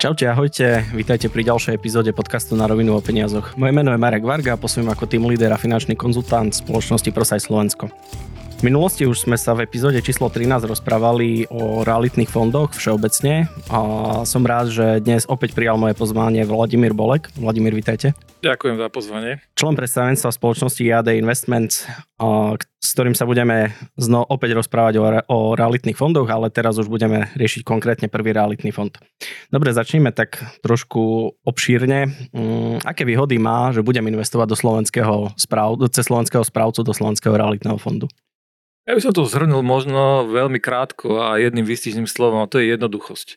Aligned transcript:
Čaute, 0.00 0.24
ahojte, 0.32 0.88
vítajte 0.96 1.28
pri 1.28 1.44
ďalšej 1.44 1.76
epizóde 1.76 2.16
podcastu 2.16 2.56
na 2.56 2.64
rovinu 2.64 2.96
o 2.96 3.04
peniazoch. 3.04 3.52
Moje 3.60 3.76
meno 3.76 3.92
je 3.92 4.00
Marek 4.00 4.24
Varga 4.24 4.56
a 4.56 4.56
posújem 4.56 4.88
ako 4.88 5.04
tým 5.04 5.28
líder 5.28 5.52
a 5.52 5.60
finančný 5.60 5.92
konzultant 5.92 6.56
spoločnosti 6.56 7.12
Prosaj 7.12 7.44
Slovensko. 7.44 7.92
V 8.60 8.68
minulosti 8.68 9.08
už 9.08 9.24
sme 9.24 9.40
sa 9.40 9.56
v 9.56 9.64
epizóde 9.64 9.96
číslo 10.04 10.28
13 10.28 10.68
rozprávali 10.68 11.48
o 11.48 11.80
realitných 11.80 12.28
fondoch 12.28 12.76
všeobecne 12.76 13.48
a 13.72 13.80
som 14.28 14.44
rád, 14.44 14.68
že 14.68 15.00
dnes 15.00 15.24
opäť 15.24 15.56
prijal 15.56 15.80
moje 15.80 15.96
pozvanie 15.96 16.44
Vladimír 16.44 16.92
Bolek. 16.92 17.32
Vladimír, 17.40 17.72
vítajte. 17.72 18.12
Ďakujem 18.44 18.76
za 18.76 18.92
pozvanie. 18.92 19.40
Člen 19.56 19.72
predstavenstva 19.80 20.28
spoločnosti 20.28 20.76
JAD 20.76 21.08
Investments, 21.16 21.88
s 22.84 22.88
ktorým 22.92 23.16
sa 23.16 23.24
budeme 23.24 23.72
zno 23.96 24.28
opäť 24.28 24.52
rozprávať 24.52 24.94
o, 25.00 25.04
o 25.08 25.38
realitných 25.56 25.96
fondoch, 25.96 26.28
ale 26.28 26.52
teraz 26.52 26.76
už 26.76 26.92
budeme 26.92 27.32
riešiť 27.40 27.64
konkrétne 27.64 28.12
prvý 28.12 28.36
realitný 28.36 28.76
fond. 28.76 28.92
Dobre, 29.48 29.72
začneme 29.72 30.12
tak 30.12 30.36
trošku 30.60 31.32
obšírne. 31.48 32.12
Mm, 32.36 32.84
aké 32.84 33.08
výhody 33.08 33.40
má, 33.40 33.72
že 33.72 33.80
budem 33.80 34.04
investovať 34.04 34.52
do 34.52 34.56
slovenského 34.60 35.32
správ, 35.40 35.80
cez 35.88 36.12
slovenského 36.12 36.44
správcu 36.44 36.84
do 36.84 36.92
slovenského 36.92 37.32
realitného 37.32 37.80
fondu? 37.80 38.04
Ja 38.88 38.96
by 38.96 39.00
som 39.04 39.12
to 39.12 39.28
zhrnul 39.28 39.60
možno 39.60 40.24
veľmi 40.30 40.56
krátko 40.56 41.20
a 41.20 41.36
jedným 41.36 41.68
výstižným 41.68 42.08
slovom, 42.08 42.44
a 42.44 42.50
to 42.50 42.62
je 42.62 42.72
jednoduchosť. 42.72 43.36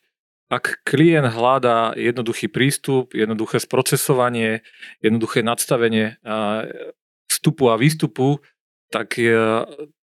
Ak 0.53 0.85
klient 0.85 1.33
hľadá 1.33 1.97
jednoduchý 1.97 2.45
prístup, 2.47 3.17
jednoduché 3.17 3.57
sprocesovanie, 3.57 4.61
jednoduché 5.01 5.41
nadstavenie 5.41 6.21
vstupu 7.25 7.73
a 7.73 7.79
výstupu, 7.79 8.37
tak 8.93 9.17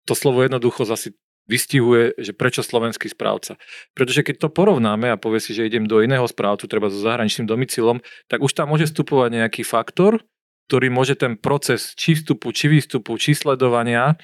to 0.04 0.14
slovo 0.14 0.44
jednoduchosť 0.44 0.92
asi 0.92 1.16
vystihuje, 1.44 2.16
že 2.20 2.31
prečo 2.31 2.64
slovenský 2.64 3.12
správca. 3.12 3.59
Pretože 3.92 4.23
keď 4.23 4.48
to 4.48 4.50
porovnáme 4.52 5.11
a 5.11 5.20
povie 5.20 5.44
si, 5.44 5.52
že 5.52 5.67
idem 5.67 5.88
do 5.88 6.00
iného 6.00 6.23
správcu, 6.23 6.72
treba 6.72 6.88
so 6.88 7.00
zahraničným 7.04 7.48
domicilom, 7.48 8.00
tak 8.31 8.39
už 8.44 8.56
tam 8.56 8.72
môže 8.72 8.88
vstupovať 8.88 9.44
nejaký 9.44 9.64
faktor, 9.67 10.23
ktorý 10.72 10.88
môže 10.88 11.20
ten 11.20 11.36
proces 11.36 11.95
či 12.00 12.16
vstupu, 12.16 12.56
či 12.56 12.72
výstupu, 12.72 13.16
či 13.20 13.36
sledovania 13.36 14.16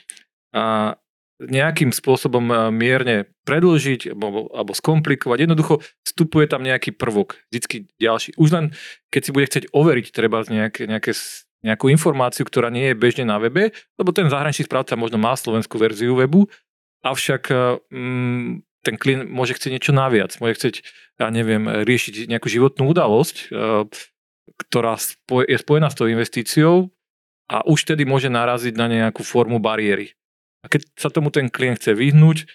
a 0.54 0.96
nejakým 1.40 1.96
spôsobom 1.96 2.52
e, 2.52 2.56
mierne 2.76 3.18
predlžiť 3.48 4.12
alebo, 4.12 4.52
alebo 4.52 4.72
skomplikovať. 4.76 5.38
Jednoducho 5.48 5.80
vstupuje 6.04 6.52
tam 6.52 6.68
nejaký 6.68 6.92
prvok, 6.92 7.40
vždycky 7.48 7.88
ďalší. 7.96 8.36
Už 8.36 8.50
len 8.52 8.66
keď 9.08 9.22
si 9.24 9.32
bude 9.32 9.48
chcieť 9.48 9.66
overiť 9.72 10.12
treba 10.12 10.44
nejaké, 10.44 10.84
nejaké, 10.84 11.16
nejakú 11.64 11.88
informáciu, 11.88 12.44
ktorá 12.44 12.68
nie 12.68 12.92
je 12.92 13.00
bežne 13.00 13.24
na 13.24 13.40
webe, 13.40 13.72
lebo 13.96 14.10
ten 14.12 14.28
zahraničný 14.28 14.68
správca 14.68 15.00
možno 15.00 15.16
má 15.16 15.32
slovenskú 15.40 15.80
verziu 15.80 16.20
webu, 16.20 16.52
avšak 17.08 17.48
mm, 17.88 18.68
ten 18.84 18.96
klient 19.00 19.32
môže 19.32 19.56
chcieť 19.56 19.72
niečo 19.80 19.96
naviac, 19.96 20.36
môže 20.44 20.60
chcieť, 20.60 20.76
ja 21.24 21.32
neviem, 21.32 21.88
riešiť 21.88 22.28
nejakú 22.28 22.52
životnú 22.52 22.92
udalosť, 22.92 23.36
e, 23.48 23.88
ktorá 24.68 25.00
je 25.48 25.58
spojená 25.60 25.88
s 25.88 25.96
tou 25.96 26.12
investíciou 26.12 26.92
a 27.48 27.64
už 27.64 27.88
tedy 27.88 28.04
môže 28.04 28.28
naraziť 28.28 28.76
na 28.76 28.92
nejakú 28.92 29.24
formu 29.24 29.64
bariéry. 29.64 30.20
A 30.60 30.66
keď 30.68 30.82
sa 31.00 31.10
tomu 31.12 31.32
ten 31.32 31.48
klient 31.48 31.80
chce 31.80 31.96
vyhnúť, 31.96 32.48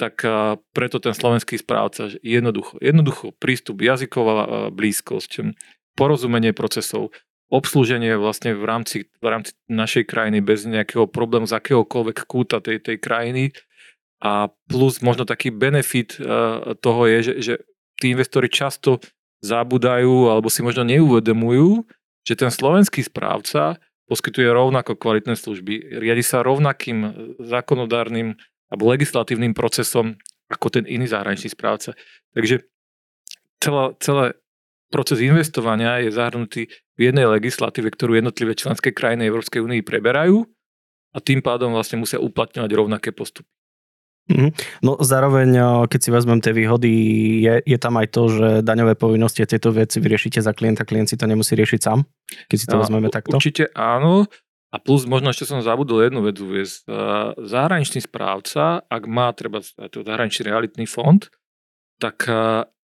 tak 0.00 0.24
preto 0.72 0.96
ten 0.98 1.12
slovenský 1.12 1.60
správca 1.60 2.08
jednoducho, 2.24 2.80
jednoducho 2.80 3.36
prístup, 3.36 3.84
jazyková 3.84 4.72
blízkosť, 4.72 5.52
porozumenie 5.94 6.56
procesov, 6.56 7.12
obslúženie 7.52 8.16
vlastne 8.16 8.56
v 8.56 8.64
rámci, 8.64 8.96
v 9.20 9.26
rámci 9.28 9.52
našej 9.68 10.08
krajiny 10.08 10.40
bez 10.40 10.64
nejakého 10.64 11.04
problému 11.04 11.44
z 11.44 11.52
akéhokoľvek 11.60 12.24
kúta 12.24 12.64
tej, 12.64 12.80
tej 12.80 12.96
krajiny. 12.96 13.52
A 14.24 14.48
plus 14.70 15.04
možno 15.04 15.28
taký 15.28 15.52
benefit 15.52 16.16
toho 16.80 17.02
je, 17.04 17.18
že, 17.20 17.34
že 17.42 17.54
tí 18.00 18.16
investori 18.16 18.48
často 18.48 19.02
zabudajú 19.44 20.32
alebo 20.32 20.48
si 20.48 20.64
možno 20.64 20.88
neuvedomujú, 20.88 21.84
že 22.24 22.38
ten 22.38 22.48
slovenský 22.48 23.04
správca 23.04 23.76
poskytuje 24.12 24.44
rovnako 24.52 25.00
kvalitné 25.00 25.40
služby, 25.40 25.96
riadi 25.96 26.20
sa 26.20 26.44
rovnakým 26.44 27.32
zákonodárnym 27.40 28.36
alebo 28.68 28.92
legislatívnym 28.92 29.56
procesom 29.56 30.20
ako 30.52 30.68
ten 30.68 30.84
iný 30.84 31.08
zahraničný 31.08 31.48
správca. 31.48 31.96
Takže 32.36 32.60
celá, 33.56 33.96
celé 34.04 34.36
proces 34.92 35.24
investovania 35.24 36.04
je 36.04 36.12
zahrnutý 36.12 36.68
v 36.68 37.00
jednej 37.00 37.24
legislatíve, 37.24 37.88
ktorú 37.88 38.20
jednotlivé 38.20 38.52
členské 38.52 38.92
krajiny 38.92 39.32
Európskej 39.32 39.64
únie 39.64 39.80
preberajú 39.80 40.44
a 41.16 41.18
tým 41.24 41.40
pádom 41.40 41.72
vlastne 41.72 41.96
musia 41.96 42.20
uplatňovať 42.20 42.70
rovnaké 42.76 43.16
postupy. 43.16 43.48
Mhm. 44.30 44.54
No 44.86 45.02
zároveň, 45.02 45.50
keď 45.90 46.00
si 46.02 46.10
vezmem 46.14 46.38
tie 46.38 46.54
výhody, 46.54 46.92
je, 47.42 47.54
je 47.66 47.78
tam 47.78 47.98
aj 47.98 48.06
to, 48.14 48.22
že 48.30 48.48
daňové 48.62 48.94
povinnosti 48.94 49.42
a 49.42 49.50
tieto 49.50 49.74
veci 49.74 49.98
vyriešite 49.98 50.38
za 50.38 50.54
klienta, 50.54 50.86
klient 50.86 51.10
si 51.10 51.18
to 51.18 51.26
nemusí 51.26 51.58
riešiť 51.58 51.80
sám, 51.82 52.06
keď 52.46 52.56
si 52.56 52.66
to 52.70 52.76
a, 52.78 52.80
vezmeme 52.86 53.10
takto? 53.10 53.34
Určite 53.34 53.74
áno. 53.74 54.30
A 54.72 54.80
plus 54.80 55.04
možno 55.04 55.28
ešte 55.28 55.44
som 55.44 55.60
zabudol 55.60 56.00
jednu 56.00 56.24
vec 56.24 56.40
uviezť. 56.40 56.88
Zahraničný 57.44 58.00
správca, 58.08 58.80
ak 58.88 59.04
má 59.04 59.28
treba 59.36 59.60
zahraničný 59.76 60.48
realitný 60.48 60.88
fond, 60.88 61.20
tak 62.00 62.24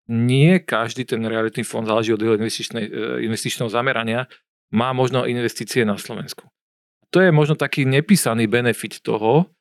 nie 0.10 0.58
každý 0.66 1.06
ten 1.06 1.22
realitný 1.22 1.62
fond, 1.62 1.86
záleží 1.86 2.18
od 2.18 2.24
jeho 2.24 2.34
investičného 3.22 3.70
zamerania, 3.70 4.26
má 4.74 4.90
možno 4.90 5.30
investície 5.30 5.86
na 5.86 6.02
Slovensku. 6.02 6.50
To 7.14 7.22
je 7.22 7.30
možno 7.30 7.54
taký 7.54 7.86
nepísaný 7.86 8.50
benefit 8.50 9.06
toho, 9.06 9.54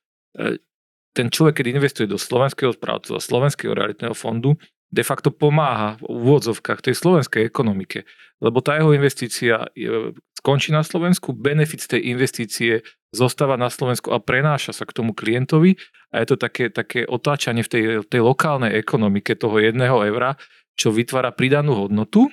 ten 1.17 1.33
človek, 1.33 1.65
keď 1.65 1.67
investuje 1.81 2.07
do 2.07 2.21
slovenského 2.21 2.77
správcu 2.77 3.17
a 3.17 3.25
slovenského 3.25 3.73
realitného 3.73 4.13
fondu, 4.13 4.61
de 4.93 5.03
facto 5.03 5.33
pomáha 5.33 5.97
v 5.99 6.05
úvodzovkách 6.07 6.85
tej 6.85 6.95
slovenskej 6.95 7.43
ekonomike, 7.49 8.05
lebo 8.39 8.61
tá 8.61 8.77
jeho 8.77 8.93
investícia 8.93 9.67
je, 9.73 10.13
skončí 10.37 10.71
na 10.71 10.85
Slovensku, 10.85 11.33
benefit 11.33 11.89
tej 11.89 12.13
investície 12.13 12.85
zostáva 13.11 13.57
na 13.57 13.73
Slovensku 13.73 14.13
a 14.13 14.21
prenáša 14.21 14.77
sa 14.77 14.85
k 14.85 14.95
tomu 14.95 15.17
klientovi 15.17 15.81
a 16.13 16.23
je 16.23 16.27
to 16.29 16.37
také, 16.37 16.69
také 16.69 17.09
otáčanie 17.09 17.65
v 17.65 17.71
tej, 17.73 17.85
tej 18.07 18.21
lokálnej 18.23 18.77
ekonomike 18.77 19.35
toho 19.35 19.57
jedného 19.57 20.05
eura, 20.05 20.37
čo 20.77 20.93
vytvára 20.93 21.33
pridanú 21.33 21.89
hodnotu 21.89 22.29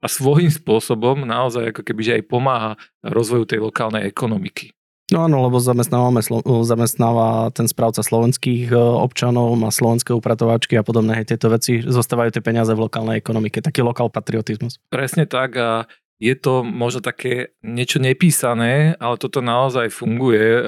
a 0.00 0.06
svojím 0.06 0.54
spôsobom 0.54 1.26
naozaj 1.26 1.74
ako 1.74 1.82
keby 1.82 2.00
že 2.06 2.16
aj 2.22 2.24
pomáha 2.30 2.72
rozvoju 3.02 3.44
tej 3.50 3.60
lokálnej 3.60 4.06
ekonomiky. 4.06 4.75
No 5.14 5.22
áno, 5.22 5.38
lebo 5.46 5.62
zamestnávame, 5.62 6.18
zamestnáva 6.66 7.54
ten 7.54 7.70
správca 7.70 8.02
slovenských 8.02 8.74
e, 8.74 8.76
občanov, 8.76 9.54
má 9.54 9.70
slovenské 9.70 10.10
upratovačky 10.10 10.74
a 10.74 10.82
podobné. 10.82 11.22
Hej, 11.22 11.30
tieto 11.30 11.46
veci, 11.46 11.78
zostávajú 11.78 12.34
tie 12.34 12.42
peniaze 12.42 12.74
v 12.74 12.90
lokálnej 12.90 13.22
ekonomike, 13.22 13.62
taký 13.62 13.86
lokál 13.86 14.10
patriotizmus. 14.10 14.82
Presne 14.90 15.30
tak 15.30 15.54
a 15.62 15.86
je 16.18 16.34
to 16.34 16.66
možno 16.66 17.06
také 17.06 17.54
niečo 17.62 18.02
nepísané, 18.02 18.98
ale 18.98 19.14
toto 19.20 19.38
naozaj 19.38 19.94
funguje 19.94 20.42
e, 20.42 20.62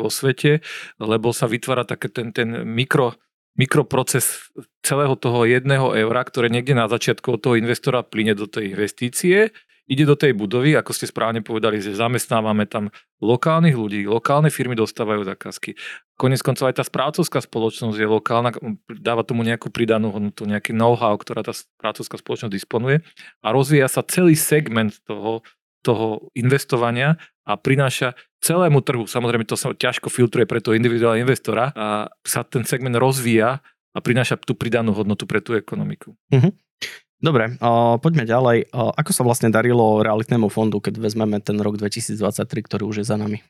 vo 0.00 0.08
svete, 0.08 0.64
lebo 0.96 1.36
sa 1.36 1.44
vytvára 1.44 1.84
také 1.84 2.08
ten, 2.08 2.32
ten 2.32 2.64
mikro, 2.64 3.20
mikroproces 3.60 4.48
celého 4.80 5.12
toho 5.20 5.44
jedného 5.44 5.92
eura, 5.92 6.24
ktoré 6.24 6.48
niekde 6.48 6.72
na 6.72 6.88
začiatku 6.88 7.36
od 7.36 7.40
toho 7.42 7.54
investora 7.60 8.00
plyne 8.00 8.32
do 8.32 8.48
tej 8.48 8.72
investície 8.72 9.52
ide 9.84 10.04
do 10.08 10.16
tej 10.16 10.32
budovy, 10.32 10.72
ako 10.76 10.96
ste 10.96 11.08
správne 11.08 11.44
povedali, 11.44 11.76
že 11.80 11.92
zamestnávame 11.92 12.64
tam 12.64 12.88
lokálnych 13.20 13.76
ľudí, 13.76 14.08
lokálne 14.08 14.48
firmy 14.48 14.72
dostávajú 14.76 15.28
zákazky. 15.28 15.76
Konec 16.16 16.40
koncov 16.40 16.72
aj 16.72 16.80
tá 16.80 16.84
správcovská 16.84 17.44
spoločnosť 17.44 17.96
je 17.98 18.08
lokálna, 18.08 18.50
dáva 18.88 19.26
tomu 19.26 19.44
nejakú 19.44 19.68
pridanú 19.68 20.14
hodnotu, 20.14 20.48
nejaký 20.48 20.72
know-how, 20.72 21.12
ktorá 21.20 21.44
tá 21.44 21.52
správcovská 21.52 22.16
spoločnosť 22.16 22.54
disponuje 22.54 23.04
a 23.44 23.52
rozvíja 23.52 23.88
sa 23.92 24.00
celý 24.06 24.38
segment 24.38 24.96
toho, 25.04 25.44
toho 25.84 26.32
investovania 26.32 27.20
a 27.44 27.60
prináša 27.60 28.16
celému 28.40 28.80
trhu, 28.80 29.04
samozrejme 29.04 29.44
to 29.44 29.56
sa 29.56 29.72
ťažko 29.76 30.08
filtruje 30.08 30.48
pre 30.48 30.60
toho 30.64 30.76
individuálneho 30.76 31.28
investora, 31.28 31.72
a 31.76 32.08
sa 32.24 32.40
ten 32.44 32.64
segment 32.64 32.96
rozvíja 32.96 33.60
a 33.94 33.98
prináša 34.02 34.40
tú 34.40 34.56
pridanú 34.56 34.96
hodnotu 34.96 35.24
pre 35.24 35.38
tú 35.44 35.54
ekonomiku. 35.54 36.16
Uh-huh. 36.32 36.50
Dobre, 37.24 37.56
uh, 37.56 37.96
poďme 37.96 38.28
ďalej. 38.28 38.68
Uh, 38.68 38.92
ako 38.92 39.10
sa 39.16 39.24
vlastne 39.24 39.48
darilo 39.48 40.04
realitnému 40.04 40.52
fondu, 40.52 40.76
keď 40.76 41.00
vezmeme 41.00 41.40
ten 41.40 41.56
rok 41.56 41.80
2023, 41.80 42.20
ktorý 42.44 42.84
už 42.84 43.00
je 43.00 43.06
za 43.08 43.16
nami? 43.16 43.40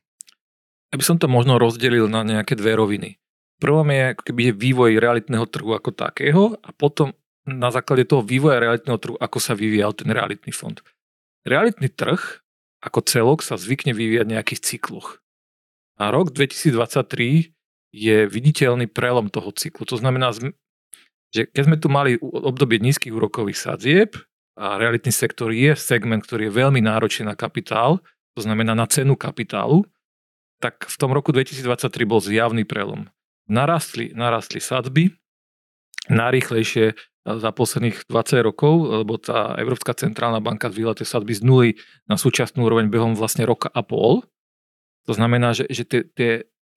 Ja 0.95 0.97
by 0.97 1.03
som 1.03 1.19
to 1.19 1.27
možno 1.27 1.59
rozdelil 1.59 2.07
na 2.07 2.23
nejaké 2.23 2.55
dve 2.55 2.79
roviny. 2.79 3.19
Prvom 3.59 3.91
je 3.91 4.15
keby 4.15 4.55
vývoj 4.55 5.03
realitného 5.03 5.43
trhu 5.51 5.75
ako 5.75 5.91
takého 5.91 6.55
a 6.63 6.71
potom 6.71 7.19
na 7.51 7.75
základe 7.75 8.07
toho 8.07 8.23
vývoja 8.23 8.63
realitného 8.63 8.99
trhu, 9.03 9.17
ako 9.19 9.39
sa 9.43 9.59
vyvíjal 9.59 9.91
ten 9.91 10.07
realitný 10.07 10.55
fond. 10.55 10.79
Realitný 11.43 11.91
trh 11.91 12.47
ako 12.79 13.03
celok 13.03 13.43
sa 13.43 13.59
zvykne 13.59 13.91
vyvíjať 13.91 14.25
v 14.29 14.35
nejakých 14.39 14.61
cykloch. 14.63 15.19
A 15.99 16.15
rok 16.15 16.31
2023 16.31 17.51
je 17.91 18.17
viditeľný 18.31 18.87
prelom 18.87 19.35
toho 19.35 19.51
cyklu. 19.51 19.83
To 19.91 19.99
znamená, 19.99 20.31
že 21.35 21.51
keď 21.51 21.63
sme 21.67 21.77
tu 21.83 21.91
mali 21.91 22.15
obdobie 22.23 22.79
nízkych 22.79 23.11
úrokových 23.11 23.59
sadzieb 23.59 24.15
a 24.55 24.79
realitný 24.79 25.11
sektor 25.11 25.51
je 25.51 25.75
segment, 25.75 26.23
ktorý 26.23 26.47
je 26.47 26.57
veľmi 26.63 26.79
náročný 26.79 27.27
na 27.27 27.35
kapitál, 27.35 27.99
to 28.39 28.47
znamená 28.47 28.79
na 28.79 28.87
cenu 28.87 29.19
kapitálu, 29.19 29.83
tak 30.63 30.87
v 30.87 30.97
tom 30.97 31.11
roku 31.11 31.35
2023 31.35 31.91
bol 32.07 32.23
zjavný 32.23 32.63
prelom. 32.63 33.11
Narastli, 33.51 34.15
narastli 34.15 34.63
sadzby, 34.63 35.11
najrýchlejšie 36.07 36.95
za 37.25 37.51
posledných 37.51 38.07
20 38.07 38.47
rokov, 38.47 39.03
lebo 39.03 39.17
tá 39.17 39.57
Európska 39.57 39.97
centrálna 39.97 40.39
banka 40.45 40.69
zvýla 40.69 40.95
tie 40.95 41.09
sadby 41.09 41.35
z 41.35 41.43
nuly 41.43 41.71
na 42.05 42.21
súčasnú 42.21 42.63
úroveň 42.63 42.93
behom 42.93 43.17
vlastne 43.17 43.49
roka 43.49 43.73
a 43.73 43.81
pol. 43.81 44.23
To 45.09 45.13
znamená, 45.17 45.57
že, 45.57 45.65
že 45.73 45.85
tie, 45.85 46.01
tie 46.05 46.31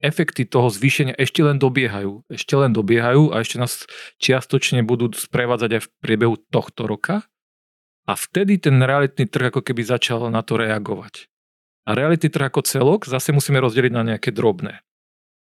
efekty 0.04 0.46
toho 0.46 0.70
zvýšenia 0.70 1.18
ešte 1.18 1.42
len 1.42 1.58
dobiehajú. 1.58 2.28
Ešte 2.30 2.54
len 2.58 2.72
dobiehajú 2.74 3.34
a 3.34 3.42
ešte 3.42 3.58
nás 3.58 3.86
čiastočne 4.22 4.86
budú 4.86 5.10
sprevádzať 5.14 5.70
aj 5.78 5.82
v 5.86 5.92
priebehu 6.02 6.36
tohto 6.50 6.86
roka. 6.86 7.26
A 8.08 8.14
vtedy 8.16 8.62
ten 8.62 8.80
realitný 8.80 9.28
trh 9.28 9.52
ako 9.52 9.62
keby 9.66 9.84
začal 9.84 10.32
na 10.32 10.40
to 10.46 10.56
reagovať. 10.56 11.28
A 11.88 11.96
realitný 11.96 12.32
trh 12.32 12.48
ako 12.48 12.64
celok 12.64 13.08
zase 13.08 13.36
musíme 13.36 13.60
rozdeliť 13.60 13.92
na 13.92 14.04
nejaké 14.16 14.32
drobné. 14.32 14.80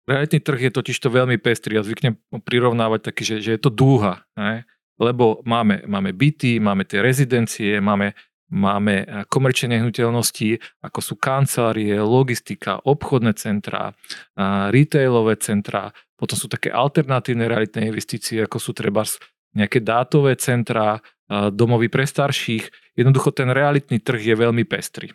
Realitný 0.07 0.39
trh 0.41 0.59
je 0.69 0.71
totiž 0.71 0.97
to 0.97 1.11
veľmi 1.11 1.37
pestrý. 1.37 1.77
Ja 1.77 1.83
zvyknem 1.85 2.17
prirovnávať 2.47 3.11
taký, 3.13 3.23
že, 3.27 3.35
že 3.43 3.51
je 3.57 3.61
to 3.61 3.69
dúha. 3.69 4.25
Ne? 4.39 4.65
lebo 4.97 5.45
máme, 5.45 5.85
máme 5.85 6.11
byty, 6.13 6.57
máme 6.57 6.85
tie 6.85 7.01
rezidencie, 7.05 7.77
máme, 7.77 8.17
máme 8.51 8.95
eh, 9.03 9.05
komerčné 9.27 9.77
nehnuteľnosti, 9.77 10.81
ako 10.83 10.99
sú 11.03 11.13
kancelárie, 11.19 11.99
logistika, 11.99 12.79
obchodné 12.83 13.35
centrá, 13.35 13.91
eh, 13.91 14.71
retailové 14.71 15.35
centrá, 15.39 15.91
potom 16.17 16.33
sú 16.33 16.49
také 16.49 16.73
alternatívne 16.73 17.45
realitné 17.45 17.93
investície, 17.93 18.41
ako 18.41 18.57
sú 18.57 18.71
treba 18.73 19.05
nejaké 19.53 19.83
dátové 19.83 20.35
centrá, 20.39 20.97
eh, 20.97 21.51
domovy 21.51 21.91
pre 21.91 22.07
starších. 22.07 22.95
Jednoducho 22.97 23.35
ten 23.35 23.51
realitný 23.51 23.99
trh 24.01 24.33
je 24.33 24.35
veľmi 24.35 24.63
pestrý. 24.65 25.13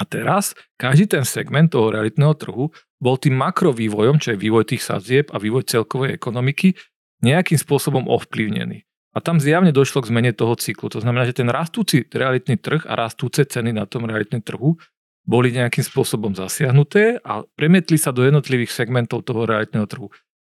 A 0.00 0.08
teraz 0.08 0.56
každý 0.80 1.06
ten 1.06 1.22
segment 1.22 1.70
toho 1.70 1.92
realitného 1.92 2.34
trhu 2.34 2.72
bol 2.98 3.16
tým 3.20 3.36
makrovývojom, 3.38 4.18
čo 4.18 4.34
je 4.34 4.40
vývoj 4.40 4.64
tých 4.66 4.82
sadzieb 4.82 5.30
a 5.30 5.38
vývoj 5.38 5.68
celkovej 5.68 6.16
ekonomiky, 6.16 6.74
nejakým 7.22 7.58
spôsobom 7.60 8.10
ovplyvnený. 8.10 8.82
A 9.12 9.18
tam 9.20 9.36
zjavne 9.36 9.76
došlo 9.76 10.00
k 10.00 10.08
zmene 10.08 10.32
toho 10.32 10.56
cyklu. 10.56 10.88
To 10.88 11.04
znamená, 11.04 11.28
že 11.28 11.36
ten 11.36 11.48
rastúci 11.52 12.08
realitný 12.08 12.56
trh 12.56 12.88
a 12.88 12.96
rastúce 12.96 13.44
ceny 13.44 13.76
na 13.76 13.84
tom 13.84 14.08
realitnom 14.08 14.40
trhu 14.40 14.80
boli 15.22 15.54
nejakým 15.54 15.84
spôsobom 15.84 16.34
zasiahnuté 16.34 17.20
a 17.22 17.46
premietli 17.54 18.00
sa 18.00 18.10
do 18.10 18.26
jednotlivých 18.26 18.72
segmentov 18.72 19.22
toho 19.28 19.46
realitného 19.46 19.86
trhu. 19.86 20.08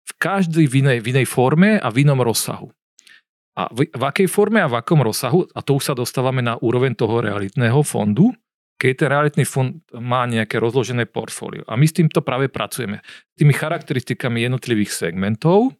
V 0.05 0.11
každej 0.17 0.65
v 0.65 0.73
inej, 0.85 0.97
v 1.03 1.07
inej 1.13 1.27
forme 1.29 1.77
a 1.77 1.87
v 1.91 2.07
inom 2.07 2.17
rozsahu. 2.23 2.71
A 3.55 3.71
v, 3.71 3.87
v 3.87 4.03
akej 4.03 4.27
forme 4.27 4.59
a 4.59 4.67
v 4.67 4.79
akom 4.79 4.99
rozsahu, 4.99 5.47
a 5.53 5.59
to 5.63 5.79
už 5.79 5.91
sa 5.91 5.95
dostávame 5.95 6.43
na 6.43 6.59
úroveň 6.59 6.97
toho 6.97 7.23
realitného 7.23 7.79
fondu, 7.87 8.35
keď 8.75 8.91
ten 8.99 9.07
realitný 9.07 9.45
fond 9.47 9.79
má 9.95 10.27
nejaké 10.27 10.59
rozložené 10.59 11.07
portfólio. 11.07 11.63
A 11.63 11.79
my 11.79 11.87
s 11.87 11.95
týmto 11.95 12.19
práve 12.19 12.51
pracujeme. 12.51 12.99
S 13.07 13.35
tými 13.39 13.55
charakteristikami 13.55 14.43
jednotlivých 14.43 14.91
segmentov, 14.91 15.71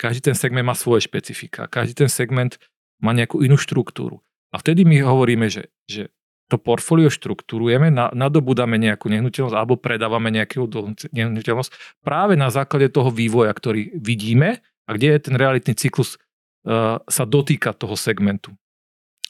každý 0.00 0.32
ten 0.32 0.36
segment 0.36 0.66
má 0.66 0.76
svoje 0.76 1.06
špecifika, 1.06 1.70
každý 1.70 2.06
ten 2.06 2.10
segment 2.10 2.58
má 3.02 3.10
nejakú 3.10 3.42
inú 3.42 3.58
štruktúru. 3.58 4.22
A 4.52 4.60
vtedy 4.60 4.84
my 4.84 5.00
hovoríme, 5.02 5.48
že, 5.48 5.72
že 5.88 6.12
to 6.52 6.60
portfólio 6.60 7.08
štruktúrujeme, 7.08 7.88
na, 7.88 8.12
nadobudáme 8.12 8.76
nejakú 8.76 9.08
nehnuteľnosť 9.08 9.56
alebo 9.56 9.80
predávame 9.80 10.28
nejakú 10.28 10.68
nehnuteľnosť 11.08 12.04
práve 12.04 12.36
na 12.36 12.52
základe 12.52 12.92
toho 12.92 13.08
vývoja, 13.08 13.48
ktorý 13.48 13.96
vidíme 13.96 14.60
a 14.84 14.90
kde 14.92 15.16
je 15.16 15.24
ten 15.24 15.34
realitný 15.40 15.72
cyklus 15.72 16.20
uh, 16.20 17.00
sa 17.08 17.24
dotýka 17.24 17.72
toho 17.72 17.96
segmentu. 17.96 18.52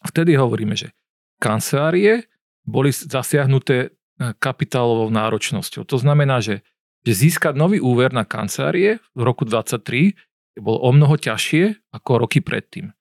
Vtedy 0.03 0.35
hovoríme, 0.35 0.75
že 0.75 0.91
kancelárie 1.39 2.27
boli 2.67 2.91
zasiahnuté 2.91 3.95
uh, 3.95 4.35
kapitálovou 4.43 5.07
náročnosťou. 5.15 5.87
To 5.87 5.97
znamená, 6.03 6.43
že, 6.43 6.67
že 7.07 7.13
získať 7.15 7.55
nový 7.55 7.79
úver 7.79 8.11
na 8.11 8.27
kancelárie 8.27 8.99
v 9.15 9.21
roku 9.23 9.47
2023 9.47 10.32
bol 10.59 10.77
o 10.81 10.91
mnoho 10.93 11.17
ťažšie 11.17 11.93
ako 11.95 12.29
roky 12.29 12.45
predtým. 12.45 12.93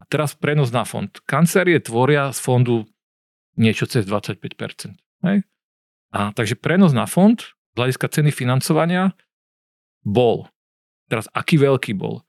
A 0.00 0.02
teraz 0.08 0.36
prenos 0.36 0.72
na 0.72 0.84
fond. 0.84 1.08
Kancelárie 1.24 1.80
tvoria 1.80 2.32
z 2.32 2.40
fondu 2.40 2.76
niečo 3.56 3.84
cez 3.88 4.04
25%. 4.08 4.96
Hej? 5.24 5.44
A 6.10 6.34
takže 6.34 6.58
prenos 6.58 6.90
na 6.96 7.06
fond 7.06 7.36
z 7.38 7.74
hľadiska 7.76 8.10
ceny 8.10 8.34
financovania 8.34 9.14
bol. 10.02 10.48
Teraz 11.06 11.28
aký 11.32 11.60
veľký 11.60 11.94
bol? 11.94 12.24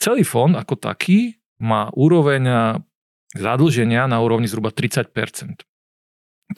Celý 0.00 0.24
fond 0.24 0.54
ako 0.56 0.80
taký 0.80 1.36
má 1.60 1.92
úroveň 1.92 2.42
zadlženia 3.36 4.08
na 4.08 4.18
úrovni 4.24 4.48
zhruba 4.48 4.72
30%. 4.72 5.12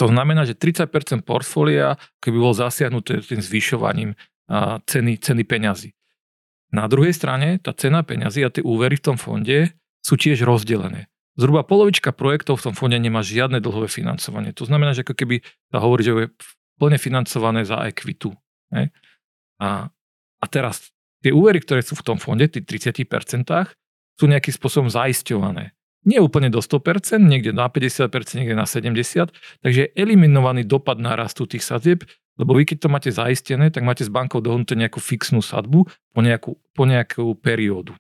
To 0.01 0.07
znamená, 0.09 0.49
že 0.49 0.57
30% 0.57 1.27
portfólia 1.27 2.01
keby 2.23 2.39
bol 2.39 2.55
zasiahnuté 2.57 3.21
tým 3.21 3.45
zvyšovaním 3.45 4.17
ceny, 4.89 5.21
ceny 5.21 5.43
peňazí. 5.45 5.93
Na 6.73 6.89
druhej 6.89 7.13
strane 7.13 7.61
tá 7.61 7.77
cena 7.77 8.01
peňazí 8.01 8.41
a 8.43 8.51
tie 8.51 8.65
úvery 8.65 8.97
v 8.97 9.13
tom 9.13 9.17
fonde 9.21 9.77
sú 10.01 10.17
tiež 10.17 10.43
rozdelené. 10.49 11.13
Zhruba 11.37 11.65
polovička 11.65 12.13
projektov 12.13 12.61
v 12.61 12.73
tom 12.73 12.75
fonde 12.77 12.97
nemá 13.01 13.25
žiadne 13.25 13.61
dlhové 13.61 13.89
financovanie. 13.89 14.53
To 14.57 14.69
znamená, 14.69 14.93
že 14.93 15.05
ako 15.05 15.17
keby 15.17 15.41
sa 15.73 15.79
hovorí, 15.81 16.05
že 16.05 16.13
je 16.13 16.29
plne 16.77 16.99
financované 17.01 17.65
za 17.65 17.85
ekvitu. 17.89 18.33
Ne? 18.73 18.93
A, 19.61 19.89
a 20.41 20.45
teraz 20.49 20.93
tie 21.25 21.33
úvery, 21.33 21.61
ktoré 21.61 21.81
sú 21.81 21.97
v 21.97 22.05
tom 22.05 22.19
fonde, 22.21 22.49
tých 22.49 22.65
30%, 22.89 23.49
sú 24.19 24.25
nejakým 24.29 24.53
spôsobom 24.53 24.93
zaisťované. 24.93 25.73
Nie 26.03 26.19
úplne 26.19 26.51
do 26.51 26.59
100%, 26.59 27.23
niekde 27.23 27.55
na 27.55 27.71
50%, 27.71 28.11
niekde 28.37 28.59
na 28.59 28.67
70%, 28.67 29.33
takže 29.63 29.95
eliminovaný 29.95 30.67
dopad 30.67 30.99
nárastu 30.99 31.47
tých 31.47 31.63
sadzieb 31.63 32.03
lebo 32.41 32.57
vy 32.57 32.65
keď 32.65 32.79
to 32.85 32.89
máte 32.89 33.11
zaistené, 33.13 33.69
tak 33.69 33.85
máte 33.85 34.03
s 34.03 34.11
bankou 34.13 34.41
dohodnuté 34.41 34.73
nejakú 34.75 34.99
fixnú 34.99 35.45
sadbu 35.45 35.85
po 35.89 36.21
nejakú, 36.21 36.57
po 36.73 36.85
nejakú 36.89 37.37
periódu. 37.39 37.93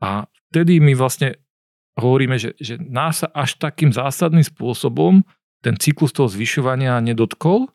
A 0.00 0.30
vtedy 0.50 0.80
my 0.80 0.96
vlastne 0.96 1.36
hovoríme, 1.98 2.40
že, 2.40 2.56
že 2.56 2.80
nás 2.80 3.26
sa 3.26 3.28
až 3.34 3.60
takým 3.60 3.92
zásadným 3.92 4.46
spôsobom 4.46 5.20
ten 5.60 5.76
cyklus 5.76 6.16
toho 6.16 6.30
zvyšovania 6.30 6.96
nedotkol 7.04 7.68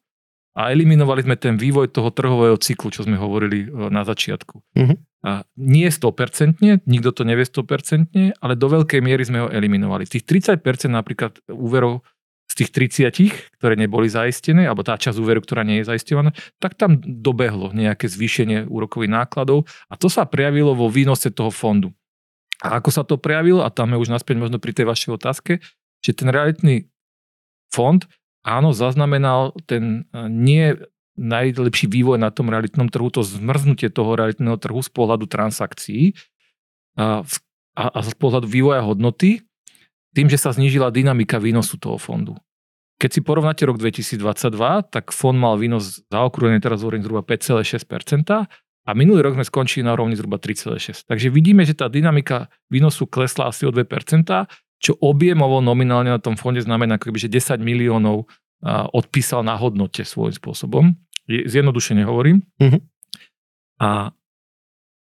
a 0.56 0.72
eliminovali 0.72 1.28
sme 1.28 1.36
ten 1.36 1.60
vývoj 1.60 1.92
toho 1.92 2.10
trhového 2.10 2.56
cyklu, 2.56 2.90
čo 2.90 3.04
sme 3.04 3.20
hovorili 3.20 3.68
e, 3.68 3.92
na 3.92 4.08
začiatku. 4.08 4.56
Uh-huh. 4.58 4.96
A 5.28 5.44
nie 5.60 5.92
100%, 5.92 6.88
nikto 6.88 7.10
to 7.12 7.28
nevie 7.28 7.44
100%, 7.44 8.40
ale 8.40 8.54
do 8.56 8.68
veľkej 8.72 9.04
miery 9.04 9.28
sme 9.28 9.46
ho 9.46 9.48
eliminovali. 9.52 10.08
Tých 10.08 10.24
30% 10.24 10.64
napríklad 10.90 11.44
úverov 11.52 12.08
tých 12.56 12.72
30, 12.72 13.60
ktoré 13.60 13.76
neboli 13.76 14.08
zaistené, 14.08 14.64
alebo 14.64 14.82
tá 14.82 14.96
časť 14.96 15.20
úveru, 15.20 15.44
ktorá 15.44 15.68
nie 15.68 15.84
je 15.84 15.92
zaistovaná, 15.92 16.32
tak 16.64 16.80
tam 16.80 17.04
dobehlo 17.04 17.76
nejaké 17.76 18.08
zvýšenie 18.08 18.72
úrokových 18.72 19.12
nákladov 19.12 19.68
a 19.92 20.00
to 20.00 20.08
sa 20.08 20.24
prejavilo 20.24 20.72
vo 20.72 20.88
výnose 20.88 21.30
toho 21.36 21.52
fondu. 21.52 21.92
A 22.64 22.80
ako 22.80 22.90
sa 22.96 23.04
to 23.04 23.20
prejavilo, 23.20 23.68
a 23.68 23.70
tam 23.70 23.92
je 23.92 24.00
už 24.00 24.10
naspäť 24.10 24.40
možno 24.40 24.64
pri 24.64 24.72
tej 24.72 24.88
vašej 24.88 25.12
otázke, 25.20 25.60
že 26.00 26.12
ten 26.16 26.32
realitný 26.32 26.88
fond, 27.68 28.00
áno, 28.48 28.72
zaznamenal 28.72 29.52
ten 29.68 30.08
e, 30.16 30.32
nie 30.32 30.80
najlepší 31.20 31.92
vývoj 31.92 32.20
na 32.20 32.32
tom 32.32 32.52
realitnom 32.52 32.88
trhu, 32.92 33.08
to 33.12 33.24
zmrznutie 33.24 33.92
toho 33.92 34.16
realitného 34.16 34.56
trhu 34.60 34.80
z 34.84 34.92
pohľadu 34.92 35.28
transakcií 35.28 36.16
a, 37.00 37.24
a, 37.76 37.84
a 37.92 38.00
z 38.04 38.16
pohľadu 38.20 38.48
vývoja 38.48 38.84
hodnoty, 38.84 39.44
tým, 40.16 40.28
že 40.32 40.40
sa 40.40 40.56
znížila 40.56 40.92
dynamika 40.92 41.40
výnosu 41.40 41.76
toho 41.76 42.00
fondu. 42.00 42.40
Keď 42.96 43.10
si 43.12 43.20
porovnáte 43.20 43.68
rok 43.68 43.76
2022, 43.76 44.56
tak 44.88 45.12
fond 45.12 45.36
mal 45.36 45.60
výnos 45.60 46.08
zaokrúhlený 46.08 46.64
teraz 46.64 46.80
hovorím 46.80 47.04
zhruba 47.04 47.28
5,6% 47.28 48.48
a 48.86 48.92
minulý 48.96 49.20
rok 49.26 49.36
sme 49.36 49.44
skončili 49.44 49.84
na 49.84 49.98
úrovni 49.98 50.16
zhruba 50.16 50.40
3,6%. 50.40 51.10
Takže 51.10 51.28
vidíme, 51.28 51.68
že 51.68 51.76
tá 51.76 51.92
dynamika 51.92 52.48
výnosu 52.72 53.10
klesla 53.10 53.52
asi 53.52 53.68
o 53.68 53.72
2%, 53.76 53.84
čo 54.80 54.92
objemovo 55.02 55.60
nominálne 55.60 56.14
na 56.14 56.22
tom 56.24 56.40
fonde 56.40 56.64
znamená, 56.64 56.96
že 57.02 57.28
10 57.28 57.60
miliónov 57.60 58.32
odpísal 58.96 59.44
na 59.44 59.60
hodnote 59.60 60.08
svojím 60.08 60.36
spôsobom. 60.38 60.84
Zjednodušene 61.28 62.06
hovorím. 62.06 62.46
Uh-huh. 62.62 62.80
A 63.82 64.16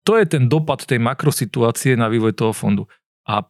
to 0.05 0.17
je 0.19 0.25
ten 0.25 0.49
dopad 0.51 0.83
tej 0.83 0.99
makrosituácie 0.99 1.95
na 1.95 2.09
vývoj 2.11 2.33
toho 2.35 2.53
fondu. 2.53 2.89
A 3.25 3.45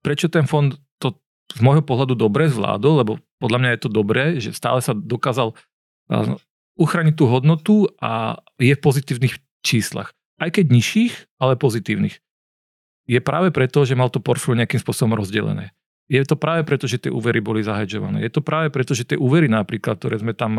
prečo 0.00 0.30
ten 0.32 0.44
fond 0.48 0.72
to 0.96 1.16
z 1.52 1.60
môjho 1.60 1.84
pohľadu 1.84 2.16
dobre 2.16 2.48
zvládol, 2.48 3.04
lebo 3.04 3.12
podľa 3.38 3.58
mňa 3.58 3.70
je 3.74 3.80
to 3.80 3.90
dobré, 3.90 4.24
že 4.42 4.50
stále 4.54 4.82
sa 4.82 4.94
dokázal 4.94 5.54
uchrániť 6.78 7.14
tú 7.14 7.24
hodnotu 7.26 7.90
a 7.98 8.38
je 8.58 8.74
v 8.74 8.82
pozitívnych 8.82 9.38
číslach. 9.66 10.14
Aj 10.38 10.50
keď 10.54 10.70
nižších, 10.70 11.38
ale 11.42 11.58
pozitívnych. 11.58 12.22
Je 13.08 13.18
práve 13.18 13.50
preto, 13.50 13.82
že 13.82 13.98
mal 13.98 14.12
to 14.12 14.22
portfólio 14.22 14.62
nejakým 14.62 14.78
spôsobom 14.78 15.18
rozdelené. 15.18 15.74
Je 16.08 16.24
to 16.24 16.40
práve 16.40 16.64
preto, 16.64 16.88
že 16.88 17.02
tie 17.02 17.12
úvery 17.12 17.42
boli 17.42 17.60
zahedžované. 17.60 18.24
Je 18.24 18.32
to 18.32 18.40
práve 18.40 18.72
preto, 18.72 18.96
že 18.96 19.04
tie 19.04 19.18
úvery 19.20 19.48
napríklad, 19.50 20.00
ktoré 20.00 20.20
sme 20.20 20.32
tam 20.32 20.56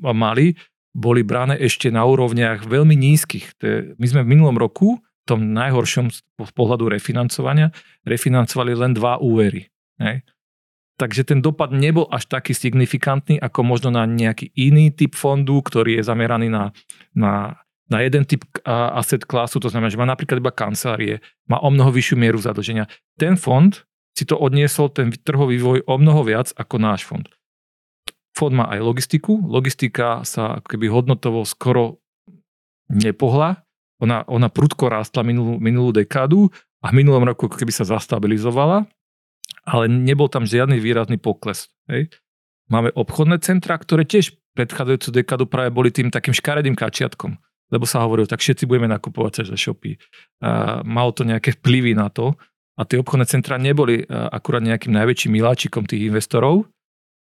mali, 0.00 0.58
boli 0.90 1.22
brané 1.22 1.54
ešte 1.60 1.92
na 1.92 2.02
úrovniach 2.02 2.66
veľmi 2.66 2.96
nízkych. 2.98 3.60
My 3.94 4.06
sme 4.08 4.26
v 4.26 4.30
minulom 4.34 4.58
roku 4.58 4.98
tom 5.28 5.52
najhoršom 5.52 6.08
z 6.08 6.24
pohľadu 6.56 6.88
refinancovania 6.88 7.68
refinancovali 8.08 8.72
len 8.72 8.96
dva 8.96 9.20
úvery. 9.20 9.68
Hej. 10.00 10.24
Takže 10.98 11.22
ten 11.22 11.38
dopad 11.38 11.70
nebol 11.70 12.10
až 12.10 12.26
taký 12.26 12.52
signifikantný, 12.58 13.38
ako 13.38 13.62
možno 13.62 13.94
na 13.94 14.02
nejaký 14.02 14.50
iný 14.58 14.90
typ 14.90 15.14
fondu, 15.14 15.62
ktorý 15.62 16.02
je 16.02 16.02
zameraný 16.02 16.50
na, 16.50 16.74
na 17.14 17.62
na 17.88 18.04
jeden 18.04 18.28
typ 18.28 18.44
asset 18.68 19.24
klasu, 19.24 19.60
to 19.60 19.72
znamená, 19.72 19.88
že 19.88 19.96
má 19.96 20.04
napríklad 20.04 20.44
iba 20.44 20.52
kancelárie, 20.52 21.24
má 21.48 21.56
o 21.56 21.72
mnoho 21.72 21.88
vyššiu 21.88 22.20
mieru 22.20 22.36
zadlženia. 22.36 22.84
Ten 23.16 23.40
fond 23.40 23.72
si 24.12 24.28
to 24.28 24.36
odniesol, 24.36 24.92
ten 24.92 25.08
trhový 25.24 25.56
vývoj 25.56 25.88
o 25.88 25.94
mnoho 25.96 26.20
viac 26.20 26.52
ako 26.52 26.76
náš 26.76 27.08
fond. 27.08 27.24
Fond 28.36 28.54
má 28.54 28.68
aj 28.70 28.84
logistiku. 28.84 29.40
Logistika 29.40 30.22
sa 30.22 30.60
keby 30.62 30.92
hodnotovo 30.92 31.42
skoro 31.48 31.98
nepohla. 32.92 33.64
Ona, 33.98 34.22
ona 34.30 34.46
prudko 34.52 34.86
rástla 34.92 35.26
minulú, 35.26 35.58
minulú 35.58 35.90
dekádu 35.90 36.52
a 36.84 36.94
v 36.94 37.02
minulom 37.02 37.26
roku 37.26 37.50
keby 37.50 37.74
sa 37.74 37.82
zastabilizovala, 37.82 38.86
ale 39.68 39.84
nebol 39.92 40.32
tam 40.32 40.48
žiadny 40.48 40.80
výrazný 40.80 41.20
pokles. 41.20 41.68
Hej. 41.92 42.08
Máme 42.72 42.92
obchodné 42.96 43.40
centra, 43.44 43.76
ktoré 43.76 44.08
tiež 44.08 44.36
predchádzajúcu 44.56 45.08
dekádu 45.22 45.44
práve 45.44 45.70
boli 45.70 45.92
tým 45.92 46.08
takým 46.08 46.32
škaredým 46.32 46.74
kačiatkom, 46.74 47.36
lebo 47.68 47.84
sa 47.84 48.02
hovorilo, 48.04 48.28
tak 48.28 48.40
všetci 48.40 48.64
budeme 48.64 48.88
nakupovať 48.88 49.44
cez 49.44 49.48
shopy. 49.54 50.00
A 50.40 50.80
malo 50.84 51.12
to 51.12 51.22
nejaké 51.22 51.54
vplyvy 51.60 51.92
na 51.92 52.08
to 52.08 52.34
a 52.74 52.82
tie 52.88 52.98
obchodné 52.98 53.28
centra 53.28 53.60
neboli 53.60 54.02
akurát 54.08 54.64
nejakým 54.64 54.92
najväčším 54.92 55.36
miláčikom 55.36 55.84
tých 55.84 56.08
investorov, 56.08 56.66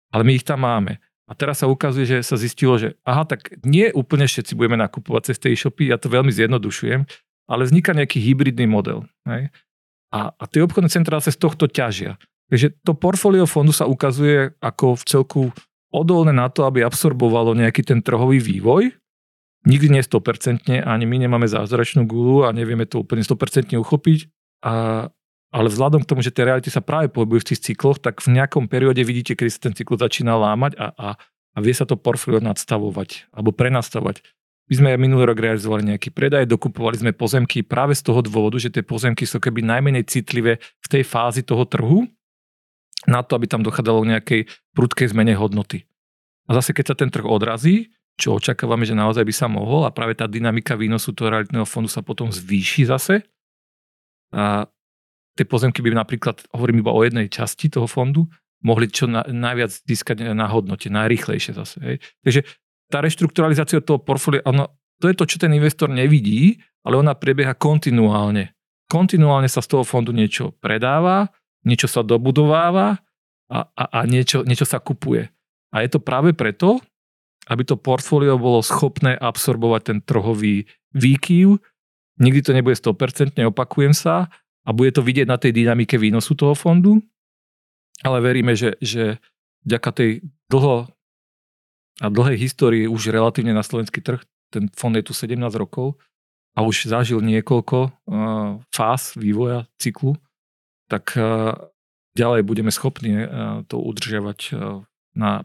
ale 0.09 0.23
my 0.25 0.31
ich 0.39 0.47
tam 0.47 0.63
máme. 0.65 0.97
A 1.29 1.37
teraz 1.37 1.61
sa 1.61 1.69
ukazuje, 1.69 2.09
že 2.09 2.25
sa 2.25 2.41
zistilo, 2.41 2.73
že 2.81 2.97
aha, 3.05 3.21
tak 3.21 3.53
nie 3.61 3.93
úplne 3.93 4.25
všetci 4.25 4.57
budeme 4.57 4.81
nakupovať 4.81 5.29
cez 5.29 5.37
tej 5.37 5.53
shopy, 5.61 5.93
ja 5.93 6.01
to 6.01 6.09
veľmi 6.09 6.33
zjednodušujem, 6.33 7.05
ale 7.45 7.61
vzniká 7.69 7.93
nejaký 7.93 8.17
hybridný 8.17 8.65
model. 8.65 9.05
Hej? 9.29 9.53
A, 10.09 10.33
a 10.33 10.43
tie 10.49 10.65
obchodné 10.65 10.89
centrá 10.89 11.21
sa 11.21 11.29
z 11.29 11.37
tohto 11.37 11.69
ťažia. 11.69 12.17
Takže 12.49 12.73
to 12.81 12.97
portfólio 12.97 13.45
fondu 13.45 13.69
sa 13.69 13.85
ukazuje 13.85 14.57
ako 14.57 14.97
v 14.97 15.03
celku 15.05 15.41
odolné 15.93 16.33
na 16.33 16.49
to, 16.49 16.65
aby 16.65 16.81
absorbovalo 16.81 17.53
nejaký 17.53 17.85
ten 17.85 18.01
trhový 18.01 18.41
vývoj. 18.41 18.93
Nikdy 19.69 19.87
nie 19.91 20.01
100%, 20.01 20.65
ani 20.81 21.05
my 21.05 21.17
nemáme 21.19 21.45
zázračnú 21.45 22.09
gulu 22.09 22.47
a 22.47 22.55
nevieme 22.55 22.89
to 22.89 23.05
úplne 23.05 23.21
100% 23.21 23.75
uchopiť. 23.77 24.19
A, 24.65 25.05
ale 25.53 25.67
vzhľadom 25.69 26.01
k 26.05 26.09
tomu, 26.09 26.21
že 26.25 26.33
tie 26.33 26.47
reality 26.47 26.73
sa 26.73 26.81
práve 26.81 27.11
pohybujú 27.13 27.45
v 27.45 27.49
tých 27.53 27.61
cykloch, 27.69 28.01
tak 28.01 28.21
v 28.23 28.39
nejakom 28.39 28.65
perióde 28.65 29.01
vidíte, 29.05 29.37
kedy 29.37 29.49
sa 29.51 29.61
ten 29.69 29.73
cyklus 29.77 30.01
začína 30.01 30.33
lámať 30.33 30.73
a, 30.79 30.87
a, 30.95 31.07
a 31.53 31.57
vie 31.59 31.73
sa 31.75 31.85
to 31.85 31.99
portfólio 31.99 32.41
nadstavovať 32.41 33.29
alebo 33.35 33.53
prenastavovať. 33.53 34.25
My 34.69 34.73
sme 34.77 34.89
minulý 35.01 35.33
rok 35.33 35.41
realizovali 35.41 35.81
nejaký 35.93 36.13
predaj, 36.13 36.45
dokupovali 36.45 37.01
sme 37.01 37.11
pozemky 37.17 37.65
práve 37.65 37.97
z 37.97 38.05
toho 38.05 38.21
dôvodu, 38.21 38.61
že 38.61 38.69
tie 38.69 38.85
pozemky 38.85 39.25
sú 39.25 39.41
keby 39.41 39.65
najmenej 39.65 40.05
citlivé 40.05 40.61
v 40.61 40.87
tej 40.87 41.01
fázi 41.01 41.41
toho 41.41 41.65
trhu 41.65 42.05
na 43.09 43.25
to, 43.25 43.33
aby 43.33 43.49
tam 43.49 43.65
dochádzalo 43.65 44.05
nejakej 44.05 44.45
prudkej 44.77 45.09
zmene 45.09 45.33
hodnoty. 45.33 45.89
A 46.45 46.53
zase 46.53 46.77
keď 46.77 46.93
sa 46.93 46.95
ten 46.97 47.09
trh 47.09 47.25
odrazí, 47.25 47.89
čo 48.19 48.37
očakávame, 48.37 48.85
že 48.85 48.93
naozaj 48.93 49.25
by 49.25 49.33
sa 49.33 49.47
mohol 49.49 49.87
a 49.87 49.95
práve 49.95 50.13
tá 50.13 50.29
dynamika 50.29 50.77
výnosu 50.77 51.15
toho 51.17 51.33
realitného 51.33 51.65
fondu 51.65 51.89
sa 51.89 52.05
potom 52.05 52.29
zvýši 52.29 52.91
zase, 52.91 53.25
a 54.29 54.69
tie 55.33 55.45
pozemky 55.47 55.81
by 55.81 55.95
napríklad, 55.95 56.45
hovorím 56.53 56.85
iba 56.85 56.93
o 56.93 57.01
jednej 57.01 57.31
časti 57.31 57.71
toho 57.71 57.89
fondu, 57.89 58.29
mohli 58.61 58.91
čo 58.91 59.07
na, 59.07 59.23
najviac 59.25 59.71
získať 59.71 60.35
na 60.35 60.45
hodnote, 60.51 60.91
najrychlejšie 60.91 61.55
zase. 61.55 61.77
Hej. 61.79 61.95
Takže 62.21 62.41
tá 62.89 62.99
reštrukturalizácia 62.99 63.79
toho 63.85 64.01
portfólia, 64.01 64.43
ono, 64.45 64.73
to 64.99 65.07
je 65.07 65.15
to, 65.15 65.25
čo 65.29 65.37
ten 65.37 65.53
investor 65.53 65.87
nevidí, 65.87 66.59
ale 66.83 66.99
ona 66.99 67.15
prebieha 67.15 67.55
kontinuálne. 67.55 68.51
Kontinuálne 68.89 69.45
sa 69.45 69.61
z 69.61 69.77
toho 69.77 69.83
fondu 69.85 70.09
niečo 70.09 70.57
predáva, 70.57 71.29
niečo 71.63 71.85
sa 71.85 72.01
dobudováva 72.01 72.97
a, 73.47 73.59
a, 73.69 73.83
a 73.93 73.99
niečo, 74.09 74.41
niečo 74.41 74.65
sa 74.65 74.81
kupuje. 74.81 75.29
A 75.69 75.85
je 75.85 75.89
to 75.93 76.01
práve 76.01 76.33
preto, 76.33 76.81
aby 77.49 77.61
to 77.61 77.77
portfólio 77.77 78.41
bolo 78.41 78.65
schopné 78.65 79.13
absorbovať 79.13 79.81
ten 79.85 79.97
trhový 80.01 80.65
výkyv. 80.97 81.61
Nikdy 82.17 82.39
to 82.41 82.51
nebude 82.57 82.75
100%, 82.75 83.37
opakujem 83.37 83.93
sa, 83.93 84.27
a 84.67 84.69
bude 84.69 84.93
to 84.93 85.01
vidieť 85.01 85.25
na 85.25 85.41
tej 85.41 85.55
dynamike 85.55 85.97
výnosu 85.97 86.37
toho 86.37 86.53
fondu, 86.53 87.01
ale 88.05 88.21
veríme, 88.21 88.53
že, 88.53 88.77
že 88.77 89.17
vďaka 89.65 89.89
tej 89.95 90.09
dlho 90.51 90.85
a 91.99 92.05
dlhej 92.07 92.37
histórii 92.39 92.87
už 92.87 93.11
relatívne 93.11 93.51
na 93.51 93.63
slovenský 93.63 93.99
trh, 93.99 94.23
ten 94.49 94.71
fond 94.73 94.95
je 94.95 95.03
tu 95.05 95.13
17 95.13 95.35
rokov 95.55 95.99
a 96.57 96.65
už 96.65 96.89
zažil 96.89 97.21
niekoľko 97.21 97.77
uh, 97.79 97.91
fáz 98.73 99.13
vývoja 99.19 99.69
cyklu, 99.77 100.17
tak 100.89 101.13
uh, 101.19 101.53
ďalej 102.17 102.41
budeme 102.47 102.71
schopní 102.73 103.23
uh, 103.23 103.61
to 103.69 103.77
udržiavať 103.77 104.57
na 105.13 105.43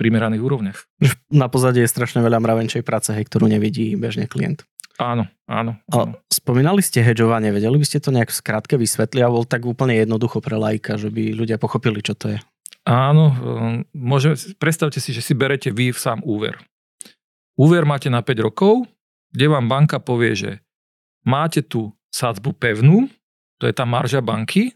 primeraných 0.00 0.42
úrovniach. 0.42 0.80
Na 1.28 1.52
pozadí 1.52 1.84
je 1.84 1.92
strašne 1.92 2.24
veľa 2.24 2.40
mravenčej 2.40 2.80
práce, 2.80 3.12
hej, 3.12 3.28
ktorú 3.28 3.44
nevidí 3.44 3.92
bežne 4.00 4.24
klient. 4.24 4.64
Áno, 5.00 5.24
áno. 5.48 5.80
áno. 5.88 6.12
A 6.12 6.28
spomínali 6.28 6.84
ste 6.84 7.00
hedžovanie, 7.00 7.52
vedeli 7.52 7.80
by 7.80 7.86
ste 7.88 8.04
to 8.04 8.12
nejak 8.12 8.28
v 8.28 8.36
skratke 8.36 8.76
vysvetliť 8.76 9.22
a 9.24 9.32
bol 9.32 9.48
tak 9.48 9.64
úplne 9.64 9.96
jednoducho 9.96 10.44
pre 10.44 10.60
lajka, 10.60 11.00
že 11.00 11.08
by 11.08 11.32
ľudia 11.32 11.56
pochopili, 11.56 12.04
čo 12.04 12.12
to 12.12 12.36
je? 12.36 12.38
Áno, 12.90 13.30
um, 13.30 13.36
môže, 13.94 14.34
predstavte 14.58 14.98
si, 14.98 15.14
že 15.14 15.22
si 15.22 15.30
berete 15.30 15.70
vy 15.70 15.94
sám 15.94 16.26
úver. 16.26 16.58
Úver 17.54 17.86
máte 17.86 18.10
na 18.10 18.18
5 18.18 18.46
rokov, 18.50 18.90
kde 19.30 19.46
vám 19.46 19.70
banka 19.70 20.02
povie, 20.02 20.34
že 20.34 20.50
máte 21.22 21.62
tu 21.62 21.94
sádzbu 22.10 22.58
pevnú, 22.58 23.06
to 23.62 23.70
je 23.70 23.74
tá 23.76 23.86
marža 23.86 24.18
banky, 24.18 24.74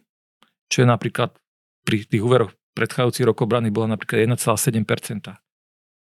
čo 0.71 0.85
je 0.85 0.87
napríklad 0.87 1.35
pri 1.83 2.07
tých 2.07 2.23
úveroch 2.23 2.55
predchádzajúcich 2.79 3.27
rokov 3.27 3.51
brany 3.51 3.75
bola 3.75 3.99
napríklad 3.99 4.31
1,7%. 4.31 5.35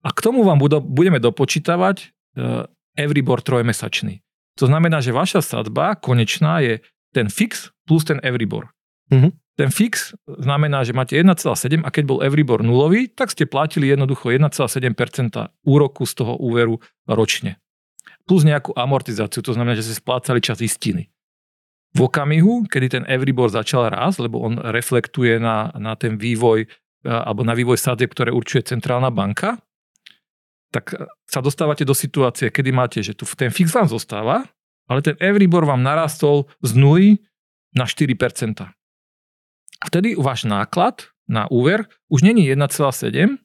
A 0.05 0.09
k 0.13 0.19
tomu 0.21 0.45
vám 0.45 0.61
budeme 0.85 1.17
dopočítavať 1.17 1.97
uh, 2.37 2.69
Euribor 2.93 3.41
trojmesačný. 3.41 4.21
To 4.57 4.65
znamená, 4.65 5.01
že 5.01 5.13
vaša 5.13 5.41
sadba 5.41 5.97
konečná 5.97 6.61
je 6.61 6.81
ten 7.13 7.29
fix 7.29 7.69
plus 7.85 8.05
ten 8.05 8.17
Euribor. 8.25 8.73
Mm-hmm. 9.13 9.31
Ten 9.57 9.73
fix 9.73 10.13
znamená, 10.29 10.85
že 10.85 10.93
máte 10.93 11.17
1,7 11.17 11.81
a 11.81 11.89
keď 11.89 12.03
bol 12.05 12.21
Euribor 12.21 12.61
nulový, 12.61 13.09
tak 13.09 13.33
ste 13.33 13.49
platili 13.49 13.89
jednoducho 13.89 14.29
1,7% 14.29 14.53
úroku 15.65 16.05
z 16.05 16.13
toho 16.13 16.37
úveru 16.37 16.77
ročne. 17.09 17.57
Plus 18.29 18.45
nejakú 18.45 18.77
amortizáciu, 18.77 19.41
to 19.41 19.57
znamená, 19.57 19.73
že 19.73 19.89
ste 19.89 19.97
splácali 19.97 20.45
čas 20.45 20.61
istiny. 20.61 21.09
V 21.97 22.05
okamihu, 22.05 22.69
kedy 22.69 23.01
ten 23.01 23.03
Euribor 23.09 23.49
začal 23.49 23.89
rásť, 23.89 24.29
lebo 24.29 24.45
on 24.45 24.61
reflektuje 24.61 25.41
na, 25.41 25.73
na 25.73 25.97
ten 25.97 26.21
vývoj 26.21 26.69
alebo 27.07 27.41
na 27.41 27.57
vývoj 27.57 27.79
sadieb, 27.79 28.11
ktoré 28.11 28.29
určuje 28.29 28.67
centrálna 28.67 29.09
banka, 29.09 29.57
tak 30.69 30.91
sa 31.23 31.39
dostávate 31.39 31.87
do 31.87 31.95
situácie, 31.95 32.51
kedy 32.51 32.69
máte, 32.75 32.99
že 32.99 33.15
tu 33.15 33.23
ten 33.23 33.49
fix 33.49 33.71
vám 33.71 33.87
zostáva, 33.87 34.43
ale 34.85 34.99
ten 34.99 35.15
Euribor 35.17 35.63
vám 35.63 35.79
narastol 35.79 36.51
z 36.59 36.75
0 36.75 37.17
na 37.73 37.85
4%. 37.87 38.67
Vtedy 39.85 40.17
váš 40.17 40.49
náklad 40.49 41.13
na 41.29 41.45
úver 41.51 41.85
už 42.09 42.25
není 42.25 42.47
1,7, 42.49 43.37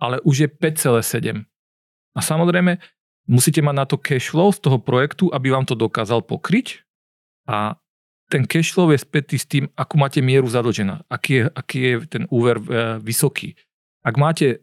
ale 0.00 0.20
už 0.20 0.36
je 0.44 0.48
5,7. 0.48 1.44
A 2.16 2.20
samozrejme, 2.20 2.82
musíte 3.30 3.62
mať 3.62 3.74
na 3.76 3.86
to 3.86 3.96
cash 3.96 4.34
flow 4.34 4.50
z 4.50 4.60
toho 4.60 4.78
projektu, 4.82 5.30
aby 5.30 5.54
vám 5.54 5.64
to 5.64 5.78
dokázal 5.78 6.26
pokryť 6.26 6.82
a 7.46 7.78
ten 8.30 8.46
cash 8.46 8.70
flow 8.74 8.90
je 8.94 8.98
spätý 9.02 9.38
s 9.38 9.46
tým, 9.46 9.66
akú 9.74 9.98
máte 9.98 10.22
mieru 10.22 10.46
zadlžená, 10.46 11.02
aký 11.10 11.32
je, 11.34 11.44
aký 11.50 11.78
je 11.82 11.94
ten 12.06 12.24
úver 12.30 12.62
e, 12.62 13.02
vysoký. 13.02 13.58
Ak 14.06 14.14
máte 14.14 14.62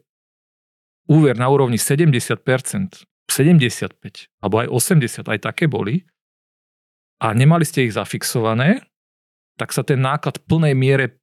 úver 1.04 1.36
na 1.36 1.52
úrovni 1.52 1.76
70%, 1.76 2.40
75, 3.28 4.00
alebo 4.40 4.56
aj 4.64 4.68
80, 4.72 5.28
aj 5.28 5.38
také 5.44 5.68
boli, 5.68 6.08
a 7.20 7.34
nemali 7.36 7.66
ste 7.68 7.84
ich 7.84 7.92
zafixované, 7.92 8.88
tak 9.58 9.74
sa 9.74 9.82
ten 9.82 9.98
náklad 9.98 10.38
v 10.38 10.46
plnej 10.46 10.74
miere 10.78 11.18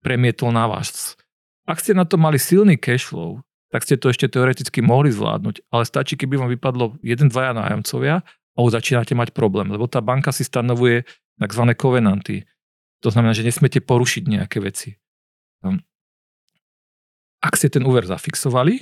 premietol 0.00 0.50
na 0.50 0.64
vás. 0.64 1.14
Ak 1.68 1.80
ste 1.80 1.92
na 1.92 2.08
to 2.08 2.16
mali 2.16 2.40
silný 2.40 2.80
cash 2.80 3.04
flow, 3.04 3.44
tak 3.72 3.84
ste 3.84 4.00
to 4.00 4.08
ešte 4.08 4.32
teoreticky 4.32 4.80
mohli 4.80 5.12
zvládnuť, 5.12 5.68
ale 5.68 5.84
stačí, 5.84 6.16
keby 6.16 6.40
vám 6.40 6.50
vypadlo 6.52 6.96
jeden, 7.04 7.28
dvaja 7.28 7.52
nájomcovia 7.52 8.24
a 8.24 8.58
už 8.58 8.80
začínate 8.80 9.12
mať 9.12 9.36
problém, 9.36 9.68
lebo 9.68 9.84
tá 9.90 9.98
banka 9.98 10.30
si 10.32 10.46
stanovuje 10.46 11.04
tzv. 11.42 11.64
kovenanty. 11.74 12.46
To 13.02 13.12
znamená, 13.12 13.36
že 13.36 13.44
nesmiete 13.44 13.84
porušiť 13.84 14.22
nejaké 14.30 14.62
veci. 14.64 14.96
Hm. 15.66 15.82
Ak 17.44 17.60
ste 17.60 17.68
ten 17.68 17.84
úver 17.84 18.08
zafixovali, 18.08 18.80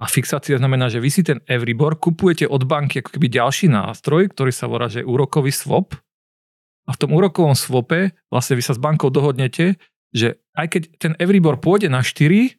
a 0.00 0.08
fixácia 0.08 0.56
znamená, 0.56 0.88
že 0.88 0.96
vy 0.96 1.10
si 1.12 1.20
ten 1.20 1.44
Euribor 1.44 2.00
kupujete 2.00 2.48
od 2.48 2.64
banky 2.64 3.04
ako 3.04 3.20
keby 3.20 3.28
ďalší 3.28 3.68
nástroj, 3.68 4.32
ktorý 4.32 4.48
sa 4.48 4.64
volá, 4.64 4.88
že 4.88 5.04
úrokový 5.04 5.52
swap. 5.52 5.92
A 6.88 6.96
v 6.96 7.00
tom 7.00 7.10
úrokovom 7.12 7.56
swape 7.56 8.16
vlastne 8.32 8.56
vy 8.56 8.62
sa 8.64 8.76
s 8.76 8.80
bankou 8.80 9.12
dohodnete, 9.12 9.76
že 10.10 10.40
aj 10.56 10.66
keď 10.72 10.82
ten 10.98 11.12
Euribor 11.20 11.60
pôjde 11.62 11.86
na 11.86 12.02
4, 12.02 12.58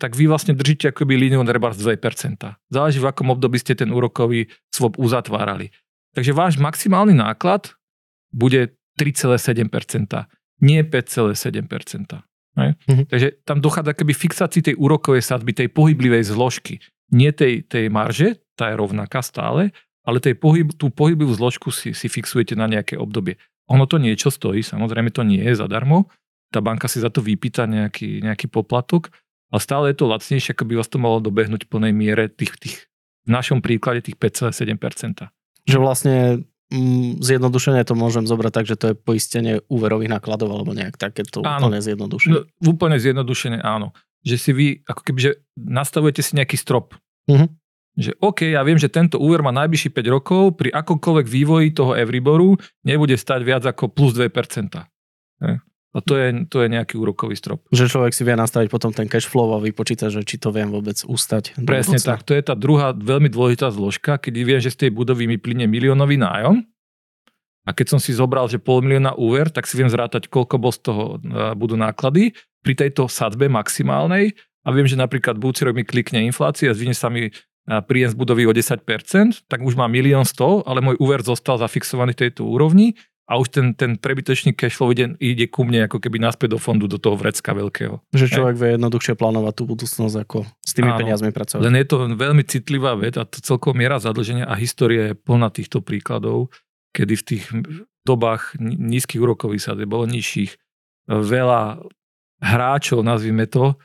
tak 0.00 0.16
vy 0.16 0.28
vlastne 0.28 0.56
držíte 0.56 0.90
akoby 0.90 1.16
líniu 1.16 1.44
treba 1.44 1.72
z 1.76 1.96
2%. 1.96 2.40
Záleží 2.72 2.98
v 3.00 3.08
akom 3.08 3.28
období 3.28 3.60
ste 3.60 3.76
ten 3.76 3.92
úrokový 3.92 4.48
swap 4.72 4.96
uzatvárali. 4.96 5.68
Takže 6.16 6.32
váš 6.32 6.56
maximálny 6.56 7.12
náklad 7.12 7.76
bude 8.32 8.74
3,7%, 8.96 9.68
nie 10.64 10.80
5,7%. 10.82 12.24
Mm-hmm. 12.56 13.06
Takže 13.08 13.28
tam 13.46 13.62
dochádza 13.62 13.92
keby 13.94 14.12
fixácii 14.12 14.72
tej 14.72 14.76
úrokovej 14.76 15.22
sadby, 15.22 15.54
tej 15.54 15.68
pohyblivej 15.70 16.28
zložky. 16.28 16.82
Nie 17.14 17.30
tej, 17.32 17.64
tej 17.64 17.88
marže, 17.88 18.42
tá 18.58 18.70
je 18.70 18.76
rovnaká 18.76 19.22
stále, 19.22 19.72
ale 20.04 20.18
tej 20.18 20.34
pohyb, 20.36 20.72
tú 20.74 20.90
pohybovú 20.90 21.32
zložku 21.36 21.70
si, 21.70 21.94
si 21.94 22.06
fixujete 22.10 22.58
na 22.58 22.66
nejaké 22.66 22.98
obdobie. 22.98 23.38
Ono 23.70 23.86
to 23.86 24.02
niečo 24.02 24.34
stojí, 24.34 24.66
samozrejme 24.66 25.14
to 25.14 25.22
nie 25.22 25.40
je 25.40 25.54
zadarmo, 25.54 26.10
tá 26.50 26.58
banka 26.58 26.90
si 26.90 26.98
za 26.98 27.08
to 27.08 27.22
vypýta 27.22 27.70
nejaký, 27.70 28.26
nejaký 28.26 28.50
poplatok, 28.50 29.14
ale 29.54 29.60
stále 29.62 29.84
je 29.94 30.02
to 30.02 30.10
lacnejšie, 30.10 30.54
ako 30.54 30.66
by 30.66 30.74
vás 30.74 30.90
to 30.90 30.98
malo 30.98 31.22
dobehnúť 31.22 31.66
v 31.66 31.70
plnej 31.70 31.92
miere 31.94 32.26
tých, 32.26 32.58
tých 32.58 32.76
v 33.26 33.30
našom 33.30 33.62
príklade 33.62 34.02
tých 34.02 34.18
5,7%. 34.18 35.30
Že 35.70 35.78
vlastne 35.78 36.42
mm, 36.74 37.22
zjednodušene 37.22 37.82
to 37.86 37.94
môžem 37.94 38.26
zobrať 38.26 38.52
tak, 38.52 38.66
že 38.66 38.76
to 38.78 38.86
je 38.92 38.94
poistenie 38.98 39.62
úverových 39.70 40.10
nákladov 40.18 40.50
alebo 40.50 40.74
nejak 40.74 40.98
takéto 40.98 41.46
áno. 41.46 41.70
úplne 41.70 41.78
zjednodušenie. 41.78 42.34
No, 42.34 42.40
úplne 42.66 42.96
zjednodušene 42.98 43.58
áno. 43.62 43.94
Že 44.26 44.36
si 44.36 44.50
vy, 44.52 44.66
ako 44.84 45.02
keby, 45.06 45.18
že 45.22 45.32
nastavujete 45.56 46.20
si 46.26 46.32
nejaký 46.36 46.56
strop. 46.58 46.98
Uh-huh. 47.30 47.46
Že 48.00 48.16
OK, 48.16 48.48
ja 48.56 48.64
viem, 48.64 48.80
že 48.80 48.88
tento 48.88 49.20
úver 49.20 49.44
má 49.44 49.52
najbližší 49.52 49.92
5 49.92 50.16
rokov, 50.16 50.56
pri 50.56 50.72
akomkoľvek 50.72 51.26
vývoji 51.28 51.68
toho 51.76 51.92
Euriboru 51.92 52.56
nebude 52.80 53.12
stať 53.20 53.40
viac 53.44 53.62
ako 53.68 53.92
plus 53.92 54.16
2%. 54.16 54.32
A 55.90 55.98
to 56.06 56.14
je, 56.14 56.46
to 56.46 56.62
je 56.62 56.68
nejaký 56.70 56.94
úrokový 56.94 57.34
strop. 57.34 57.66
Že 57.74 57.90
človek 57.90 58.14
si 58.14 58.22
vie 58.22 58.38
nastaviť 58.38 58.70
potom 58.70 58.94
ten 58.94 59.10
cash 59.10 59.26
flow 59.26 59.50
a 59.52 59.58
vypočítať, 59.58 60.08
že 60.08 60.22
či 60.22 60.38
to 60.38 60.54
viem 60.54 60.70
vôbec 60.70 60.94
ustať. 61.02 61.58
Presne 61.66 61.98
tak. 61.98 62.22
To 62.30 62.32
je 62.32 62.46
tá 62.46 62.54
druhá 62.54 62.94
veľmi 62.94 63.26
dôležitá 63.26 63.74
zložka, 63.74 64.22
keď 64.22 64.32
viem, 64.38 64.60
že 64.62 64.70
z 64.70 64.86
tej 64.86 64.90
budovy 64.94 65.26
mi 65.26 65.34
plyne 65.34 65.66
miliónový 65.66 66.14
nájom 66.14 66.62
a 67.66 67.70
keď 67.74 67.86
som 67.96 68.00
si 68.00 68.14
zobral, 68.14 68.46
že 68.46 68.62
pol 68.62 68.86
milióna 68.86 69.18
úver, 69.18 69.50
tak 69.50 69.66
si 69.66 69.74
viem 69.76 69.90
zrátať, 69.90 70.30
koľko 70.30 70.62
bol 70.62 70.72
z 70.72 70.80
toho 70.80 71.02
e, 71.18 71.58
budú 71.58 71.74
náklady 71.74 72.32
pri 72.62 72.72
tejto 72.78 73.10
sadbe 73.10 73.50
maximálnej 73.50 74.32
a 74.64 74.68
viem, 74.70 74.86
že 74.88 74.96
napríklad 74.96 75.36
budúci 75.36 75.66
rok 75.66 75.76
mi 75.76 75.84
klikne 75.84 76.24
inflácia 76.24 76.70
a 76.70 76.76
zvine 76.76 76.96
sa 76.96 77.12
mi 77.12 77.28
príjem 77.66 78.10
z 78.10 78.16
budovy 78.16 78.48
o 78.48 78.52
10%, 78.52 78.82
tak 79.46 79.60
už 79.62 79.76
má 79.76 79.86
milión 79.86 80.24
100, 80.26 80.66
ale 80.66 80.80
môj 80.82 80.96
úver 80.98 81.20
zostal 81.22 81.60
zafixovaný 81.60 82.16
v 82.16 82.28
tejto 82.28 82.48
úrovni 82.48 82.98
a 83.30 83.38
už 83.38 83.46
ten, 83.54 83.66
ten 83.78 83.94
prebytočný 83.94 84.58
cashflow 84.58 84.90
ide, 84.90 85.14
ide 85.22 85.46
ku 85.46 85.62
mne 85.62 85.86
ako 85.86 86.02
keby 86.02 86.18
naspäť 86.18 86.56
do 86.56 86.58
fondu, 86.58 86.90
do 86.90 86.98
toho 86.98 87.14
vrecka 87.14 87.54
veľkého. 87.54 88.02
Že 88.10 88.26
človek 88.26 88.56
vie 88.58 88.70
jednoduchšie 88.74 89.14
plánovať 89.14 89.54
tú 89.54 89.64
budúcnosť, 89.70 90.16
ako 90.26 90.38
s 90.58 90.72
tými 90.74 90.90
Áno, 90.90 90.98
peniazmi 90.98 91.30
pracovať. 91.30 91.62
Len 91.62 91.78
je 91.78 91.86
to 91.86 91.96
veľmi 92.10 92.42
citlivá 92.42 92.98
vec 92.98 93.14
a 93.14 93.22
to 93.22 93.38
celkovo 93.38 93.78
miera 93.78 94.02
zadlženia 94.02 94.50
a 94.50 94.58
história 94.58 95.14
je 95.14 95.14
plná 95.14 95.54
týchto 95.54 95.78
príkladov, 95.78 96.50
kedy 96.90 97.14
v 97.14 97.22
tých 97.22 97.44
dobách 98.02 98.58
nízkych 98.58 99.22
úrokových 99.22 99.62
sadieb 99.62 99.86
bolo 99.86 100.10
nižších 100.10 100.58
veľa 101.06 101.86
hráčov, 102.42 103.06
nazvime 103.06 103.46
to, 103.46 103.78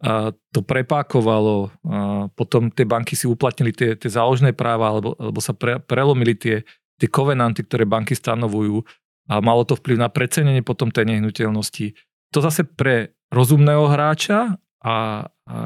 a 0.00 0.32
to 0.52 0.64
prepákovalo, 0.64 1.68
a 1.84 2.32
potom 2.32 2.72
tie 2.72 2.88
banky 2.88 3.12
si 3.12 3.28
uplatnili 3.28 3.76
tie, 3.76 3.92
tie 4.00 4.08
záložné 4.08 4.56
práva, 4.56 4.88
alebo, 4.88 5.12
alebo 5.20 5.40
sa 5.44 5.52
pre, 5.52 5.76
prelomili 5.76 6.32
tie, 6.32 6.64
tie 6.96 7.08
kovenanty, 7.08 7.68
ktoré 7.68 7.84
banky 7.84 8.16
stanovujú 8.16 8.80
a 9.28 9.44
malo 9.44 9.62
to 9.68 9.76
vplyv 9.76 10.00
na 10.00 10.08
precenenie 10.08 10.64
potom 10.64 10.88
tej 10.88 11.04
nehnuteľnosti. 11.12 11.92
To 12.32 12.38
zase 12.40 12.64
pre 12.64 13.12
rozumného 13.28 13.92
hráča 13.92 14.56
a, 14.80 14.88
a 14.90 14.96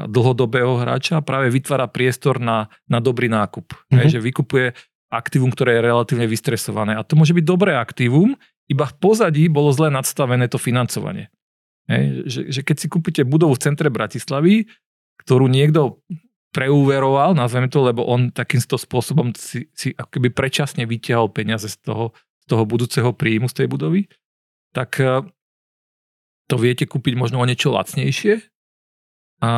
dlhodobého 0.05 0.83
hráča 0.83 1.23
práve 1.23 1.47
vytvára 1.47 1.87
priestor 1.87 2.37
na, 2.37 2.67
na 2.85 2.99
dobrý 2.99 3.31
nákup. 3.31 3.71
Mm-hmm. 3.71 3.95
Hej, 3.95 4.07
že 4.13 4.19
vykupuje 4.19 4.67
aktívum, 5.09 5.49
ktoré 5.49 5.79
je 5.79 5.85
relatívne 5.87 6.27
vystresované. 6.27 6.99
A 6.99 7.07
to 7.07 7.15
môže 7.15 7.31
byť 7.31 7.45
dobré 7.47 7.79
aktívum, 7.79 8.35
iba 8.67 8.85
v 8.85 8.95
pozadí 8.97 9.47
bolo 9.47 9.71
zle 9.71 9.93
nadstavené 9.93 10.49
to 10.51 10.59
financovanie. 10.59 11.31
Hej, 11.85 12.05
že, 12.25 12.41
že 12.49 12.61
keď 12.65 12.75
si 12.81 12.87
kúpite 12.89 13.21
budovu 13.21 13.53
v 13.53 13.63
centre 13.63 13.93
Bratislavy, 13.93 14.65
ktorú 15.21 15.45
niekto 15.45 16.01
preúveroval, 16.55 17.35
nazveme 17.35 17.67
to, 17.67 17.83
lebo 17.83 18.07
on 18.07 18.31
takýmto 18.31 18.79
spôsobom 18.79 19.35
si, 19.35 19.67
si 19.75 19.91
akoby 19.91 20.31
predčasne 20.31 20.87
vyťahol 20.87 21.29
peniaze 21.29 21.67
z 21.67 21.77
toho, 21.83 22.15
z 22.15 22.45
toho 22.47 22.63
budúceho 22.63 23.11
príjmu 23.11 23.51
z 23.51 23.63
tej 23.63 23.67
budovy, 23.67 24.07
tak 24.71 24.97
eh, 25.03 25.19
to 26.47 26.55
viete 26.55 26.87
kúpiť 26.87 27.13
možno 27.19 27.43
o 27.43 27.45
niečo 27.45 27.75
lacnejšie. 27.75 28.39
A, 29.43 29.51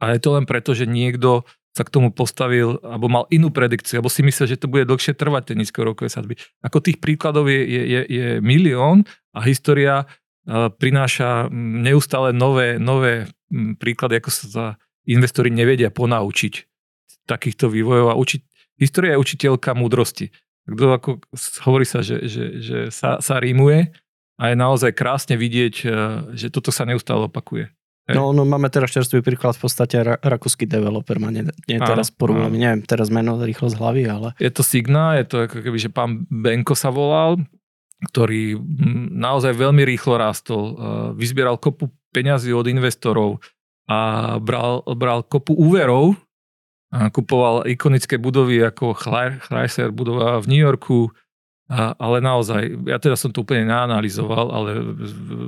a 0.00 0.04
je 0.14 0.20
to 0.22 0.30
len 0.32 0.48
preto, 0.48 0.72
že 0.72 0.88
niekto 0.88 1.44
sa 1.76 1.86
k 1.86 1.92
tomu 1.92 2.10
postavil, 2.10 2.80
alebo 2.82 3.06
mal 3.06 3.24
inú 3.30 3.54
predikciu, 3.54 4.00
alebo 4.00 4.10
si 4.10 4.24
myslel, 4.24 4.50
že 4.50 4.58
to 4.58 4.66
bude 4.66 4.88
dlhšie 4.88 5.14
trvať, 5.14 5.52
tie 5.52 5.58
nízkorokové 5.60 6.10
sadby. 6.10 6.34
Ako 6.64 6.82
tých 6.82 6.98
príkladov 6.98 7.46
je, 7.46 7.60
je, 7.62 7.82
je, 7.84 8.00
je 8.08 8.26
milión 8.42 9.06
a 9.30 9.44
história 9.46 10.08
prináša 10.80 11.52
neustále 11.52 12.32
nové, 12.32 12.80
nové 12.80 13.28
príklady, 13.52 14.20
ako 14.20 14.30
sa 14.32 14.44
za 14.48 14.66
investori 15.04 15.52
nevedia 15.52 15.92
ponaučiť 15.92 16.54
takýchto 17.28 17.68
vývojov 17.68 18.08
a 18.12 18.16
učiť. 18.16 18.40
História 18.80 19.16
je 19.16 19.20
učiteľka 19.20 19.76
múdrosti. 19.76 20.32
Kto 20.68 20.84
ako 20.96 21.10
hovorí 21.68 21.84
sa, 21.84 22.00
že, 22.00 22.24
že, 22.28 22.44
že 22.60 22.78
sa, 22.88 23.20
sa 23.20 23.40
rímuje 23.40 23.92
a 24.40 24.42
je 24.52 24.56
naozaj 24.56 24.92
krásne 24.96 25.36
vidieť, 25.36 25.74
e, 25.84 25.86
že 26.36 26.48
toto 26.48 26.72
sa 26.72 26.88
neustále 26.88 27.28
opakuje. 27.28 27.72
No, 28.08 28.32
no 28.32 28.48
máme 28.48 28.72
teraz 28.72 28.88
čerstvý 28.96 29.20
príklad 29.20 29.52
v 29.60 29.68
podstate 29.68 30.00
ra- 30.00 30.20
rakúsky 30.24 30.64
developer, 30.64 31.20
má 31.20 31.28
nie, 31.28 31.44
nie 31.68 31.76
teraz 31.76 32.08
porúvam, 32.08 32.48
neviem 32.48 32.80
teraz 32.80 33.12
meno 33.12 33.36
rýchlo 33.36 33.68
z 33.68 33.76
hlavy, 33.76 34.02
ale... 34.08 34.28
Je 34.40 34.48
to 34.48 34.64
Signa, 34.64 35.20
je 35.20 35.28
to 35.28 35.36
ako 35.44 35.60
keby, 35.60 35.76
že 35.76 35.92
pán 35.92 36.24
Benko 36.32 36.72
sa 36.72 36.88
volal, 36.88 37.36
ktorý 37.98 38.54
naozaj 39.10 39.58
veľmi 39.58 39.82
rýchlo 39.82 40.22
rástol, 40.22 40.78
vyzbieral 41.18 41.58
kopu 41.58 41.90
peňazí 42.14 42.54
od 42.54 42.70
investorov 42.70 43.42
a 43.90 44.36
bral, 44.38 44.86
bral 44.94 45.26
kopu 45.26 45.58
úverov, 45.58 46.14
a 46.88 47.12
kupoval 47.12 47.68
ikonické 47.68 48.16
budovy 48.16 48.64
ako 48.64 48.96
Chrysler 48.96 49.92
budova 49.92 50.40
v 50.40 50.46
New 50.48 50.62
Yorku, 50.62 51.12
a, 51.68 51.92
ale 52.00 52.24
naozaj, 52.24 52.88
ja 52.88 52.96
teda 52.96 53.12
som 53.12 53.28
to 53.28 53.44
úplne 53.44 53.68
neanalizoval, 53.68 54.48
ale 54.48 54.70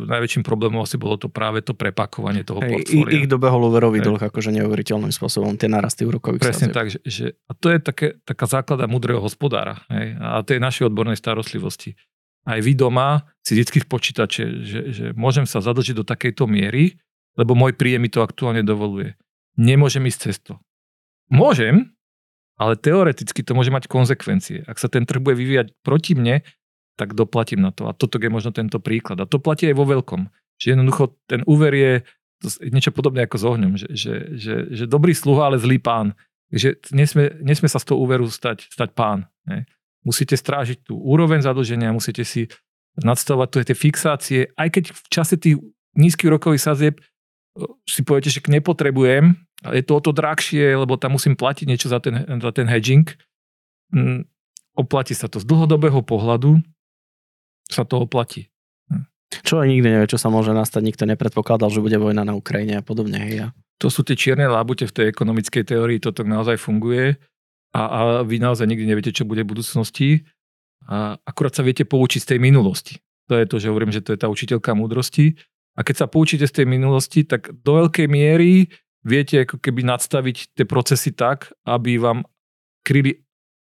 najväčším 0.04 0.44
problémom 0.44 0.84
asi 0.84 1.00
bolo 1.00 1.16
to 1.16 1.32
práve 1.32 1.64
to 1.64 1.72
prepakovanie 1.72 2.44
toho 2.44 2.60
hey, 2.60 2.76
portfólia. 2.76 3.24
Ich 3.24 3.24
dobehol 3.24 3.72
úverový 3.72 4.04
dlh 4.04 4.20
akože 4.20 4.52
neuveriteľným 4.52 5.08
spôsobom, 5.16 5.56
tie 5.56 5.72
narasty 5.72 6.04
úrokových 6.04 6.44
Presne 6.44 6.68
sadzieb. 6.68 6.76
tak, 6.76 6.86
že, 6.92 6.98
že, 7.08 7.26
a 7.48 7.56
to 7.56 7.72
je 7.72 7.78
také, 7.80 8.06
taká 8.28 8.44
základa 8.44 8.84
mudrého 8.84 9.24
hospodára 9.24 9.80
hej, 9.88 10.20
a 10.20 10.44
tej 10.44 10.60
našej 10.60 10.92
odbornej 10.92 11.16
starostlivosti 11.16 11.96
aj 12.48 12.60
vy 12.64 12.72
doma 12.72 13.28
si 13.44 13.56
vždy 13.56 13.84
v 13.84 13.88
počítače, 13.88 14.44
že, 14.64 14.80
že 14.90 15.04
môžem 15.12 15.44
sa 15.44 15.60
zadlžiť 15.60 16.00
do 16.00 16.04
takejto 16.04 16.48
miery, 16.48 16.96
lebo 17.36 17.52
môj 17.56 17.76
príjem 17.76 18.04
mi 18.04 18.10
to 18.10 18.24
aktuálne 18.24 18.64
dovoluje. 18.64 19.16
Nemôžem 19.60 20.04
ísť 20.08 20.20
cez 20.20 20.36
to. 20.40 20.54
Môžem, 21.30 21.92
ale 22.60 22.76
teoreticky 22.76 23.40
to 23.40 23.56
môže 23.56 23.72
mať 23.72 23.88
konsekvencie. 23.88 24.64
Ak 24.68 24.76
sa 24.76 24.92
ten 24.92 25.08
trh 25.08 25.20
bude 25.20 25.36
vyvíjať 25.36 25.72
proti 25.80 26.12
mne, 26.12 26.44
tak 27.00 27.16
doplatím 27.16 27.64
na 27.64 27.72
to. 27.72 27.88
A 27.88 27.96
toto 27.96 28.20
je 28.20 28.28
možno 28.28 28.52
tento 28.52 28.76
príklad. 28.76 29.16
A 29.16 29.24
to 29.24 29.40
platí 29.40 29.64
aj 29.72 29.76
vo 29.80 29.88
veľkom. 29.88 30.28
Že 30.60 30.76
jednoducho 30.76 31.16
ten 31.24 31.40
úver 31.48 31.72
je 31.72 31.92
niečo 32.68 32.92
podobné 32.92 33.24
ako 33.24 33.36
s 33.40 33.44
ohňom. 33.48 33.72
Že, 33.80 33.88
že, 33.96 34.14
že, 34.36 34.54
že 34.68 34.84
dobrý 34.84 35.16
sluha, 35.16 35.48
ale 35.48 35.56
zlý 35.56 35.80
pán. 35.80 36.12
Že 36.52 36.76
nesme, 36.92 37.40
nesme 37.40 37.68
sa 37.72 37.80
z 37.80 37.88
toho 37.88 38.04
úveru 38.04 38.28
stať, 38.28 38.68
stať 38.68 38.92
pán. 38.92 39.24
Ne? 39.48 39.64
Musíte 40.04 40.36
strážiť 40.36 40.88
tú 40.88 40.96
úroveň 40.96 41.44
zadlženia, 41.44 41.92
musíte 41.92 42.24
si 42.24 42.48
nadstavovať 43.00 43.68
tie 43.70 43.76
fixácie, 43.76 44.40
aj 44.56 44.68
keď 44.72 44.84
v 44.92 45.06
čase 45.12 45.34
tých 45.38 45.56
nízkych 45.94 46.30
rokových 46.30 46.64
sazieb 46.64 46.94
si 47.84 48.06
poviete, 48.06 48.30
že 48.30 48.40
nepotrebujem, 48.46 49.34
ale 49.66 49.74
je 49.82 49.84
to 49.84 49.92
o 49.98 50.02
to 50.02 50.10
drahšie, 50.14 50.78
lebo 50.78 50.96
tam 50.96 51.18
musím 51.18 51.34
platiť 51.34 51.66
niečo 51.66 51.88
za 51.90 51.98
ten, 51.98 52.24
za 52.40 52.50
ten 52.54 52.70
hedging. 52.70 53.04
Mm, 53.90 54.24
oplatí 54.78 55.12
sa 55.12 55.26
to 55.26 55.42
z 55.42 55.44
dlhodobého 55.44 56.00
pohľadu, 56.00 56.62
sa 57.66 57.82
to 57.82 58.06
oplatí. 58.06 58.48
Hm. 58.88 59.04
Čo 59.42 59.60
aj 59.60 59.68
nikdy 59.68 59.88
nevie, 59.90 60.08
čo 60.10 60.18
sa 60.18 60.30
môže 60.30 60.54
nastať, 60.54 60.80
nikto 60.82 61.04
nepredpokladal, 61.10 61.68
že 61.74 61.82
bude 61.82 61.98
vojna 61.98 62.22
na 62.22 62.38
Ukrajine 62.38 62.80
a 62.80 62.86
podobne. 62.86 63.18
Hej. 63.18 63.50
To 63.82 63.90
sú 63.90 64.06
tie 64.06 64.14
čierne 64.14 64.46
lábute 64.46 64.86
v 64.86 64.94
tej 64.94 65.04
ekonomickej 65.10 65.62
teórii, 65.66 65.98
to 65.98 66.14
tak 66.14 66.30
naozaj 66.30 66.56
funguje 66.60 67.18
a, 67.70 67.80
a 67.80 68.00
vy 68.26 68.42
naozaj 68.42 68.66
nikdy 68.66 68.86
neviete, 68.86 69.14
čo 69.14 69.28
bude 69.28 69.46
v 69.46 69.52
budúcnosti. 69.54 70.26
A 70.90 71.20
akurát 71.22 71.54
sa 71.54 71.62
viete 71.62 71.86
poučiť 71.86 72.20
z 72.24 72.28
tej 72.34 72.38
minulosti. 72.42 72.98
To 73.30 73.38
je 73.38 73.46
to, 73.46 73.62
že 73.62 73.70
hovorím, 73.70 73.94
že 73.94 74.02
to 74.02 74.10
je 74.10 74.18
tá 74.18 74.26
učiteľka 74.26 74.74
múdrosti. 74.74 75.38
A 75.78 75.86
keď 75.86 76.02
sa 76.02 76.06
poučíte 76.10 76.50
z 76.50 76.62
tej 76.62 76.66
minulosti, 76.66 77.22
tak 77.22 77.54
do 77.62 77.78
veľkej 77.78 78.10
miery 78.10 78.66
viete 79.06 79.46
ako 79.46 79.62
keby 79.62 79.86
nadstaviť 79.86 80.58
tie 80.58 80.66
procesy 80.66 81.14
tak, 81.14 81.54
aby 81.62 81.96
vám 81.96 82.26
kryli 82.82 83.22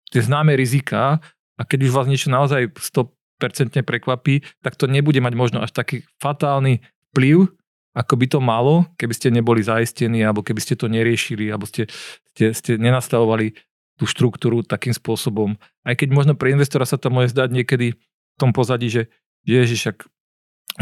tie 0.09 0.23
známe 0.23 0.55
rizika 0.55 1.19
a 1.59 1.63
keď 1.67 1.91
už 1.91 1.93
vás 1.93 2.07
niečo 2.07 2.31
naozaj 2.31 2.71
100% 2.71 3.83
prekvapí, 3.83 4.47
tak 4.63 4.79
to 4.79 4.87
nebude 4.87 5.19
mať 5.19 5.35
možno 5.35 5.59
až 5.61 5.75
taký 5.75 6.07
fatálny 6.23 6.81
vplyv, 7.13 7.51
ako 7.99 8.15
by 8.15 8.27
to 8.31 8.39
malo, 8.39 8.87
keby 8.95 9.15
ste 9.17 9.35
neboli 9.35 9.59
zaistení, 9.59 10.23
alebo 10.23 10.47
keby 10.47 10.63
ste 10.63 10.79
to 10.79 10.87
neriešili, 10.87 11.51
alebo 11.51 11.67
ste, 11.67 11.91
ste, 12.31 12.55
ste 12.55 12.73
nenastavovali 12.79 13.59
tú 13.99 14.07
štruktúru 14.07 14.63
takým 14.63 14.95
spôsobom. 14.95 15.59
Aj 15.83 15.95
keď 15.99 16.15
možno 16.15 16.33
pre 16.39 16.55
investora 16.55 16.87
sa 16.87 16.97
to 16.97 17.11
môže 17.11 17.35
zdať 17.35 17.51
niekedy 17.51 17.99
v 17.99 18.37
tom 18.39 18.55
pozadí, 18.55 18.87
že 18.87 19.03
ježiš, 19.43 19.93
ak 19.93 19.99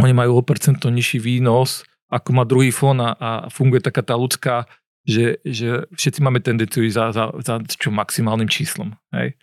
oni 0.05 0.12
majú 0.12 0.38
o 0.38 0.46
percento 0.46 0.92
nižší 0.92 1.18
výnos, 1.18 1.88
ako 2.12 2.29
má 2.37 2.44
druhý 2.44 2.68
fón 2.68 3.00
a, 3.00 3.16
a 3.16 3.31
funguje 3.48 3.81
taká 3.81 4.05
tá 4.05 4.14
ľudská, 4.14 4.68
že, 5.09 5.40
že 5.42 5.88
všetci 5.96 6.20
máme 6.20 6.44
tendenciu 6.44 6.85
za, 6.92 7.11
za, 7.11 7.33
za 7.40 7.64
čo 7.64 7.88
maximálnym 7.88 8.52
číslom. 8.52 8.94
Hej? 9.11 9.35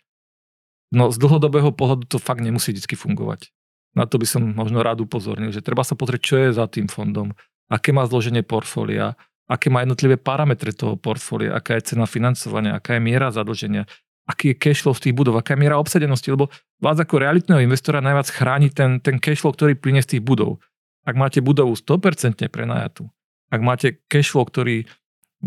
no 0.93 1.09
z 1.09 1.17
dlhodobého 1.17 1.73
pohľadu 1.73 2.05
to 2.05 2.21
fakt 2.21 2.45
nemusí 2.45 2.69
vždy 2.69 2.93
fungovať. 2.93 3.49
Na 3.97 4.05
to 4.05 4.21
by 4.21 4.29
som 4.29 4.53
možno 4.53 4.85
rád 4.85 5.01
upozornil, 5.01 5.49
že 5.49 5.65
treba 5.65 5.81
sa 5.81 5.97
pozrieť, 5.97 6.21
čo 6.21 6.35
je 6.37 6.49
za 6.53 6.69
tým 6.69 6.85
fondom, 6.85 7.33
aké 7.67 7.89
má 7.89 8.05
zloženie 8.05 8.45
portfólia, 8.45 9.17
aké 9.53 9.69
má 9.69 9.85
jednotlivé 9.85 10.17
parametre 10.17 10.73
toho 10.73 10.97
portfólia, 10.97 11.53
aká 11.53 11.77
je 11.77 11.93
cena 11.93 12.09
financovania, 12.09 12.81
aká 12.81 12.97
je 12.97 13.01
miera 13.05 13.29
zadlženia, 13.29 13.85
aký 14.25 14.51
je 14.51 14.55
cashflow 14.57 14.97
z 14.97 15.09
tých 15.09 15.15
budov, 15.15 15.37
aká 15.37 15.53
je 15.53 15.61
miera 15.61 15.77
obsadenosti, 15.77 16.33
lebo 16.33 16.49
vás 16.81 16.97
ako 16.97 17.21
realitného 17.21 17.61
investora 17.61 18.01
najviac 18.01 18.33
chráni 18.33 18.73
ten, 18.73 18.97
ten 18.97 19.21
cashflow, 19.21 19.53
ktorý 19.53 19.77
plyne 19.77 20.01
z 20.01 20.17
tých 20.17 20.23
budov. 20.25 20.57
Ak 21.05 21.13
máte 21.13 21.45
budovu 21.45 21.77
100% 21.77 22.41
prenajatú, 22.49 23.05
ak 23.53 23.61
máte 23.61 24.01
cashflow, 24.09 24.49
ktorý 24.49 24.89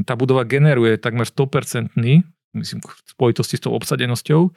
tá 0.07 0.15
budova 0.15 0.47
generuje 0.47 1.01
takmer 1.01 1.27
100%, 1.27 1.99
myslím 2.55 2.81
v 2.85 3.09
spojitosti 3.11 3.59
s 3.59 3.65
tou 3.67 3.75
obsadenosťou, 3.75 4.55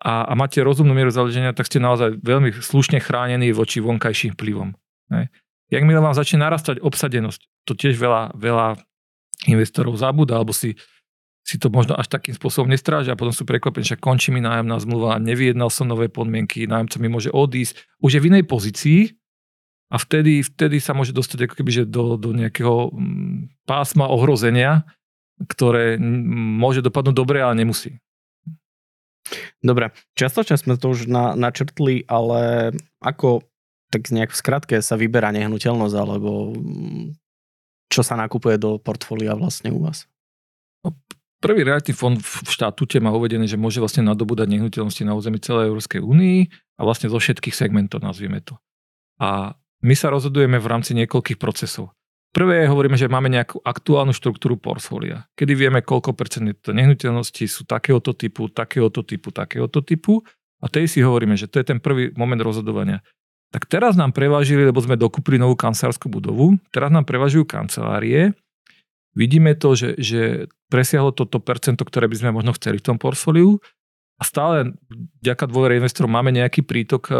a, 0.00 0.24
a 0.24 0.32
máte 0.32 0.64
rozumnú 0.64 0.96
mieru 0.96 1.12
založenia, 1.12 1.52
tak 1.52 1.68
ste 1.68 1.76
naozaj 1.76 2.24
veľmi 2.24 2.56
slušne 2.56 3.04
chránení 3.04 3.52
voči 3.52 3.84
vonkajším 3.84 4.32
vplyvom. 4.32 4.72
Ne? 5.12 5.28
Jakmile 5.68 6.00
vám 6.00 6.16
začne 6.16 6.40
narastať 6.40 6.80
obsadenosť, 6.80 7.59
to 7.64 7.72
tiež 7.76 7.96
veľa, 7.96 8.36
veľa 8.36 8.78
investorov 9.48 9.96
zabúda, 9.96 10.36
alebo 10.36 10.52
si 10.52 10.76
si 11.40 11.56
to 11.58 11.72
možno 11.72 11.96
až 11.96 12.06
takým 12.06 12.36
spôsobom 12.36 12.68
nestrážia 12.68 13.16
a 13.16 13.18
potom 13.18 13.32
sú 13.32 13.48
prekvapení, 13.48 13.82
že 13.82 13.98
končí 13.98 14.30
mi 14.30 14.44
nájomná 14.44 14.76
zmluva, 14.78 15.18
nevyjednal 15.18 15.72
som 15.72 15.88
nové 15.88 16.06
podmienky, 16.06 16.68
nájomca 16.68 17.00
mi 17.00 17.08
môže 17.10 17.32
odísť, 17.32 17.80
už 17.98 18.10
je 18.14 18.22
v 18.22 18.28
inej 18.30 18.44
pozícii 18.46 19.00
a 19.90 19.96
vtedy, 19.98 20.46
vtedy 20.46 20.78
sa 20.78 20.94
môže 20.94 21.10
dostať 21.10 21.50
ako 21.50 21.54
keby, 21.58 21.70
že 21.82 21.84
do, 21.88 22.14
do 22.14 22.30
nejakého 22.30 22.94
mm, 22.94 23.66
pásma 23.66 24.06
ohrozenia, 24.06 24.86
ktoré 25.42 25.98
môže 25.98 26.84
dopadnúť 26.84 27.16
dobre, 27.16 27.42
ale 27.42 27.58
nemusí. 27.58 27.98
Dobre, 29.58 29.90
častočne 30.14 30.54
sme 30.60 30.78
to 30.78 30.92
už 30.92 31.10
na, 31.10 31.34
načrtli, 31.34 32.04
ale 32.06 32.72
ako 33.02 33.42
tak 33.90 34.06
nejak 34.06 34.30
v 34.30 34.38
skratke 34.38 34.76
sa 34.78 34.94
vyberá 34.94 35.34
nehnuteľnosť, 35.34 35.96
alebo 35.98 36.54
mm, 36.54 37.19
čo 37.90 38.06
sa 38.06 38.14
nakupuje 38.14 38.56
do 38.56 38.78
portfólia 38.78 39.34
vlastne 39.34 39.74
u 39.74 39.82
vás? 39.82 40.06
No, 40.86 40.94
Prvý 41.40 41.64
realitný 41.64 41.96
fond 41.96 42.20
v 42.20 42.48
štatúte 42.52 43.00
má 43.00 43.16
uvedené, 43.16 43.48
že 43.48 43.56
môže 43.56 43.80
vlastne 43.80 44.04
nadobúdať 44.04 44.44
nehnuteľnosti 44.44 45.08
na 45.08 45.16
území 45.16 45.40
celej 45.40 45.72
Európskej 45.72 46.04
únii 46.04 46.38
a 46.76 46.80
vlastne 46.84 47.08
zo 47.08 47.16
všetkých 47.16 47.56
segmentov, 47.56 48.04
nazvieme 48.04 48.44
to. 48.44 48.60
A 49.16 49.56
my 49.80 49.94
sa 49.96 50.12
rozhodujeme 50.12 50.60
v 50.60 50.68
rámci 50.68 50.92
niekoľkých 50.92 51.40
procesov. 51.40 51.96
Prvé 52.30 52.68
hovoríme, 52.68 52.94
že 52.94 53.08
máme 53.08 53.32
nejakú 53.32 53.58
aktuálnu 53.64 54.12
štruktúru 54.12 54.60
portfólia, 54.60 55.26
kedy 55.34 55.56
vieme, 55.56 55.80
koľko 55.80 56.12
percent 56.12 56.46
nehnuteľností 56.62 57.48
sú 57.48 57.64
takéhoto 57.64 58.12
typu, 58.12 58.52
takéhoto 58.52 59.00
typu, 59.02 59.32
takéhoto 59.32 59.80
typu 59.80 60.20
a 60.60 60.68
tej 60.68 60.86
si 60.86 61.00
hovoríme, 61.00 61.34
že 61.40 61.48
to 61.48 61.58
je 61.58 61.72
ten 61.72 61.80
prvý 61.80 62.12
moment 62.14 62.38
rozhodovania. 62.38 63.00
Tak 63.50 63.66
teraz 63.66 63.98
nám 63.98 64.14
prevážili, 64.14 64.62
lebo 64.62 64.78
sme 64.78 64.94
dokúpili 64.94 65.34
novú 65.34 65.58
kancelárskú 65.58 66.06
budovu, 66.06 66.54
teraz 66.70 66.94
nám 66.94 67.02
prevažujú 67.02 67.42
kancelárie, 67.46 68.30
vidíme 69.14 69.58
to, 69.58 69.74
že, 69.74 69.98
že 69.98 70.46
presiahlo 70.70 71.10
toto 71.10 71.42
percento, 71.42 71.82
ktoré 71.82 72.06
by 72.06 72.16
sme 72.16 72.30
možno 72.30 72.54
chceli 72.54 72.78
v 72.78 72.86
tom 72.86 72.96
portfóliu 72.96 73.58
a 74.20 74.22
stále 74.22 74.76
vďaka 75.24 75.48
dôvere 75.48 75.80
investorov 75.80 76.12
máme 76.12 76.30
nejaký 76.30 76.60
prítok 76.62 77.08
e, 77.08 77.14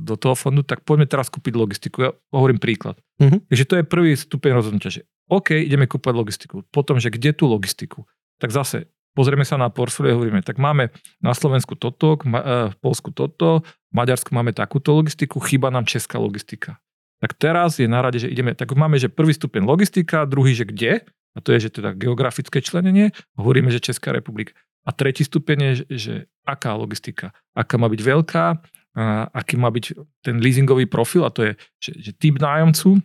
do 0.00 0.14
toho 0.16 0.32
fondu, 0.32 0.64
tak 0.64 0.80
poďme 0.82 1.04
teraz 1.04 1.28
kúpiť 1.28 1.54
logistiku. 1.54 1.96
Ja 2.00 2.10
hovorím 2.32 2.56
príklad. 2.56 2.96
Uh-huh. 3.20 3.38
Takže 3.52 3.64
to 3.68 3.74
je 3.78 3.84
prvý 3.84 4.16
stupeň 4.16 4.50
rozhodnutia, 4.56 4.90
že 4.90 5.02
OK, 5.28 5.52
ideme 5.60 5.84
kúpať 5.84 6.14
logistiku. 6.16 6.64
Potom, 6.72 6.96
že 6.96 7.12
kde 7.12 7.36
tú 7.36 7.46
logistiku? 7.46 8.08
Tak 8.40 8.48
zase 8.48 8.88
pozrieme 9.12 9.44
sa 9.44 9.60
na 9.60 9.68
portfólio 9.68 10.12
a 10.12 10.16
hovoríme, 10.18 10.40
tak 10.44 10.60
máme 10.60 10.92
na 11.20 11.32
Slovensku 11.32 11.76
toto, 11.76 12.16
e, 12.16 12.72
v 12.72 12.76
Polsku 12.80 13.12
toto, 13.12 13.64
v 13.64 13.94
Maďarsku 13.94 14.32
máme 14.32 14.56
takúto 14.56 14.96
logistiku, 14.96 15.40
chýba 15.40 15.68
nám 15.68 15.88
česká 15.88 16.20
logistika. 16.20 16.80
Tak 17.22 17.38
teraz 17.38 17.78
je 17.78 17.86
na 17.86 18.02
rade, 18.02 18.18
že 18.18 18.26
ideme, 18.26 18.56
tak 18.56 18.74
máme, 18.74 18.98
že 18.98 19.06
prvý 19.06 19.30
stupeň 19.30 19.62
logistika, 19.62 20.26
druhý, 20.26 20.58
že 20.58 20.66
kde, 20.66 21.06
a 21.32 21.38
to 21.40 21.54
je, 21.54 21.68
že 21.68 21.80
teda 21.80 21.94
geografické 21.96 22.60
členenie, 22.60 23.14
hovoríme, 23.38 23.70
že 23.72 23.80
Česká 23.80 24.12
republika. 24.12 24.52
A 24.82 24.90
tretí 24.90 25.22
stupeň 25.22 25.58
je, 25.62 25.72
že 25.88 26.14
aká 26.42 26.74
logistika, 26.74 27.30
aká 27.54 27.78
má 27.78 27.86
byť 27.86 28.00
veľká, 28.02 28.44
a 28.92 29.24
aký 29.32 29.56
má 29.56 29.72
byť 29.72 29.84
ten 30.20 30.36
leasingový 30.36 30.84
profil, 30.84 31.24
a 31.24 31.32
to 31.32 31.48
je, 31.48 31.52
že, 31.80 31.92
že 31.96 32.10
typ 32.12 32.36
nájomcu, 32.36 33.00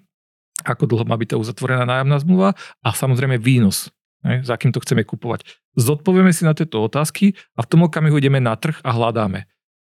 ako 0.66 0.84
dlho 0.90 1.06
má 1.06 1.16
byť 1.16 1.30
tá 1.32 1.38
uzatvorená 1.38 1.86
nájomná 1.86 2.18
zmluva? 2.20 2.50
A 2.82 2.92
samozrejme 2.92 3.38
výnos, 3.40 3.94
za 4.24 4.56
kým 4.58 4.74
to 4.74 4.82
chceme 4.82 5.06
kupovať. 5.06 5.46
Zodpovieme 5.78 6.34
si 6.34 6.44
na 6.44 6.58
tieto 6.58 6.82
otázky 6.82 7.38
a 7.54 7.64
v 7.64 7.70
tom 7.70 7.86
okamihu 7.86 8.18
ideme 8.18 8.42
na 8.42 8.58
trh 8.58 8.82
a 8.82 8.90
hľadáme. 8.92 9.46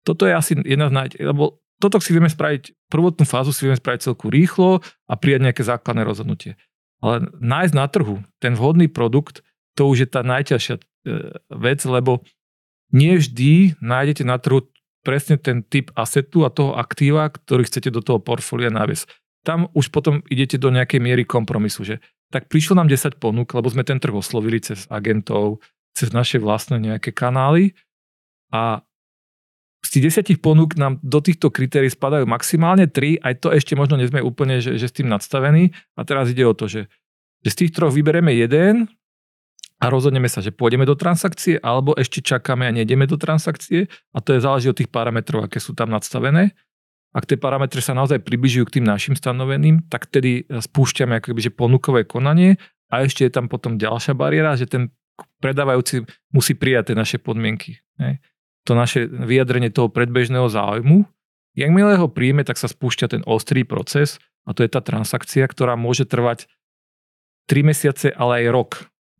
Toto 0.05 0.29
je 0.29 0.35
asi 0.37 0.53
jedna 0.65 0.89
z 0.89 0.93
naj... 0.93 1.09
lebo 1.21 1.65
toto 1.81 2.01
si 2.01 2.15
vieme 2.15 2.31
spraviť, 2.31 2.89
prvotnú 2.89 3.27
fázu 3.27 3.51
si 3.51 3.67
vieme 3.67 3.77
spraviť 3.77 4.11
celku 4.11 4.31
rýchlo 4.31 4.81
a 5.11 5.15
prijať 5.19 5.41
nejaké 5.51 5.63
základné 5.67 6.03
rozhodnutie. 6.07 6.57
Ale 7.05 7.29
nájsť 7.41 7.75
na 7.77 7.87
trhu 7.91 8.17
ten 8.41 8.57
vhodný 8.57 8.89
produkt, 8.89 9.45
to 9.77 9.91
už 9.91 10.07
je 10.07 10.09
tá 10.09 10.25
najťažšia 10.25 10.77
e, 10.79 10.83
vec, 11.51 11.81
lebo 11.85 12.25
nie 12.95 13.19
vždy 13.19 13.77
nájdete 13.83 14.23
na 14.23 14.39
trhu 14.39 14.65
presne 15.05 15.37
ten 15.37 15.61
typ 15.61 15.93
asetu 15.93 16.47
a 16.47 16.55
toho 16.55 16.79
aktíva, 16.79 17.29
ktorý 17.29 17.69
chcete 17.69 17.93
do 17.93 18.01
toho 18.01 18.23
portfólia 18.23 18.73
naviesť. 18.73 19.11
Tam 19.45 19.69
už 19.77 19.93
potom 19.93 20.25
idete 20.33 20.57
do 20.57 20.73
nejakej 20.73 21.05
miery 21.05 21.29
kompromisu, 21.29 21.85
že 21.85 22.01
tak 22.35 22.51
prišlo 22.51 22.75
nám 22.75 22.91
10 22.91 23.23
ponúk, 23.23 23.55
lebo 23.55 23.71
sme 23.71 23.87
ten 23.87 24.03
trh 24.03 24.11
oslovili 24.11 24.59
cez 24.59 24.91
agentov, 24.91 25.63
cez 25.95 26.11
naše 26.11 26.43
vlastné 26.43 26.83
nejaké 26.83 27.15
kanály 27.15 27.79
a 28.51 28.83
z 29.85 29.89
tých 30.01 30.05
desiatich 30.11 30.41
ponúk 30.41 30.81
nám 30.81 30.97
do 31.05 31.21
týchto 31.21 31.53
kritérií 31.53 31.93
spadajú 31.93 32.25
maximálne 32.25 32.89
tri, 32.89 33.21
aj 33.21 33.45
to 33.45 33.49
ešte 33.53 33.77
možno 33.77 34.01
nie 34.01 34.09
sme 34.09 34.25
úplne, 34.25 34.59
že, 34.65 34.81
že 34.81 34.89
s 34.89 34.97
tým 34.97 35.13
nadstavení. 35.13 35.77
A 35.93 36.09
teraz 36.09 36.33
ide 36.33 36.49
o 36.49 36.57
to, 36.57 36.65
že, 36.65 36.89
že 37.45 37.49
z 37.53 37.57
tých 37.65 37.71
troch 37.77 37.93
vyberieme 37.93 38.33
jeden 38.33 38.89
a 39.77 39.85
rozhodneme 39.93 40.33
sa, 40.33 40.41
že 40.41 40.57
pôjdeme 40.57 40.89
do 40.89 40.97
transakcie, 40.97 41.61
alebo 41.61 41.93
ešte 42.01 42.25
čakáme 42.25 42.65
a 42.65 42.73
nejdeme 42.73 43.05
do 43.05 43.21
transakcie. 43.21 43.93
A 44.17 44.25
to 44.25 44.33
je 44.33 44.41
záleží 44.41 44.73
od 44.73 44.79
tých 44.81 44.89
parametrov, 44.89 45.45
aké 45.45 45.61
sú 45.61 45.77
tam 45.77 45.93
nadstavené. 45.93 46.57
Ak 47.15 47.31
tie 47.31 47.39
parametre 47.39 47.79
sa 47.79 47.95
naozaj 47.95 48.27
približujú 48.27 48.67
k 48.67 48.75
tým 48.81 48.87
našim 48.91 49.15
stanoveným, 49.15 49.87
tak 49.87 50.11
tedy 50.11 50.45
spúšťame 50.51 51.23
akoby, 51.23 51.47
že 51.47 51.55
ponukové 51.55 52.03
konanie 52.03 52.59
a 52.91 53.07
ešte 53.07 53.23
je 53.23 53.31
tam 53.31 53.47
potom 53.47 53.79
ďalšia 53.79 54.19
bariéra, 54.19 54.59
že 54.59 54.67
ten 54.67 54.91
predávajúci 55.39 56.03
musí 56.35 56.59
prijať 56.59 56.91
tie 56.91 56.97
naše 56.99 57.17
podmienky. 57.23 57.79
Ne? 58.03 58.19
to 58.65 58.73
naše 58.73 59.07
vyjadrenie 59.07 59.69
toho 59.69 59.93
predbežného 59.93 60.49
záujmu. 60.49 61.05
Jakmile 61.55 61.95
ho 62.01 62.11
príjme, 62.11 62.43
tak 62.43 62.59
sa 62.59 62.67
spúšťa 62.67 63.07
ten 63.07 63.23
ostrý 63.29 63.63
proces 63.63 64.19
a 64.49 64.57
to 64.57 64.65
je 64.65 64.73
tá 64.73 64.81
transakcia, 64.81 65.45
ktorá 65.47 65.79
môže 65.79 66.09
trvať 66.09 66.51
3 67.47 67.71
mesiace, 67.71 68.09
ale 68.11 68.43
aj 68.43 68.47
rok. 68.51 68.71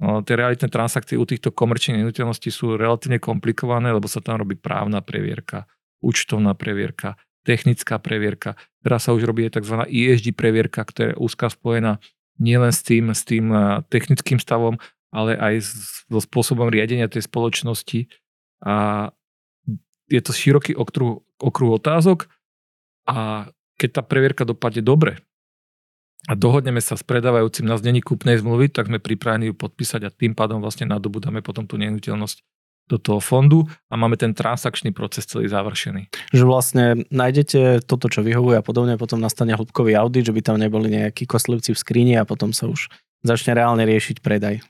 No, 0.03 0.27
tie 0.27 0.35
realitné 0.35 0.67
transakcie 0.67 1.15
u 1.15 1.23
týchto 1.23 1.55
komerčných 1.55 2.03
nehnuteľností 2.03 2.51
sú 2.51 2.75
relatívne 2.75 3.23
komplikované, 3.23 3.95
lebo 3.95 4.11
sa 4.11 4.19
tam 4.19 4.43
robí 4.43 4.59
právna 4.59 5.05
previerka, 5.05 5.71
účtovná 6.03 6.57
previerka, 6.59 7.15
technická 7.45 8.01
previerka. 8.01 8.57
Teraz 8.81 9.07
sa 9.07 9.13
už 9.13 9.29
robí 9.29 9.45
aj 9.45 9.61
tzv. 9.61 9.85
ESG 9.87 10.33
previerka, 10.33 10.83
ktorá 10.83 11.13
je 11.13 11.21
úzka 11.21 11.53
spojená 11.53 12.01
nielen 12.41 12.73
s 12.73 12.83
tým, 12.83 13.13
s 13.15 13.23
tým 13.23 13.53
technickým 13.93 14.43
stavom, 14.43 14.81
ale 15.15 15.39
aj 15.39 15.55
so 16.11 16.19
spôsobom 16.19 16.67
riadenia 16.67 17.07
tej 17.07 17.29
spoločnosti. 17.29 18.11
A 18.65 19.09
je 20.11 20.21
to 20.21 20.33
široký 20.35 20.75
okruh, 20.75 21.23
okruh 21.39 21.71
otázok 21.79 22.27
a 23.09 23.49
keď 23.77 24.01
tá 24.01 24.03
previerka 24.05 24.45
dopadne 24.49 24.85
dobre 24.85 25.21
a 26.25 26.33
dohodneme 26.33 26.81
sa 26.81 26.97
s 26.97 27.05
predávajúcim 27.05 27.69
na 27.69 27.77
znení 27.77 28.01
kúpnej 28.01 28.41
zmluvy, 28.41 28.73
tak 28.73 28.89
sme 28.89 28.97
pripravení 28.97 29.53
ju 29.53 29.55
podpísať 29.57 30.01
a 30.09 30.15
tým 30.15 30.33
pádom 30.33 30.65
vlastne 30.65 30.89
nadobudáme 30.89 31.45
potom 31.45 31.69
tú 31.69 31.77
nehnuteľnosť 31.77 32.41
do 32.85 33.01
toho 33.01 33.21
fondu 33.21 33.65
a 33.89 33.97
máme 33.97 34.21
ten 34.21 34.37
transakčný 34.37 34.93
proces 34.93 35.25
celý 35.25 35.49
završený. 35.49 36.13
Že 36.37 36.45
vlastne 36.45 36.85
nájdete 37.09 37.89
toto, 37.89 38.13
čo 38.13 38.21
vyhovuje 38.21 38.61
a 38.61 38.65
podobne, 38.65 39.01
potom 39.01 39.21
nastane 39.21 39.57
hĺbkový 39.57 39.97
audit, 39.97 40.29
že 40.29 40.37
by 40.37 40.41
tam 40.45 40.57
neboli 40.61 40.93
nejakí 40.93 41.25
koslivci 41.25 41.73
v 41.73 41.81
skrini 41.81 42.15
a 42.21 42.29
potom 42.29 42.53
sa 42.53 42.69
už 42.69 42.93
začne 43.25 43.57
reálne 43.57 43.89
riešiť 43.89 44.21
predaj. 44.21 44.61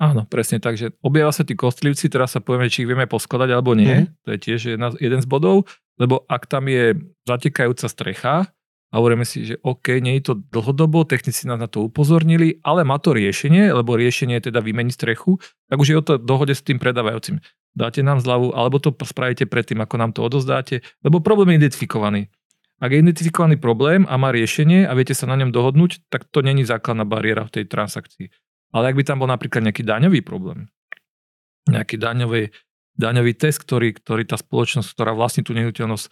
Áno, 0.00 0.24
presne 0.24 0.58
tak, 0.58 0.80
že 0.80 0.96
objavia 1.04 1.28
sa 1.28 1.44
tí 1.44 1.52
kostlivci, 1.52 2.08
teraz 2.08 2.32
sa 2.32 2.40
povieme, 2.40 2.72
či 2.72 2.82
ich 2.82 2.88
vieme 2.88 3.04
poskladať 3.04 3.48
alebo 3.52 3.76
nie. 3.76 4.08
Mm. 4.08 4.08
To 4.24 4.28
je 4.32 4.38
tiež 4.40 4.60
jedna, 4.74 4.88
jeden 4.96 5.20
z 5.20 5.28
bodov, 5.28 5.68
lebo 6.00 6.24
ak 6.24 6.48
tam 6.48 6.72
je 6.72 6.96
zatekajúca 7.28 7.84
strecha 7.84 8.48
a 8.90 8.94
hovoríme 8.96 9.28
si, 9.28 9.44
že 9.44 9.60
OK, 9.60 10.00
nie 10.00 10.16
je 10.18 10.32
to 10.32 10.34
dlhodobo, 10.40 11.04
technici 11.04 11.44
nás 11.44 11.60
na 11.60 11.68
to 11.68 11.84
upozornili, 11.84 12.58
ale 12.64 12.80
má 12.80 12.96
to 12.96 13.12
riešenie, 13.12 13.68
lebo 13.76 13.94
riešenie 13.94 14.40
je 14.40 14.48
teda 14.48 14.64
vymeniť 14.64 14.94
strechu, 14.96 15.36
tak 15.68 15.76
už 15.76 15.88
je 15.92 15.96
o 16.00 16.02
to 16.02 16.12
dohode 16.16 16.56
s 16.56 16.64
tým 16.64 16.80
predávajúcim. 16.80 17.38
Dáte 17.74 18.02
nám 18.02 18.18
zľavu, 18.18 18.50
alebo 18.50 18.82
to 18.82 18.90
spravíte 18.90 19.46
predtým, 19.46 19.78
ako 19.78 19.94
nám 19.94 20.10
to 20.10 20.26
odozdáte, 20.26 20.82
lebo 21.06 21.22
problém 21.22 21.54
je 21.54 21.66
identifikovaný. 21.66 22.26
Ak 22.80 22.90
je 22.90 22.98
identifikovaný 23.04 23.60
problém 23.60 24.08
a 24.08 24.16
má 24.16 24.32
riešenie 24.32 24.88
a 24.88 24.96
viete 24.96 25.12
sa 25.12 25.28
na 25.28 25.36
ňom 25.36 25.52
dohodnúť, 25.52 26.08
tak 26.08 26.24
to 26.32 26.40
není 26.40 26.64
základná 26.64 27.04
bariéra 27.04 27.44
v 27.44 27.60
tej 27.60 27.64
transakcii. 27.68 28.32
Ale 28.72 28.90
ak 28.90 28.96
by 28.96 29.04
tam 29.04 29.20
bol 29.20 29.28
napríklad 29.28 29.68
nejaký 29.68 29.84
daňový 29.84 30.24
problém, 30.24 30.72
nejaký 31.68 32.00
daňový, 32.00 32.50
daňový 32.96 33.32
test, 33.36 33.60
ktorý, 33.62 33.94
ktorý 33.94 34.24
tá 34.24 34.40
spoločnosť, 34.40 34.88
ktorá 34.96 35.12
vlastní 35.12 35.44
tú 35.44 35.52
nehnuteľnosť, 35.52 36.08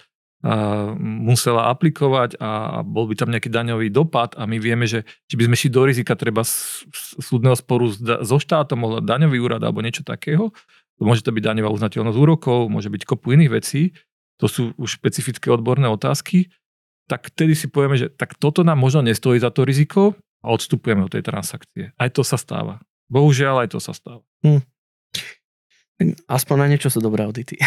musela 1.03 1.67
aplikovať 1.75 2.39
a 2.39 2.81
bol 2.87 3.11
by 3.11 3.15
tam 3.19 3.35
nejaký 3.35 3.51
daňový 3.51 3.91
dopad 3.91 4.39
a 4.39 4.47
my 4.47 4.63
vieme, 4.63 4.87
že, 4.87 5.03
že 5.27 5.35
by 5.35 5.51
sme 5.51 5.57
šli 5.59 5.71
do 5.75 5.83
rizika 5.83 6.15
treba 6.15 6.47
súdneho 7.19 7.59
sporu 7.59 7.91
so 8.23 8.39
štátom, 8.39 8.79
alebo 8.79 9.03
daňový 9.03 9.39
úrad 9.43 9.63
alebo 9.67 9.83
niečo 9.83 10.07
takého. 10.07 10.55
Môže 11.03 11.27
to 11.27 11.35
byť 11.35 11.43
daňová 11.43 11.71
uznateľnosť 11.75 12.19
úrokov, 12.19 12.71
môže 12.71 12.91
byť 12.91 13.03
kopu 13.03 13.35
iných 13.35 13.51
vecí. 13.51 13.95
To 14.39 14.47
sú 14.47 14.75
už 14.79 15.03
špecifické 15.03 15.51
odborné 15.51 15.91
otázky. 15.91 16.55
Tak 17.11 17.35
tedy 17.35 17.59
si 17.59 17.67
povieme, 17.67 17.99
že 17.99 18.07
tak 18.07 18.39
toto 18.39 18.63
nám 18.63 18.79
možno 18.79 19.03
nestojí 19.03 19.43
za 19.43 19.51
to 19.51 19.67
riziko 19.67 20.15
a 20.43 20.55
odstupujeme 20.55 21.03
od 21.03 21.11
tej 21.11 21.27
transakcie. 21.27 21.91
Aj 21.99 22.11
to 22.15 22.23
sa 22.23 22.39
stáva. 22.39 22.79
Bohužiaľ, 23.11 23.67
aj 23.67 23.75
to 23.75 23.81
sa 23.83 23.91
stáva. 23.91 24.23
Hm. 24.47 24.63
Aspoň 26.31 26.57
na 26.63 26.67
niečo 26.71 26.95
sú 26.95 27.03
dobré 27.03 27.27
audity. 27.27 27.59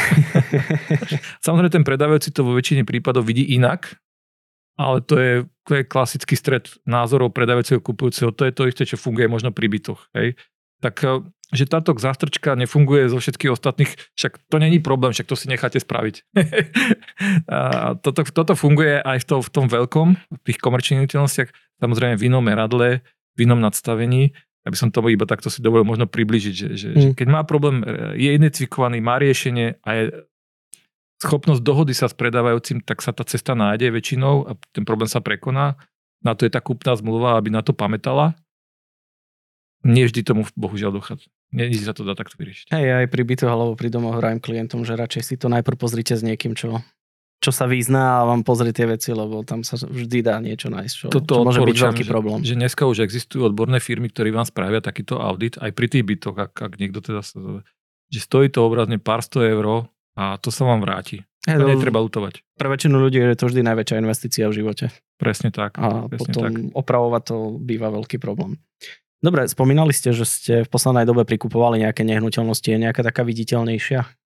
Samozrejme, 1.45 1.71
ten 1.71 1.83
predávajúci 1.83 2.31
to 2.31 2.47
vo 2.47 2.55
väčšine 2.55 2.87
prípadov 2.87 3.27
vidí 3.27 3.43
inak, 3.51 3.99
ale 4.79 5.03
to 5.03 5.15
je, 5.19 5.33
to 5.67 5.71
je 5.75 5.83
klasický 5.83 6.39
stred 6.39 6.71
názorov 6.87 7.35
predávajúceho 7.35 7.83
kupujúceho. 7.83 8.31
To 8.31 8.47
je 8.47 8.55
to 8.55 8.63
isté, 8.71 8.87
čo 8.87 8.95
funguje 8.95 9.27
možno 9.27 9.51
pri 9.51 9.67
bytoch. 9.67 10.07
Hej. 10.15 10.39
Tak 10.79 10.95
eh, 11.03 11.19
že 11.51 11.67
táto 11.67 11.91
zástrčka 11.99 12.55
nefunguje 12.55 13.11
zo 13.11 13.19
všetkých 13.19 13.51
ostatných, 13.51 13.91
však 14.15 14.39
to 14.47 14.55
není 14.55 14.79
problém, 14.79 15.11
však 15.11 15.27
to 15.27 15.35
si 15.35 15.51
necháte 15.51 15.83
spraviť. 15.83 16.23
a 17.51 17.93
toto, 17.99 18.23
toto 18.23 18.55
funguje 18.55 19.03
aj 19.03 19.19
v, 19.19 19.25
to, 19.27 19.35
v 19.43 19.49
tom 19.51 19.65
veľkom, 19.67 20.07
v 20.15 20.41
tých 20.47 20.63
komerčných 20.63 21.03
nehnuteľnostiach, 21.03 21.51
samozrejme 21.83 22.15
v 22.15 22.31
inom 22.31 22.39
meradle, 22.39 23.03
v 23.35 23.39
inom 23.43 23.59
nadstavení, 23.59 24.31
aby 24.61 24.75
som 24.77 24.93
to 24.93 25.01
iba 25.09 25.25
takto 25.25 25.49
si 25.49 25.59
dovolil 25.59 25.85
možno 25.85 26.05
približiť, 26.05 26.53
že, 26.53 26.67
že, 26.77 26.87
mm. 26.93 27.01
že 27.01 27.07
keď 27.17 27.27
má 27.33 27.41
problém, 27.41 27.81
e, 27.81 28.17
je 28.21 28.29
identifikovaný, 28.37 29.01
má 29.01 29.17
riešenie 29.17 29.81
a 29.81 29.89
je 29.97 30.03
schopnosť 31.21 31.61
dohody 31.61 31.93
sa 31.93 32.09
s 32.09 32.17
predávajúcim, 32.17 32.81
tak 32.81 33.01
sa 33.05 33.13
tá 33.13 33.21
cesta 33.25 33.53
nájde 33.53 33.93
väčšinou 33.93 34.49
a 34.49 34.51
ten 34.73 34.85
problém 34.85 35.09
sa 35.09 35.21
prekoná. 35.21 35.77
Na 36.21 36.37
to 36.37 36.45
je 36.45 36.53
tá 36.53 36.61
kúpna 36.61 36.93
zmluva, 36.97 37.37
aby 37.37 37.49
na 37.49 37.65
to 37.65 37.73
pamätala. 37.73 38.37
Nie 39.81 40.05
vždy 40.05 40.21
tomu 40.21 40.45
bohužiaľ 40.53 41.01
dochádza. 41.01 41.29
Nie 41.49 41.73
sa 41.81 41.97
to 41.97 42.05
dá 42.05 42.13
takto 42.13 42.37
vyriešiť. 42.37 42.69
Hej, 42.69 43.05
aj 43.05 43.07
pri 43.09 43.21
bytoch 43.25 43.49
alebo 43.49 43.73
pri 43.73 43.89
domoch 43.89 44.21
hrajem 44.21 44.37
klientom, 44.37 44.85
že 44.85 44.93
radšej 44.93 45.23
si 45.25 45.35
to 45.41 45.49
najprv 45.49 45.77
pozrite 45.77 46.13
s 46.13 46.21
niekým, 46.21 46.53
čo 46.53 46.85
čo 47.41 47.49
sa 47.49 47.65
vyzná 47.65 48.21
a 48.21 48.27
vám 48.29 48.45
pozrie 48.45 48.69
tie 48.69 48.85
veci, 48.85 49.09
lebo 49.09 49.41
tam 49.41 49.65
sa 49.65 49.73
vždy 49.81 50.21
dá 50.21 50.37
niečo 50.37 50.69
nájsť, 50.69 50.93
čo, 50.93 51.05
Toto 51.09 51.41
čo 51.41 51.45
môže 51.49 51.65
byť 51.65 51.77
veľký 51.89 52.05
že, 52.05 52.11
problém. 52.13 52.39
Že 52.45 52.55
dneska 52.61 52.85
už 52.85 53.01
existujú 53.01 53.49
odborné 53.49 53.81
firmy, 53.81 54.13
ktorí 54.13 54.29
vám 54.29 54.45
spravia 54.45 54.77
takýto 54.77 55.17
audit 55.17 55.57
aj 55.57 55.73
pri 55.73 55.89
tých 55.89 56.05
bytoch, 56.05 56.37
ak, 56.37 56.53
ak 56.53 56.73
niekto 56.77 57.01
teda 57.01 57.25
že 58.11 58.19
stojí 58.21 58.53
to 58.53 58.61
obrazne 58.61 59.01
pár 59.01 59.25
sto 59.25 59.41
eur 59.41 59.89
a 60.13 60.37
to 60.37 60.53
sa 60.53 60.69
vám 60.69 60.85
vráti. 60.85 61.25
Hey, 61.41 61.57
to 61.57 61.65
netreba 61.65 61.97
lutovať. 61.97 62.45
Pre 62.53 62.69
väčšinu 62.69 63.01
ľudí 63.01 63.17
je 63.17 63.33
to 63.33 63.49
vždy 63.49 63.65
najväčšia 63.65 63.97
investícia 63.97 64.45
v 64.45 64.61
živote. 64.61 64.93
Presne 65.17 65.49
tak. 65.49 65.81
A 65.81 66.05
presne 66.05 66.29
potom 66.29 66.43
tak. 66.45 66.53
opravovať 66.77 67.21
to 67.25 67.35
býva 67.57 67.89
veľký 67.89 68.21
problém. 68.21 68.61
Dobre, 69.21 69.49
spomínali 69.49 69.89
ste, 69.89 70.13
že 70.13 70.25
ste 70.29 70.53
v 70.65 70.69
poslednej 70.69 71.09
dobe 71.09 71.25
prikupovali 71.25 71.81
nejaké 71.81 72.05
nehnuteľnosti. 72.05 72.69
Je 72.69 72.77
nejaká 72.77 73.01
taká 73.01 73.25
viditeľnejšia? 73.25 74.20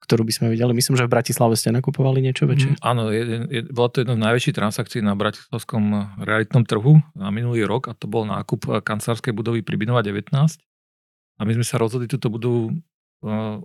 Ktorú 0.00 0.24
by 0.24 0.32
sme 0.32 0.46
videli. 0.50 0.72
Myslím, 0.72 0.96
že 0.96 1.04
v 1.04 1.12
Bratislave 1.12 1.54
ste 1.60 1.70
nakupovali 1.70 2.24
niečo 2.24 2.48
väčšie. 2.48 2.76
Mm, 2.76 2.80
áno, 2.80 3.12
je, 3.12 3.22
je, 3.46 3.60
bola 3.68 3.88
to 3.92 4.00
jedna 4.00 4.16
z 4.16 4.22
najväčších 4.24 4.56
transakcií 4.56 5.00
na 5.04 5.12
bratislavskom 5.12 6.16
realitnom 6.24 6.64
trhu 6.64 7.04
na 7.12 7.28
minulý 7.28 7.68
rok 7.68 7.92
a 7.92 7.92
to 7.92 8.08
bol 8.08 8.24
nákup 8.24 8.60
eh, 8.66 8.80
kancelárskej 8.80 9.36
budovy 9.36 9.60
pri 9.60 9.76
Binova 9.76 10.00
19. 10.00 10.32
A 10.32 11.40
my 11.44 11.52
sme 11.56 11.64
sa 11.64 11.80
rozhodli 11.80 12.04
túto 12.04 12.28
budovu 12.28 12.76
uh, 13.24 13.56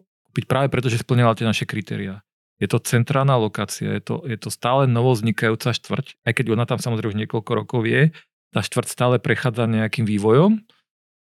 práve 0.47 0.71
preto, 0.71 0.87
že 0.87 1.03
splňala 1.03 1.35
tie 1.35 1.43
naše 1.43 1.67
kritéria. 1.67 2.23
Je 2.55 2.71
to 2.71 2.79
centrálna 2.79 3.35
lokácia, 3.35 3.99
je 3.99 4.03
to, 4.03 4.23
je 4.23 4.39
to 4.39 4.47
stále 4.47 4.87
novoznikajúca 4.87 5.75
štvrť, 5.75 6.23
aj 6.23 6.33
keď 6.39 6.45
ona 6.55 6.63
tam 6.63 6.79
samozrejme 6.79 7.11
už 7.11 7.19
niekoľko 7.27 7.51
rokov 7.51 7.83
je, 7.83 8.15
tá 8.55 8.63
štvrť 8.63 8.87
stále 8.87 9.15
prechádza 9.19 9.67
nejakým 9.67 10.07
vývojom 10.07 10.63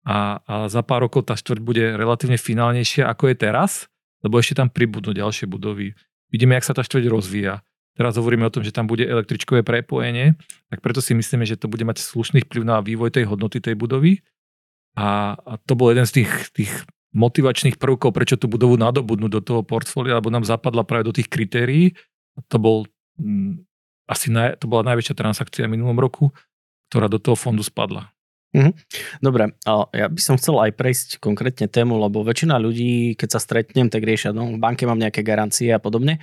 a, 0.10 0.42
a 0.42 0.54
za 0.74 0.82
pár 0.82 1.06
rokov 1.06 1.30
tá 1.30 1.38
štvrť 1.38 1.62
bude 1.62 1.86
relatívne 1.94 2.42
finálnejšia 2.42 3.06
ako 3.06 3.30
je 3.30 3.36
teraz 3.38 3.86
lebo 4.24 4.40
ešte 4.40 4.60
tam 4.60 4.68
pribudnú 4.68 5.16
ďalšie 5.16 5.48
budovy. 5.48 5.96
Vidíme, 6.30 6.56
jak 6.60 6.68
sa 6.68 6.76
tá 6.76 6.84
štvrť 6.86 7.06
rozvíja. 7.10 7.66
Teraz 8.00 8.16
hovoríme 8.16 8.48
o 8.48 8.54
tom, 8.54 8.64
že 8.64 8.72
tam 8.72 8.88
bude 8.88 9.04
električkové 9.04 9.60
prepojenie, 9.60 10.40
tak 10.72 10.80
preto 10.80 11.04
si 11.04 11.12
myslíme, 11.12 11.44
že 11.44 11.60
to 11.60 11.68
bude 11.68 11.84
mať 11.84 12.00
slušný 12.00 12.48
vplyv 12.48 12.64
na 12.64 12.80
vývoj 12.80 13.12
tej 13.12 13.28
hodnoty 13.28 13.60
tej 13.60 13.76
budovy. 13.76 14.24
A, 14.96 15.36
a 15.36 15.54
to 15.68 15.76
bol 15.76 15.92
jeden 15.92 16.08
z 16.08 16.24
tých, 16.24 16.32
tých 16.56 16.72
motivačných 17.12 17.76
prvkov, 17.76 18.16
prečo 18.16 18.40
tú 18.40 18.48
budovu 18.48 18.80
nadobudnú 18.80 19.28
do 19.28 19.44
toho 19.44 19.66
portfólia, 19.66 20.16
alebo 20.16 20.32
nám 20.32 20.48
zapadla 20.48 20.88
práve 20.88 21.10
do 21.10 21.14
tých 21.16 21.28
kritérií. 21.28 21.98
To 22.48 22.58
bol 22.62 22.78
m, 23.20 23.28
mm, 23.28 23.54
asi 24.10 24.34
naj, 24.34 24.58
to 24.58 24.66
bola 24.66 24.88
najväčšia 24.94 25.14
transakcia 25.14 25.70
minulom 25.70 25.98
roku, 26.00 26.34
ktorá 26.90 27.06
do 27.06 27.22
toho 27.22 27.38
fondu 27.38 27.62
spadla. 27.62 28.10
Mhm. 28.50 28.74
Dobre, 29.22 29.54
ja 29.94 30.10
by 30.10 30.22
som 30.22 30.34
chcel 30.42 30.58
aj 30.58 30.74
prejsť 30.74 31.10
konkrétne 31.22 31.70
tému, 31.70 32.02
lebo 32.02 32.26
väčšina 32.26 32.58
ľudí, 32.58 33.14
keď 33.14 33.38
sa 33.38 33.40
stretnem, 33.40 33.94
tak 33.94 34.02
riešia, 34.02 34.34
no 34.34 34.50
v 34.50 34.58
banke 34.58 34.90
mám 34.90 34.98
nejaké 34.98 35.22
garancie 35.22 35.70
a 35.70 35.78
podobne. 35.78 36.18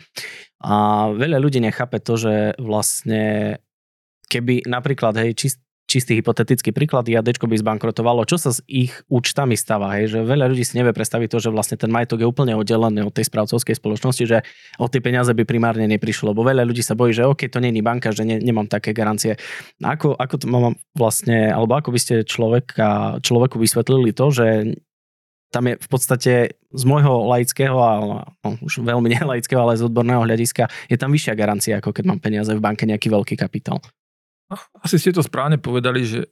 A 0.59 1.07
veľa 1.15 1.39
ľudí 1.39 1.63
nechápe 1.63 2.03
to, 2.03 2.19
že 2.19 2.35
vlastne 2.59 3.57
keby 4.27 4.67
napríklad, 4.67 5.15
hej, 5.23 5.39
čist, 5.39 5.59
čistý 5.87 6.19
hypotetický 6.19 6.75
príklad, 6.75 7.07
IADčko 7.07 7.47
by 7.47 7.57
zbankrotovalo, 7.63 8.27
čo 8.27 8.37
sa 8.37 8.51
s 8.51 8.59
ich 8.67 8.91
účtami 9.07 9.55
stáva, 9.55 9.95
hej, 9.97 10.19
že 10.19 10.19
veľa 10.27 10.51
ľudí 10.51 10.67
si 10.67 10.75
nevie 10.75 10.91
predstaviť 10.91 11.29
to, 11.31 11.39
že 11.39 11.55
vlastne 11.55 11.79
ten 11.79 11.89
majetok 11.89 12.27
je 12.27 12.29
úplne 12.29 12.59
oddelený 12.59 13.07
od 13.07 13.15
tej 13.15 13.31
správcovskej 13.31 13.79
spoločnosti, 13.79 14.25
že 14.27 14.43
o 14.83 14.91
tie 14.91 14.99
peniaze 14.99 15.31
by 15.31 15.47
primárne 15.47 15.87
neprišlo, 15.87 16.35
lebo 16.35 16.43
veľa 16.43 16.67
ľudí 16.67 16.83
sa 16.83 16.99
bojí, 16.99 17.15
že 17.15 17.25
OK, 17.25 17.47
to 17.47 17.63
není 17.63 17.81
banka, 17.87 18.11
že 18.11 18.27
ne, 18.27 18.43
nemám 18.43 18.67
také 18.67 18.91
garancie. 18.91 19.39
Ako, 19.79 20.19
ako 20.19 20.35
to 20.43 20.47
mám 20.51 20.75
vlastne, 20.99 21.55
alebo 21.55 21.79
ako 21.79 21.95
by 21.95 22.01
ste 22.03 22.15
človeka, 22.27 23.23
človeku 23.23 23.57
vysvetlili 23.63 24.11
to, 24.11 24.35
že 24.35 24.47
tam 25.55 25.71
je 25.71 25.79
v 25.79 25.89
podstate 25.89 26.33
z 26.59 26.83
môjho 26.83 27.31
laického, 27.31 27.79
a 27.79 27.93
no, 28.43 28.51
už 28.67 28.83
veľmi 28.83 29.07
nelaického, 29.23 29.63
ale 29.63 29.79
z 29.79 29.87
odborného 29.87 30.27
hľadiska, 30.27 30.67
je 30.91 30.99
tam 30.99 31.15
vyššia 31.15 31.39
garancia, 31.39 31.79
ako 31.79 31.95
keď 31.95 32.05
mám 32.11 32.19
peniaze 32.19 32.51
v 32.51 32.59
banke 32.59 32.83
nejaký 32.85 33.07
veľký 33.07 33.39
kapitál. 33.39 33.79
Asi 34.79 35.03
ste 35.03 35.11
to 35.11 35.27
správne 35.27 35.59
povedali, 35.59 36.07
že 36.07 36.31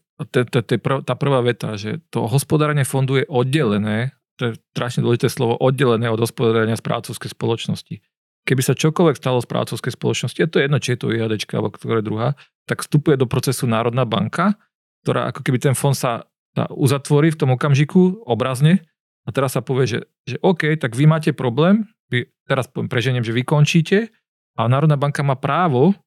tá 1.02 1.14
prvá 1.18 1.42
veta, 1.42 1.74
že 1.74 1.98
to 2.14 2.30
hospodárenie 2.30 2.86
fondu 2.86 3.18
je 3.18 3.26
oddelené, 3.26 4.14
to 4.38 4.50
je 4.50 4.52
strašne 4.74 5.02
dôležité 5.02 5.26
slovo, 5.26 5.58
oddelené 5.58 6.06
od 6.10 6.22
hospodárenia 6.22 6.78
správcovskej 6.78 7.34
spoločnosti. 7.34 7.98
Keby 8.44 8.62
sa 8.62 8.78
čokoľvek 8.78 9.18
stalo 9.18 9.42
správcovskej 9.42 9.92
spoločnosti, 9.98 10.40
a 10.42 10.50
to 10.50 10.62
je 10.62 10.64
jedno, 10.70 10.78
či 10.78 10.94
je 10.94 10.98
to 11.00 11.10
IAD 11.10 11.34
alebo 11.54 11.74
ktoré 11.74 12.06
druhá, 12.06 12.38
tak 12.70 12.86
vstupuje 12.86 13.18
do 13.18 13.26
procesu 13.26 13.66
Národná 13.66 14.06
banka, 14.06 14.54
ktorá 15.02 15.34
ako 15.34 15.40
keby 15.42 15.58
ten 15.58 15.74
fond 15.74 15.96
sa, 15.96 16.30
uzatvorí 16.54 17.34
v 17.34 17.38
tom 17.40 17.50
okamžiku 17.58 18.22
obrazne 18.30 18.86
a 19.26 19.34
teraz 19.34 19.58
sa 19.58 19.62
povie, 19.64 19.90
že, 19.90 19.98
že 20.22 20.38
OK, 20.38 20.78
tak 20.78 20.94
vy 20.94 21.10
máte 21.10 21.34
problém, 21.34 21.90
vy, 22.14 22.30
teraz 22.46 22.70
poviem, 22.70 22.86
preženiem, 22.86 23.26
že 23.26 23.34
vy 23.34 23.42
končíte 23.42 24.14
a 24.54 24.70
Národná 24.70 24.94
banka 24.94 25.26
má 25.26 25.34
právo 25.34 25.98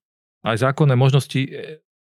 aj 0.48 0.64
zákonné 0.72 0.96
možnosti 0.96 1.52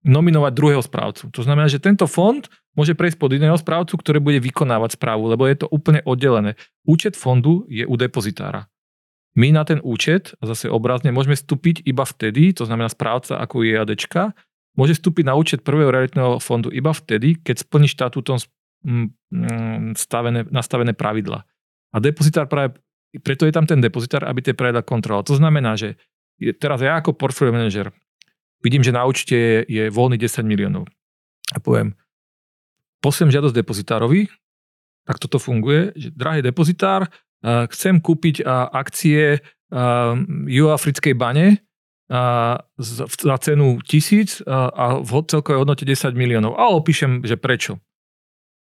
nominovať 0.06 0.52
druhého 0.54 0.82
správcu. 0.86 1.34
To 1.34 1.42
znamená, 1.42 1.66
že 1.66 1.82
tento 1.82 2.06
fond 2.06 2.46
môže 2.78 2.94
prejsť 2.94 3.18
pod 3.18 3.34
iného 3.34 3.58
správcu, 3.58 3.98
ktorý 3.98 4.22
bude 4.22 4.38
vykonávať 4.38 4.94
správu, 4.94 5.26
lebo 5.26 5.50
je 5.50 5.58
to 5.58 5.66
úplne 5.66 5.98
oddelené. 6.06 6.54
Účet 6.86 7.18
fondu 7.18 7.66
je 7.66 7.82
u 7.82 7.94
depozitára. 7.98 8.70
My 9.36 9.52
na 9.52 9.66
ten 9.66 9.82
účet, 9.84 10.32
a 10.40 10.48
zase 10.48 10.70
obrazne, 10.70 11.12
môžeme 11.12 11.36
vstúpiť 11.36 11.84
iba 11.84 12.06
vtedy, 12.06 12.56
to 12.56 12.64
znamená 12.64 12.88
správca 12.88 13.36
ako 13.36 13.66
je 13.66 13.76
môže 14.76 15.00
vstúpiť 15.00 15.24
na 15.24 15.34
účet 15.34 15.64
prvého 15.64 15.88
realitného 15.88 16.36
fondu 16.38 16.68
iba 16.68 16.92
vtedy, 16.92 17.40
keď 17.40 17.64
splní 17.64 17.88
štatútom 17.88 18.36
stavené, 19.96 20.46
nastavené 20.52 20.92
pravidla. 20.92 21.48
A 21.92 21.96
depozitár 21.96 22.44
práve, 22.46 22.76
preto 23.24 23.48
je 23.48 23.56
tam 23.56 23.64
ten 23.64 23.80
depozitár, 23.80 24.28
aby 24.28 24.44
tie 24.44 24.52
pravidla 24.52 24.84
kontroloval. 24.84 25.24
To 25.32 25.36
znamená, 25.40 25.80
že 25.80 25.96
teraz 26.60 26.84
ja 26.84 27.00
ako 27.00 27.16
portfolio 27.16 27.56
manager 27.56 27.88
vidím, 28.64 28.82
že 28.84 28.94
na 28.94 29.04
účte 29.04 29.34
je, 29.34 29.56
je 29.66 29.84
voľný 29.90 30.16
10 30.20 30.44
miliónov. 30.46 30.88
A 31.54 31.58
poviem, 31.62 31.94
posliem 33.00 33.30
žiadosť 33.30 33.54
depozitárovi, 33.54 34.26
tak 35.06 35.22
toto 35.22 35.38
funguje, 35.38 35.94
že 35.94 36.10
drahý 36.10 36.42
depozitár, 36.42 37.06
chcem 37.46 38.02
kúpiť 38.02 38.42
akcie 38.74 39.38
juhoafrickej 40.50 41.14
bane 41.14 41.62
za 42.78 43.36
cenu 43.42 43.82
tisíc 43.82 44.42
a 44.50 44.98
v 44.98 45.10
celkovej 45.26 45.62
hodnote 45.62 45.86
10 45.86 46.14
miliónov. 46.14 46.58
A 46.58 46.70
opíšem, 46.74 47.22
že 47.22 47.38
prečo. 47.38 47.78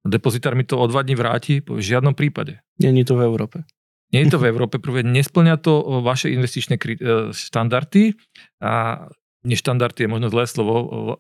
Depozitár 0.07 0.55
mi 0.55 0.63
to 0.63 0.79
o 0.79 0.85
dva 0.87 1.03
dní 1.03 1.17
vráti, 1.17 1.59
v 1.65 1.83
žiadnom 1.83 2.15
prípade. 2.15 2.63
Není 2.79 3.03
to 3.03 3.17
v 3.17 3.27
Európe. 3.27 3.67
Nie 4.15 4.23
je 4.23 4.31
to 4.31 4.39
v 4.39 4.47
Európe, 4.47 4.79
prvé 4.79 5.03
nesplňa 5.03 5.59
to 5.59 5.99
vaše 5.99 6.31
investičné 6.31 6.79
e, 6.79 6.95
štandardy 7.35 8.15
a 8.63 9.03
neštandardy 9.47 10.05
je 10.05 10.09
možno 10.11 10.27
zlé 10.27 10.43
slovo, 10.43 10.73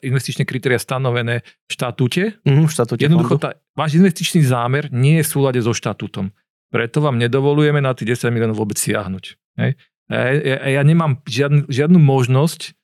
investičné 0.03 0.43
kritéria 0.43 0.75
stanovené 0.75 1.47
v 1.65 1.71
štatúte. 1.71 2.35
Mm, 2.43 2.67
v 2.67 2.71
štatúte 2.71 3.07
Jednoducho 3.07 3.39
tá, 3.39 3.55
váš 3.73 3.95
investičný 3.95 4.43
zámer 4.43 4.91
nie 4.91 5.19
je 5.19 5.23
v 5.23 5.31
súlade 5.31 5.59
so 5.63 5.71
štatútom. 5.71 6.35
preto 6.67 6.99
vám 6.99 7.15
nedovolujeme 7.15 7.79
na 7.79 7.95
tých 7.95 8.19
10 8.19 8.35
miliónov 8.35 8.59
vôbec 8.59 8.75
siahnuť. 8.75 9.25
Hej? 9.57 9.79
Ja, 10.11 10.23
ja, 10.35 10.57
ja 10.79 10.81
nemám 10.83 11.23
žiadnu, 11.23 11.71
žiadnu 11.71 11.99
možnosť 11.99 12.75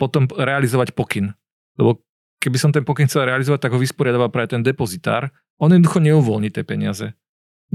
potom 0.00 0.28
realizovať 0.28 0.92
pokyn. 0.92 1.32
Lebo 1.80 2.00
keby 2.40 2.56
som 2.60 2.70
ten 2.72 2.84
pokyn 2.84 3.08
chcel 3.08 3.28
realizovať, 3.28 3.68
tak 3.68 3.72
ho 3.76 3.80
vysporiadáva 3.80 4.28
práve 4.28 4.56
ten 4.56 4.64
depozitár. 4.64 5.32
On 5.60 5.72
jednoducho 5.72 6.00
neuvoľní 6.00 6.52
tie 6.52 6.64
peniaze. 6.64 7.16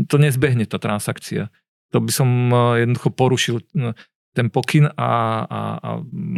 To 0.10 0.18
nezbehne 0.18 0.66
tá 0.66 0.82
transakcia. 0.82 1.50
To 1.94 2.02
by 2.02 2.12
som 2.12 2.30
eh, 2.50 2.86
jednoducho 2.86 3.10
porušil 3.14 3.56
eh, 3.62 3.94
ten 4.34 4.50
pokyn 4.50 4.90
a... 4.90 5.10
a, 5.46 5.60
a 5.78 5.90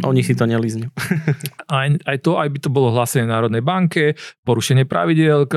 Oni 0.04 0.20
si 0.20 0.36
to 0.36 0.44
neliznú. 0.44 0.92
aj, 1.72 1.96
aj 2.04 2.16
to, 2.20 2.36
aj 2.36 2.48
by 2.52 2.58
to 2.60 2.68
bolo 2.68 2.92
hlásenie 2.92 3.24
Národnej 3.24 3.64
banke, 3.64 4.14
porušenie 4.44 4.84
pravidel, 4.84 5.48